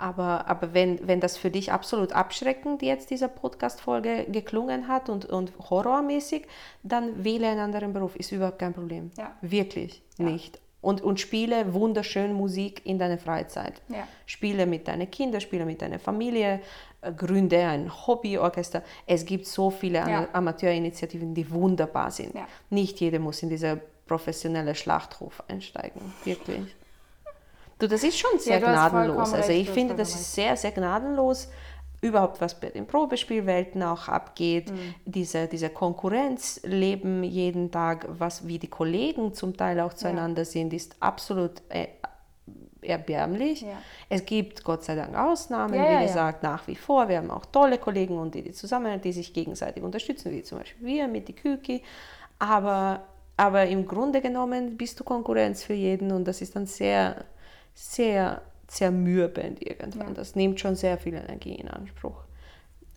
Aber, 0.00 0.46
aber 0.46 0.74
wenn, 0.74 1.08
wenn 1.08 1.18
das 1.18 1.36
für 1.36 1.50
dich 1.50 1.72
absolut 1.72 2.12
abschreckend 2.12 2.82
jetzt 2.82 3.10
diese 3.10 3.28
Podcast-Folge 3.28 4.26
geklungen 4.28 4.86
hat 4.86 5.08
und, 5.08 5.24
und 5.24 5.52
horrormäßig, 5.58 6.46
dann 6.84 7.24
wähle 7.24 7.48
einen 7.48 7.58
anderen 7.58 7.92
Beruf. 7.92 8.14
Ist 8.14 8.30
überhaupt 8.30 8.60
kein 8.60 8.74
Problem. 8.74 9.10
Wirklich 9.40 10.04
nicht. 10.18 10.60
Und, 10.80 11.02
und 11.02 11.18
spiele 11.18 11.74
wunderschön 11.74 12.32
Musik 12.32 12.82
in 12.84 12.98
deiner 12.98 13.18
Freizeit. 13.18 13.82
Ja. 13.88 14.06
Spiele 14.26 14.64
mit 14.64 14.86
deinen 14.86 15.10
Kindern, 15.10 15.40
spiele 15.40 15.64
mit 15.64 15.82
deiner 15.82 15.98
Familie, 15.98 16.60
äh, 17.00 17.12
gründe 17.12 17.58
ein 17.58 17.90
Hobbyorchester. 18.06 18.82
Es 19.06 19.24
gibt 19.24 19.46
so 19.46 19.70
viele 19.70 19.98
ja. 19.98 20.28
Amateurinitiativen, 20.32 21.34
die 21.34 21.50
wunderbar 21.50 22.12
sind. 22.12 22.34
Ja. 22.34 22.46
Nicht 22.70 23.00
jeder 23.00 23.18
muss 23.18 23.42
in 23.42 23.48
dieser 23.48 23.76
professionelle 24.06 24.74
Schlachtruf 24.74 25.42
einsteigen. 25.48 26.00
Wirklich. 26.24 26.74
Du, 27.78 27.86
das 27.86 28.02
ist 28.02 28.18
schon 28.18 28.38
sehr 28.40 28.58
gnadenlos. 28.58 29.32
Also 29.32 29.52
ich 29.52 29.70
finde, 29.70 29.94
das 29.94 30.14
ist 30.14 30.34
sehr, 30.34 30.56
sehr 30.56 30.72
gnadenlos, 30.72 31.48
überhaupt 32.00 32.40
was 32.40 32.58
bei 32.58 32.70
den 32.70 32.86
Probespielwelten 32.86 33.82
auch 33.82 34.08
abgeht. 34.08 34.70
Mhm. 34.70 34.94
Diese, 35.04 35.48
diese 35.48 35.70
Konkurrenz 35.70 36.60
leben 36.64 37.24
jeden 37.24 37.70
Tag, 37.70 38.06
was 38.08 38.46
wie 38.46 38.58
die 38.58 38.68
Kollegen 38.68 39.34
zum 39.34 39.56
Teil 39.56 39.80
auch 39.80 39.94
zueinander 39.94 40.42
ja. 40.42 40.46
sind, 40.46 40.72
ist 40.72 40.96
absolut 41.00 41.62
äh, 41.68 41.88
erbärmlich. 42.82 43.62
Ja. 43.62 43.78
Es 44.08 44.24
gibt 44.24 44.62
Gott 44.62 44.84
sei 44.84 44.94
Dank 44.94 45.16
Ausnahmen, 45.16 45.74
wie 45.74 46.06
gesagt, 46.06 46.42
nach 46.42 46.66
wie 46.68 46.76
vor. 46.76 47.08
Wir 47.08 47.18
haben 47.18 47.30
auch 47.30 47.46
tolle 47.46 47.78
Kollegen 47.78 48.18
und 48.18 48.34
die, 48.34 48.42
die 48.42 48.52
zusammen, 48.52 49.00
die 49.00 49.12
sich 49.12 49.32
gegenseitig 49.32 49.82
unterstützen, 49.82 50.30
wie 50.32 50.42
zum 50.42 50.58
Beispiel 50.58 50.86
wir 50.86 51.08
mit 51.08 51.26
die 51.26 51.34
Küki. 51.34 51.82
Aber, 52.38 53.02
aber 53.36 53.66
im 53.66 53.86
Grunde 53.86 54.20
genommen 54.20 54.76
bist 54.76 55.00
du 55.00 55.04
Konkurrenz 55.04 55.64
für 55.64 55.74
jeden 55.74 56.12
und 56.12 56.26
das 56.26 56.40
ist 56.40 56.54
dann 56.54 56.66
sehr 56.66 57.24
sehr 57.80 58.42
zermürbend 58.68 59.60
irgendwann. 59.66 60.08
Ja. 60.08 60.14
Das 60.14 60.36
nimmt 60.36 60.60
schon 60.60 60.76
sehr 60.76 60.98
viel 60.98 61.14
Energie 61.14 61.54
in 61.54 61.68
Anspruch. 61.68 62.22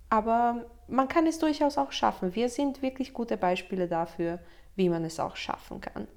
Aber 0.10 0.66
man 0.88 1.08
kann 1.08 1.26
es 1.26 1.40
durchaus 1.40 1.78
auch 1.78 1.92
schaffen. 1.92 2.36
Wir 2.36 2.50
sind 2.50 2.82
wirklich 2.82 3.14
gute 3.14 3.38
Beispiele 3.38 3.88
dafür, 3.88 4.40
wie 4.76 4.90
man 4.90 5.06
es 5.06 5.20
auch 5.20 5.36
schaffen 5.36 5.82
kann. 5.82 6.08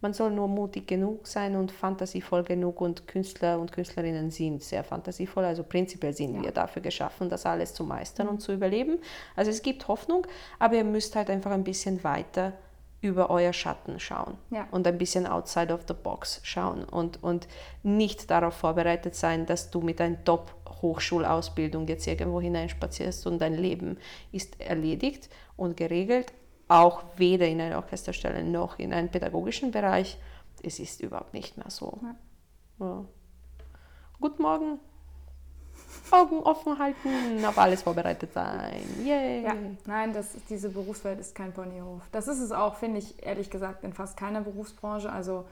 Man 0.00 0.12
soll 0.12 0.32
nur 0.32 0.48
mutig 0.48 0.86
genug 0.86 1.26
sein 1.26 1.56
und 1.56 1.72
fantasievoll 1.72 2.42
genug 2.42 2.80
und 2.82 3.08
Künstler 3.08 3.58
und 3.58 3.72
Künstlerinnen 3.72 4.30
sind 4.30 4.62
sehr 4.62 4.84
fantasievoll. 4.84 5.44
Also 5.44 5.62
prinzipiell 5.62 6.12
sind 6.12 6.34
ja. 6.34 6.42
wir 6.42 6.50
dafür 6.50 6.82
geschaffen, 6.82 7.30
das 7.30 7.46
alles 7.46 7.72
zu 7.72 7.84
meistern 7.84 8.28
und 8.28 8.40
zu 8.40 8.52
überleben. 8.52 8.98
Also 9.34 9.50
es 9.50 9.62
gibt 9.62 9.88
Hoffnung, 9.88 10.26
aber 10.58 10.74
ihr 10.74 10.84
müsst 10.84 11.16
halt 11.16 11.30
einfach 11.30 11.52
ein 11.52 11.64
bisschen 11.64 12.04
weiter 12.04 12.52
über 13.04 13.28
euer 13.28 13.52
Schatten 13.52 14.00
schauen 14.00 14.38
ja. 14.50 14.66
und 14.70 14.86
ein 14.86 14.96
bisschen 14.96 15.26
outside 15.26 15.72
of 15.74 15.82
the 15.86 15.94
box 15.94 16.40
schauen 16.42 16.84
und, 16.84 17.22
und 17.22 17.46
nicht 17.82 18.30
darauf 18.30 18.54
vorbereitet 18.54 19.14
sein, 19.14 19.44
dass 19.44 19.70
du 19.70 19.82
mit 19.82 20.00
einer 20.00 20.24
Top-Hochschulausbildung 20.24 21.86
jetzt 21.86 22.06
irgendwo 22.06 22.40
hineinspazierst 22.40 23.26
und 23.26 23.40
dein 23.40 23.54
Leben 23.54 23.98
ist 24.32 24.58
erledigt 24.58 25.28
und 25.56 25.76
geregelt, 25.76 26.32
auch 26.66 27.04
weder 27.16 27.46
in 27.46 27.60
einer 27.60 27.76
Orchesterstelle 27.76 28.42
noch 28.42 28.78
in 28.78 28.94
einem 28.94 29.10
pädagogischen 29.10 29.70
Bereich. 29.70 30.16
Es 30.62 30.80
ist 30.80 31.02
überhaupt 31.02 31.34
nicht 31.34 31.58
mehr 31.58 31.70
so. 31.70 32.00
Ja. 32.02 32.86
Ja. 32.86 33.04
Guten 34.18 34.42
Morgen. 34.42 34.78
Augen 36.10 36.40
offen 36.40 36.78
halten, 36.78 37.44
auf 37.44 37.58
alles 37.58 37.82
vorbereitet 37.82 38.32
sein. 38.32 38.82
Yay. 39.04 39.42
Ja, 39.42 39.54
nein, 39.86 40.12
das 40.12 40.34
ist, 40.34 40.48
diese 40.50 40.68
Berufswelt 40.68 41.18
ist 41.20 41.34
kein 41.34 41.52
Ponyhof. 41.52 42.02
Das 42.12 42.28
ist 42.28 42.40
es 42.40 42.52
auch, 42.52 42.76
finde 42.76 42.98
ich, 42.98 43.24
ehrlich 43.24 43.50
gesagt, 43.50 43.84
in 43.84 43.92
fast 43.92 44.16
keiner 44.16 44.40
Berufsbranche. 44.40 45.10
Also, 45.10 45.44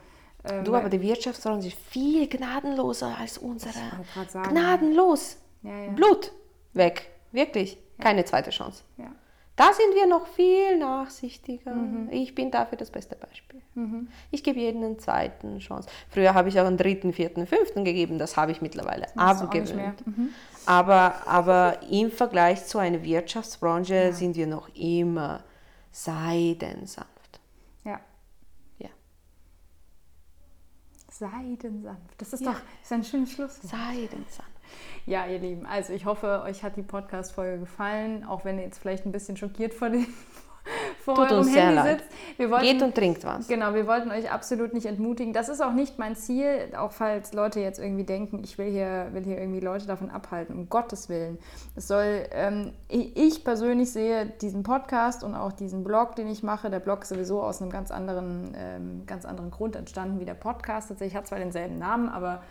ähm, 0.49 0.63
du, 0.63 0.75
aber 0.75 0.89
die 0.89 1.01
Wirtschaftsbranche 1.01 1.67
ist 1.67 1.77
viel 1.77 2.27
gnadenloser 2.27 3.15
als 3.17 3.37
unsere. 3.37 3.73
Gnadenlos. 4.49 5.37
Ja, 5.61 5.77
ja. 5.77 5.91
Blut 5.91 6.31
weg. 6.73 7.09
Wirklich. 7.31 7.77
Keine 7.99 8.25
zweite 8.25 8.49
Chance. 8.49 8.83
Ja. 8.97 9.11
Da 9.55 9.71
sind 9.71 9.93
wir 9.93 10.07
noch 10.07 10.25
viel 10.27 10.79
nachsichtiger. 10.79 11.75
Mhm. 11.75 12.09
Ich 12.11 12.33
bin 12.33 12.49
dafür 12.49 12.77
das 12.77 12.89
beste 12.89 13.15
Beispiel. 13.15 13.61
Mhm. 13.75 14.07
Ich 14.31 14.43
gebe 14.43 14.59
jedem 14.59 14.83
eine 14.83 14.97
zweite 14.97 15.59
Chance. 15.59 15.87
Früher 16.09 16.33
habe 16.33 16.49
ich 16.49 16.59
auch 16.59 16.65
einen 16.65 16.77
dritten, 16.77 17.13
vierten, 17.13 17.45
fünften 17.45 17.85
gegeben. 17.85 18.17
Das 18.17 18.35
habe 18.35 18.51
ich 18.51 18.61
mittlerweile 18.61 19.15
abgewöhnt. 19.15 20.05
Mhm. 20.07 20.29
Aber, 20.65 21.27
aber 21.27 21.83
im 21.89 22.11
Vergleich 22.11 22.65
zu 22.65 22.79
einer 22.79 23.03
Wirtschaftsbranche 23.03 23.95
ja. 23.95 24.11
sind 24.11 24.35
wir 24.35 24.47
noch 24.47 24.69
immer 24.75 25.43
seidensanft. 25.91 27.39
Ja. 27.83 27.99
Ja. 28.79 28.89
Seidensanft. 31.11 32.15
Das 32.17 32.33
ist 32.33 32.41
ja. 32.41 32.53
doch 32.53 32.59
das 32.59 32.85
ist 32.85 32.91
ein 32.91 33.03
schönes 33.03 33.31
Schluss. 33.33 33.61
Seidensanft. 33.61 34.52
Ja, 35.05 35.25
ihr 35.25 35.39
Lieben, 35.39 35.65
also 35.65 35.93
ich 35.93 36.05
hoffe, 36.05 36.41
euch 36.45 36.63
hat 36.63 36.77
die 36.77 36.83
Podcast-Folge 36.83 37.59
gefallen, 37.59 38.23
auch 38.23 38.45
wenn 38.45 38.57
ihr 38.57 38.65
jetzt 38.65 38.79
vielleicht 38.79 39.05
ein 39.05 39.11
bisschen 39.11 39.37
schockiert 39.37 39.73
vor 39.73 39.89
dem 39.89 40.07
vor 41.03 41.15
Tut 41.15 41.31
uns 41.31 41.53
Handy 41.53 41.81
sehr 41.81 41.97
sitzt. 41.97 42.05
Wir 42.37 42.49
wollten, 42.49 42.65
Geht 42.65 42.81
und 42.81 42.95
trinkt 42.95 43.23
was. 43.25 43.47
Genau, 43.47 43.73
wir 43.73 43.85
wollten 43.87 44.11
euch 44.11 44.31
absolut 44.31 44.73
nicht 44.73 44.85
entmutigen. 44.85 45.33
Das 45.33 45.49
ist 45.49 45.61
auch 45.61 45.73
nicht 45.73 45.99
mein 45.99 46.15
Ziel, 46.15 46.71
auch 46.77 46.91
falls 46.91 47.33
Leute 47.33 47.59
jetzt 47.59 47.79
irgendwie 47.79 48.05
denken, 48.05 48.41
ich 48.43 48.57
will 48.57 48.71
hier, 48.71 49.09
will 49.11 49.23
hier 49.23 49.37
irgendwie 49.37 49.59
Leute 49.59 49.85
davon 49.85 50.09
abhalten, 50.09 50.55
um 50.55 50.69
Gottes 50.69 51.09
Willen. 51.09 51.37
Es 51.75 51.87
soll, 51.87 52.27
ähm, 52.31 52.73
ich 52.87 53.43
persönlich 53.43 53.91
sehe 53.91 54.25
diesen 54.41 54.63
Podcast 54.63 55.23
und 55.23 55.35
auch 55.35 55.51
diesen 55.51 55.83
Blog, 55.83 56.15
den 56.15 56.27
ich 56.27 56.43
mache, 56.43 56.69
der 56.69 56.79
Blog 56.79 57.03
ist 57.03 57.09
sowieso 57.09 57.41
aus 57.41 57.61
einem 57.61 57.71
ganz 57.71 57.91
anderen, 57.91 58.53
ähm, 58.57 59.03
ganz 59.05 59.25
anderen 59.25 59.51
Grund 59.51 59.75
entstanden 59.75 60.19
wie 60.19 60.25
der 60.25 60.33
Podcast. 60.35 60.89
Tatsächlich 60.89 61.15
hat 61.15 61.27
zwar 61.27 61.39
denselben 61.39 61.77
Namen, 61.77 62.09
aber 62.09 62.41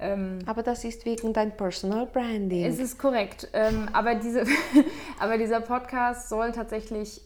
ähm, 0.00 0.38
aber 0.46 0.62
das 0.62 0.84
ist 0.84 1.04
wegen 1.04 1.32
dein 1.32 1.56
Personal 1.56 2.06
Branding. 2.06 2.64
Es 2.64 2.78
ist 2.78 2.98
korrekt. 2.98 3.48
Ähm, 3.52 3.88
aber, 3.92 4.14
diese, 4.14 4.44
aber 5.20 5.38
dieser 5.38 5.60
Podcast 5.60 6.28
soll 6.28 6.52
tatsächlich 6.52 7.20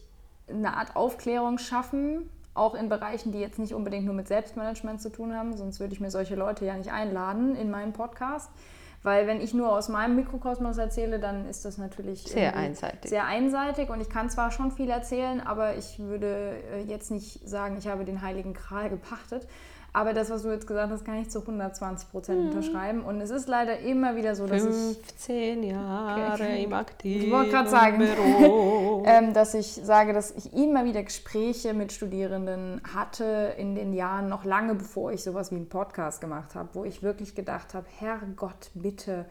eine 0.47 0.75
Art 0.75 0.95
Aufklärung 0.95 1.57
schaffen, 1.57 2.29
auch 2.53 2.75
in 2.75 2.89
Bereichen, 2.89 3.31
die 3.31 3.39
jetzt 3.39 3.59
nicht 3.59 3.73
unbedingt 3.73 4.05
nur 4.05 4.13
mit 4.13 4.27
Selbstmanagement 4.27 5.01
zu 5.01 5.09
tun 5.09 5.35
haben, 5.35 5.55
sonst 5.57 5.79
würde 5.79 5.93
ich 5.93 5.99
mir 5.99 6.11
solche 6.11 6.35
Leute 6.35 6.65
ja 6.65 6.75
nicht 6.75 6.91
einladen 6.91 7.55
in 7.55 7.71
meinen 7.71 7.93
Podcast. 7.93 8.49
Weil 9.03 9.27
wenn 9.27 9.39
ich 9.39 9.53
nur 9.53 9.71
aus 9.71 9.87
meinem 9.87 10.15
Mikrokosmos 10.15 10.79
erzähle, 10.79 11.19
dann 11.19 11.47
ist 11.47 11.63
das 11.63 11.77
natürlich 11.77 12.23
sehr 12.23 12.55
einseitig. 12.55 13.11
Sehr 13.11 13.25
einseitig 13.25 13.89
und 13.89 14.01
ich 14.01 14.09
kann 14.09 14.31
zwar 14.31 14.49
schon 14.49 14.71
viel 14.71 14.89
erzählen, 14.89 15.41
aber 15.41 15.77
ich 15.77 15.99
würde 15.99 16.57
äh, 16.73 16.81
jetzt 16.81 17.11
nicht 17.11 17.47
sagen, 17.47 17.77
ich 17.77 17.87
habe 17.87 18.03
den 18.03 18.23
heiligen 18.23 18.53
Kral 18.53 18.89
gepachtet. 18.89 19.47
Aber 19.95 20.11
das, 20.11 20.29
was 20.29 20.43
du 20.43 20.49
jetzt 20.49 20.67
gesagt 20.67 20.91
hast, 20.91 21.05
kann 21.05 21.21
ich 21.21 21.29
zu 21.29 21.39
120 21.39 22.11
Prozent 22.11 22.41
mhm. 22.41 22.49
unterschreiben. 22.49 23.01
Und 23.01 23.21
es 23.21 23.29
ist 23.29 23.47
leider 23.47 23.79
immer 23.79 24.17
wieder 24.17 24.35
so, 24.35 24.45
dass 24.45 24.61
15 24.61 25.63
ich... 25.63 25.71
Jahre 25.71 26.33
okay. 26.33 26.65
im 26.65 26.73
aktiven 26.73 27.27
Ich 27.27 27.31
wollte 27.31 27.51
gerade 27.51 27.69
sagen, 27.69 28.01
ähm, 29.05 29.33
dass 29.33 29.53
ich 29.53 29.67
sage, 29.67 30.11
dass 30.11 30.31
ich 30.31 30.53
immer 30.53 30.83
wieder 30.83 31.01
Gespräche 31.01 31.73
mit 31.73 31.93
Studierenden 31.93 32.81
hatte 32.93 33.53
in 33.57 33.73
den 33.73 33.93
Jahren, 33.93 34.27
noch 34.27 34.43
lange 34.43 34.75
bevor 34.75 35.13
ich 35.13 35.23
sowas 35.23 35.51
wie 35.51 35.55
einen 35.55 35.69
Podcast 35.69 36.19
gemacht 36.19 36.55
habe, 36.55 36.67
wo 36.73 36.83
ich 36.83 37.01
wirklich 37.01 37.33
gedacht 37.33 37.73
habe, 37.73 37.85
Herrgott, 37.97 38.71
bitte, 38.73 39.23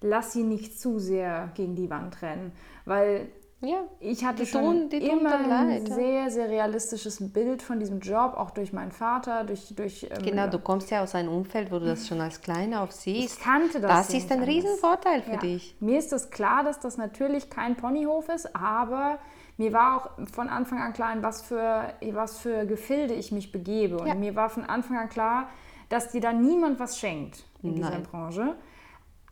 lass 0.00 0.32
sie 0.32 0.44
nicht 0.44 0.80
zu 0.80 0.98
sehr 0.98 1.50
gegen 1.52 1.74
die 1.74 1.90
Wand 1.90 2.22
rennen. 2.22 2.52
Weil 2.86 3.28
ja, 3.66 3.84
ich 4.00 4.24
hatte 4.24 4.44
die 4.44 4.48
schon 4.48 4.90
tun, 4.90 5.00
immer 5.00 5.38
ein 5.50 5.86
sehr, 5.86 6.30
sehr 6.30 6.48
realistisches 6.48 7.32
Bild 7.32 7.62
von 7.62 7.78
diesem 7.78 8.00
Job, 8.00 8.34
auch 8.36 8.50
durch 8.50 8.72
meinen 8.72 8.92
Vater, 8.92 9.44
durch... 9.44 9.74
durch 9.74 10.04
ähm, 10.04 10.22
genau, 10.22 10.48
du 10.48 10.58
kommst 10.58 10.90
ja 10.90 11.02
aus 11.02 11.14
einem 11.14 11.30
Umfeld, 11.30 11.70
wo 11.70 11.78
du 11.78 11.86
das 11.86 12.06
schon 12.06 12.20
als 12.20 12.40
Kleiner 12.40 12.82
auf 12.82 12.92
siehst. 12.92 13.36
Ich 13.36 13.44
kannte 13.44 13.80
das 13.80 13.90
Das 13.90 14.14
ist 14.14 14.30
ein 14.30 14.42
Riesenvorteil 14.42 15.22
für 15.22 15.32
ja. 15.32 15.38
dich. 15.38 15.76
Mir 15.80 15.98
ist 15.98 16.12
es 16.12 16.30
klar, 16.30 16.64
dass 16.64 16.80
das 16.80 16.96
natürlich 16.96 17.50
kein 17.50 17.76
Ponyhof 17.76 18.28
ist, 18.28 18.54
aber 18.54 19.18
mir 19.56 19.72
war 19.72 19.96
auch 19.96 20.26
von 20.32 20.48
Anfang 20.48 20.80
an 20.80 20.92
klar, 20.92 21.12
in 21.12 21.22
was 21.22 21.42
für, 21.42 21.92
was 22.12 22.38
für 22.38 22.66
Gefilde 22.66 23.14
ich 23.14 23.32
mich 23.32 23.52
begebe. 23.52 23.98
Und 23.98 24.06
ja. 24.06 24.14
mir 24.14 24.36
war 24.36 24.50
von 24.50 24.64
Anfang 24.64 24.98
an 24.98 25.08
klar, 25.08 25.48
dass 25.88 26.10
dir 26.10 26.20
da 26.20 26.32
niemand 26.32 26.78
was 26.78 26.98
schenkt 26.98 27.44
in 27.62 27.70
Nein. 27.70 27.82
dieser 27.82 27.98
Branche. 28.00 28.56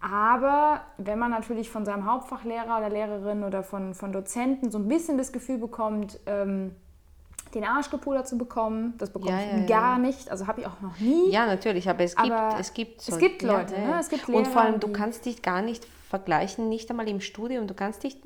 Aber 0.01 0.82
wenn 0.99 1.18
man 1.18 1.30
natürlich 1.30 1.70
von 1.70 1.84
seinem 1.84 2.11
Hauptfachlehrer 2.11 2.78
oder 2.78 2.90
Lehrerin 2.90 3.42
oder 3.42 3.62
von, 3.62 3.95
von 3.95 4.12
Dozenten 4.12 4.70
so 4.70 4.78
ein 4.78 4.88
bisschen 4.88 5.16
das 5.16 5.32
Gefühl 5.32 5.59
bekommt, 5.59 6.20
ähm, 6.26 6.74
den 7.55 7.64
Arsch 7.64 7.90
gepudert 7.90 8.28
zu 8.28 8.36
bekommen, 8.36 8.95
das 8.99 9.11
bekomme 9.11 9.30
ja, 9.32 9.40
ich 9.40 9.68
ja, 9.68 9.78
gar 9.78 9.97
ja. 9.97 9.99
nicht. 9.99 10.30
Also 10.30 10.47
habe 10.47 10.61
ich 10.61 10.66
auch 10.66 10.80
noch 10.80 10.99
nie. 10.99 11.30
Ja, 11.30 11.47
natürlich, 11.47 11.88
aber 11.88 12.03
es 12.03 12.16
gibt, 12.16 12.30
aber 12.30 12.59
es 12.59 12.74
gibt, 12.74 13.01
so, 13.01 13.12
es 13.12 13.18
gibt 13.18 13.42
Leute, 13.42 13.78
ne? 13.80 13.97
es 14.01 14.09
gibt 14.09 14.26
Lehrer, 14.26 14.38
Und 14.38 14.49
vor 14.49 14.62
allem, 14.62 14.80
du 14.80 14.88
kannst 14.88 15.24
dich 15.24 15.40
gar 15.40 15.62
nicht 15.62 15.86
vergleichen, 16.11 16.68
nicht 16.68 16.90
einmal 16.90 17.09
im 17.09 17.20
Studium. 17.20 17.66
Du 17.66 17.74
kannst 17.74 18.03
dich, 18.03 18.20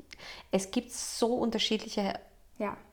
es 0.51 0.71
gibt 0.71 0.91
so 0.91 1.35
unterschiedliche 1.35 2.13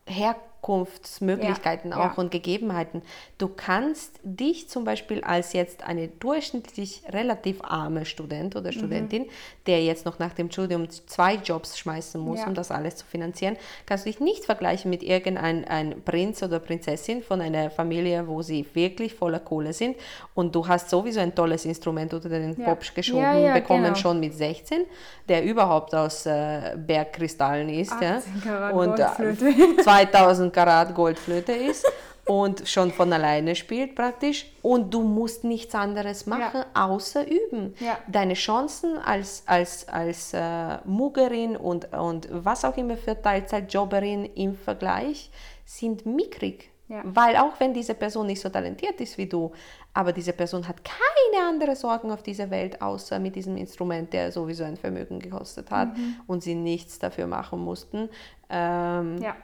Herkunft 0.06 0.55
Herkunftsmöglichkeiten 0.66 1.90
ja, 1.90 1.98
auch 1.98 2.16
ja. 2.16 2.22
und 2.22 2.30
Gegebenheiten. 2.30 3.02
Du 3.38 3.48
kannst 3.48 4.18
dich 4.22 4.68
zum 4.68 4.84
Beispiel 4.84 5.22
als 5.22 5.52
jetzt 5.52 5.84
eine 5.84 6.08
durchschnittlich 6.08 7.02
relativ 7.08 7.62
arme 7.62 8.04
Student 8.04 8.56
oder 8.56 8.70
mhm. 8.70 8.76
Studentin, 8.76 9.22
mhm. 9.22 9.30
der 9.66 9.82
jetzt 9.84 10.04
noch 10.04 10.18
nach 10.18 10.34
dem 10.34 10.50
Studium 10.50 10.88
zwei 10.90 11.34
Jobs 11.34 11.78
schmeißen 11.78 12.20
muss, 12.20 12.40
ja. 12.40 12.46
um 12.46 12.54
das 12.54 12.70
alles 12.70 12.96
zu 12.96 13.06
finanzieren, 13.06 13.56
kannst 13.86 14.06
du 14.06 14.10
dich 14.10 14.20
nicht 14.20 14.44
vergleichen 14.44 14.90
mit 14.90 15.02
irgendeinem 15.02 16.02
Prinz 16.02 16.42
oder 16.42 16.58
Prinzessin 16.58 17.22
von 17.22 17.40
einer 17.40 17.70
Familie, 17.70 18.26
wo 18.26 18.42
sie 18.42 18.66
wirklich 18.74 19.14
voller 19.14 19.40
Kohle 19.40 19.72
sind 19.72 19.96
und 20.34 20.54
du 20.54 20.66
hast 20.66 20.90
sowieso 20.90 21.20
ein 21.20 21.34
tolles 21.34 21.64
Instrument 21.64 22.12
unter 22.12 22.28
den. 22.28 22.56
Popsch 22.56 22.94
geschoben 22.94 23.52
bekommen, 23.52 23.84
genau. 23.84 23.94
schon 23.96 24.18
mit 24.18 24.34
16, 24.34 24.86
der 25.28 25.44
überhaupt 25.44 25.94
aus 25.94 26.26
äh, 26.26 26.74
Bergkristallen 26.76 27.68
ist. 27.68 27.94
Ja? 28.00 28.70
Und 28.70 28.98
äh, 28.98 29.82
2000 29.82 30.45
Karat 30.52 30.94
Goldflöte 30.94 31.52
ist 31.52 31.86
und 32.26 32.68
schon 32.68 32.90
von 32.90 33.12
alleine 33.12 33.54
spielt 33.54 33.94
praktisch 33.94 34.46
und 34.60 34.92
du 34.92 35.02
musst 35.02 35.44
nichts 35.44 35.74
anderes 35.74 36.26
machen, 36.26 36.64
ja. 36.74 36.86
außer 36.88 37.24
üben. 37.26 37.74
Ja. 37.78 37.98
Deine 38.08 38.34
Chancen 38.34 38.98
als, 38.98 39.44
als, 39.46 39.88
als 39.88 40.34
äh, 40.34 40.78
Muggerin 40.84 41.56
und, 41.56 41.92
und 41.92 42.28
was 42.32 42.64
auch 42.64 42.76
immer 42.76 42.96
für 42.96 43.20
Teilzeitjobberin 43.20 44.24
im 44.34 44.56
Vergleich 44.56 45.30
sind 45.64 46.04
mickrig. 46.04 46.70
Ja. 46.88 47.02
Weil 47.04 47.36
auch 47.36 47.58
wenn 47.58 47.72
diese 47.72 47.94
Person 47.94 48.26
nicht 48.26 48.40
so 48.40 48.48
talentiert 48.48 49.00
ist 49.00 49.18
wie 49.18 49.26
du, 49.26 49.52
aber 49.94 50.12
diese 50.12 50.32
Person 50.32 50.66
hat 50.66 50.76
keine 50.84 51.46
anderen 51.48 51.74
Sorgen 51.74 52.10
auf 52.10 52.22
dieser 52.22 52.50
Welt, 52.50 52.82
außer 52.82 53.18
mit 53.18 53.34
diesem 53.36 53.56
Instrument, 53.56 54.12
der 54.12 54.30
sowieso 54.30 54.64
ein 54.64 54.76
Vermögen 54.76 55.20
gekostet 55.20 55.70
hat 55.70 55.96
mhm. 55.96 56.16
und 56.26 56.42
sie 56.42 56.54
nichts 56.54 56.98
dafür 56.98 57.26
machen 57.26 57.60
mussten. 57.60 58.08
Ähm, 58.50 59.18
ja 59.18 59.36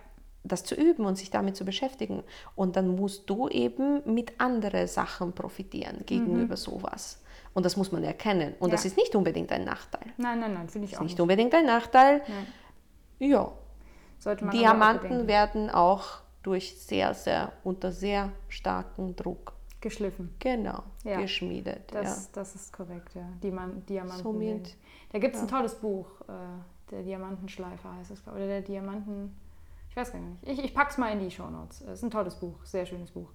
das 0.44 0.64
zu 0.64 0.74
üben 0.74 1.04
und 1.04 1.16
sich 1.16 1.30
damit 1.30 1.56
zu 1.56 1.64
beschäftigen. 1.64 2.22
Und 2.56 2.76
dann 2.76 2.96
musst 2.96 3.28
du 3.30 3.48
eben 3.48 4.02
mit 4.12 4.40
anderen 4.40 4.86
Sachen 4.88 5.32
profitieren 5.32 6.04
gegenüber 6.06 6.54
mhm. 6.54 6.56
sowas. 6.56 7.22
Und 7.54 7.66
das 7.66 7.76
muss 7.76 7.92
man 7.92 8.02
erkennen. 8.02 8.54
Und 8.58 8.70
ja. 8.70 8.76
das 8.76 8.84
ist 8.84 8.96
nicht 8.96 9.14
unbedingt 9.14 9.52
ein 9.52 9.64
Nachteil. 9.64 10.12
Nein, 10.16 10.40
nein, 10.40 10.54
nein, 10.54 10.68
finde 10.68 10.86
ich 10.86 10.96
auch. 10.96 11.00
Ist 11.00 11.02
nicht, 11.02 11.12
nicht 11.12 11.20
unbedingt 11.20 11.54
ein 11.54 11.66
Nachteil. 11.66 12.22
Nein. 12.26 13.30
Ja. 13.30 13.52
Diamanten 14.52 15.26
werden 15.26 15.68
auch 15.68 16.22
durch 16.42 16.76
sehr, 16.78 17.14
sehr, 17.14 17.52
unter 17.64 17.92
sehr 17.92 18.32
starken 18.48 19.14
Druck 19.16 19.52
geschliffen. 19.80 20.34
Genau, 20.38 20.82
ja. 21.04 21.20
geschmiedet. 21.20 21.92
Das, 21.92 22.24
ja. 22.24 22.30
das 22.34 22.54
ist 22.54 22.72
korrekt, 22.72 23.14
ja. 23.14 23.28
Diamanten. 23.42 24.22
Somit, 24.22 24.76
da 25.10 25.18
gibt 25.18 25.34
es 25.34 25.40
ja. 25.40 25.46
ein 25.46 25.50
tolles 25.50 25.74
Buch, 25.74 26.06
äh, 26.28 26.32
der 26.90 27.02
Diamantenschleifer 27.02 27.94
heißt 27.96 28.12
es, 28.12 28.26
oder 28.28 28.46
der 28.46 28.62
Diamanten 28.62 29.34
ich 29.92 29.96
weiß 29.96 30.10
gar 30.10 30.20
nicht. 30.20 30.38
Ich, 30.40 30.64
ich 30.64 30.74
pack's 30.74 30.96
mal 30.96 31.12
in 31.12 31.20
die 31.20 31.30
Show 31.30 31.50
Notes. 31.50 31.82
Es 31.82 31.98
ist 31.98 32.02
ein 32.02 32.10
tolles 32.10 32.34
Buch, 32.36 32.54
sehr 32.64 32.86
schönes 32.86 33.10
Buch. 33.10 33.28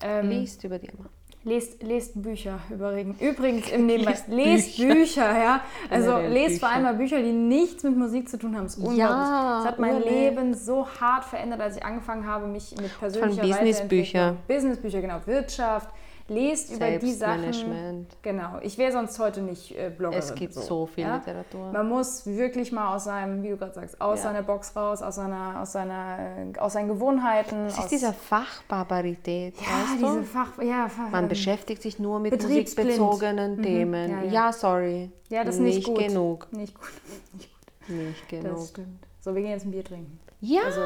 Ähm, 0.00 0.28
Liest 0.28 0.62
über 0.62 0.78
die 0.78 0.86
immer. 0.86 1.10
Lest, 1.42 1.82
lest 1.82 2.22
Bücher 2.22 2.60
übrigens, 2.70 3.20
übrigens 3.20 3.70
im 3.70 3.86
Nebenbei. 3.86 4.12
Lest, 4.12 4.28
lest 4.28 4.76
Bücher. 4.76 4.94
Bücher. 4.94 5.38
ja. 5.38 5.60
Also 5.90 6.18
lest 6.18 6.46
Bücher. 6.46 6.60
vor 6.60 6.68
allem 6.68 6.82
mal 6.84 6.94
Bücher, 6.94 7.20
die 7.20 7.32
nichts 7.32 7.82
mit 7.82 7.96
Musik 7.96 8.28
zu 8.28 8.38
tun 8.38 8.54
haben. 8.54 8.64
Das 8.64 8.76
ist 8.76 8.78
unglaublich. 8.78 8.98
Ja, 8.98 9.56
das 9.58 9.66
hat 9.66 9.78
mein 9.80 9.94
urle. 9.94 10.08
Leben 10.08 10.54
so 10.54 10.86
hart 11.00 11.24
verändert, 11.24 11.60
als 11.60 11.76
ich 11.76 11.84
angefangen 11.84 12.24
habe, 12.24 12.46
mich 12.46 12.76
mit 12.80 12.96
persönlicher 13.00 13.42
Von 13.42 13.50
Businessbücher. 13.50 14.36
Businessbücher, 14.46 15.00
genau. 15.00 15.20
Wirtschaft, 15.24 15.88
lest 16.28 16.72
über 16.72 16.90
die 16.90 17.12
Sachen. 17.12 18.06
Genau. 18.22 18.58
Ich 18.62 18.78
wäre 18.78 18.92
sonst 18.92 19.18
heute 19.18 19.42
nicht 19.42 19.76
äh, 19.76 19.90
Bloggerin. 19.90 20.22
Es 20.22 20.34
gibt 20.34 20.54
so, 20.54 20.60
so 20.60 20.86
viel 20.86 21.04
ja? 21.04 21.16
Literatur. 21.16 21.72
Man 21.72 21.88
muss 21.88 22.26
wirklich 22.26 22.72
mal 22.72 22.94
aus 22.94 23.04
seinem, 23.04 23.42
wie 23.42 23.50
du 23.50 23.56
gerade 23.56 23.74
sagst, 23.74 24.00
aus 24.00 24.18
ja. 24.18 24.24
seiner 24.24 24.42
Box 24.42 24.74
raus, 24.74 25.02
aus 25.02 25.16
seiner, 25.16 25.60
aus 25.60 25.72
seiner, 25.72 26.18
äh, 26.54 26.58
aus 26.58 26.72
seinen 26.72 26.88
Gewohnheiten. 26.88 27.66
Es 27.66 27.78
ist 27.78 27.88
diese 27.88 28.12
Fachbarbarität, 28.12 29.54
ja, 29.60 29.66
weißt 29.66 30.00
diese 30.00 30.18
du? 30.18 30.22
Fach, 30.24 30.62
ja, 30.62 30.88
Fach, 30.88 31.10
Man 31.10 31.24
ähm, 31.24 31.28
beschäftigt 31.28 31.82
sich 31.82 31.98
nur 31.98 32.18
mit 32.18 32.40
musikbezogenen 32.40 33.58
mhm. 33.58 33.62
Themen. 33.62 34.10
Ja, 34.10 34.30
ja. 34.30 34.52
sorry. 34.52 35.10
Ja, 35.28 35.44
das 35.44 35.56
ist 35.56 35.60
nicht, 35.60 35.76
nicht 35.76 35.86
gut. 35.88 35.98
genug. 35.98 36.48
Nicht 36.52 36.74
gut. 36.74 36.90
Nicht 37.32 37.50
gut. 37.50 37.96
Nicht 37.96 38.28
genug. 38.28 38.56
Das 38.56 38.68
stimmt. 38.70 39.06
So, 39.20 39.34
wir 39.34 39.42
gehen 39.42 39.50
jetzt 39.50 39.64
ein 39.64 39.70
Bier 39.70 39.84
trinken. 39.84 40.18
Ja, 40.40 40.62
also, 40.64 40.80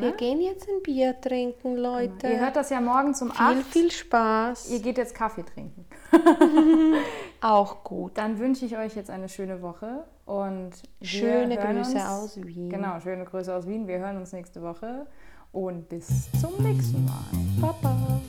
wir 0.00 0.10
ne? 0.10 0.16
gehen 0.16 0.40
jetzt 0.40 0.68
ein 0.68 0.82
Bier 0.82 1.20
trinken, 1.20 1.76
Leute. 1.76 2.26
Ihr 2.26 2.40
hört 2.40 2.56
das 2.56 2.70
ja 2.70 2.80
morgen 2.80 3.14
zum 3.14 3.30
viel, 3.30 3.58
8. 3.58 3.64
Viel 3.64 3.90
Spaß. 3.90 4.70
Ihr 4.70 4.80
geht 4.80 4.98
jetzt 4.98 5.14
Kaffee 5.14 5.44
trinken. 5.44 5.86
Auch 7.40 7.84
gut. 7.84 8.18
Dann 8.18 8.38
wünsche 8.38 8.66
ich 8.66 8.76
euch 8.76 8.96
jetzt 8.96 9.10
eine 9.10 9.28
schöne 9.28 9.62
Woche 9.62 10.04
und 10.24 10.72
schöne 11.02 11.56
Grüße 11.56 11.96
uns, 11.96 12.04
aus 12.04 12.36
Wien. 12.44 12.68
Genau, 12.68 12.98
schöne 13.00 13.24
Grüße 13.24 13.54
aus 13.54 13.66
Wien. 13.66 13.86
Wir 13.86 13.98
hören 13.98 14.16
uns 14.16 14.32
nächste 14.32 14.60
Woche 14.62 15.06
und 15.52 15.88
bis 15.88 16.28
zum 16.40 16.62
nächsten 16.62 17.04
Mal. 17.04 17.24
Baba. 17.60 18.20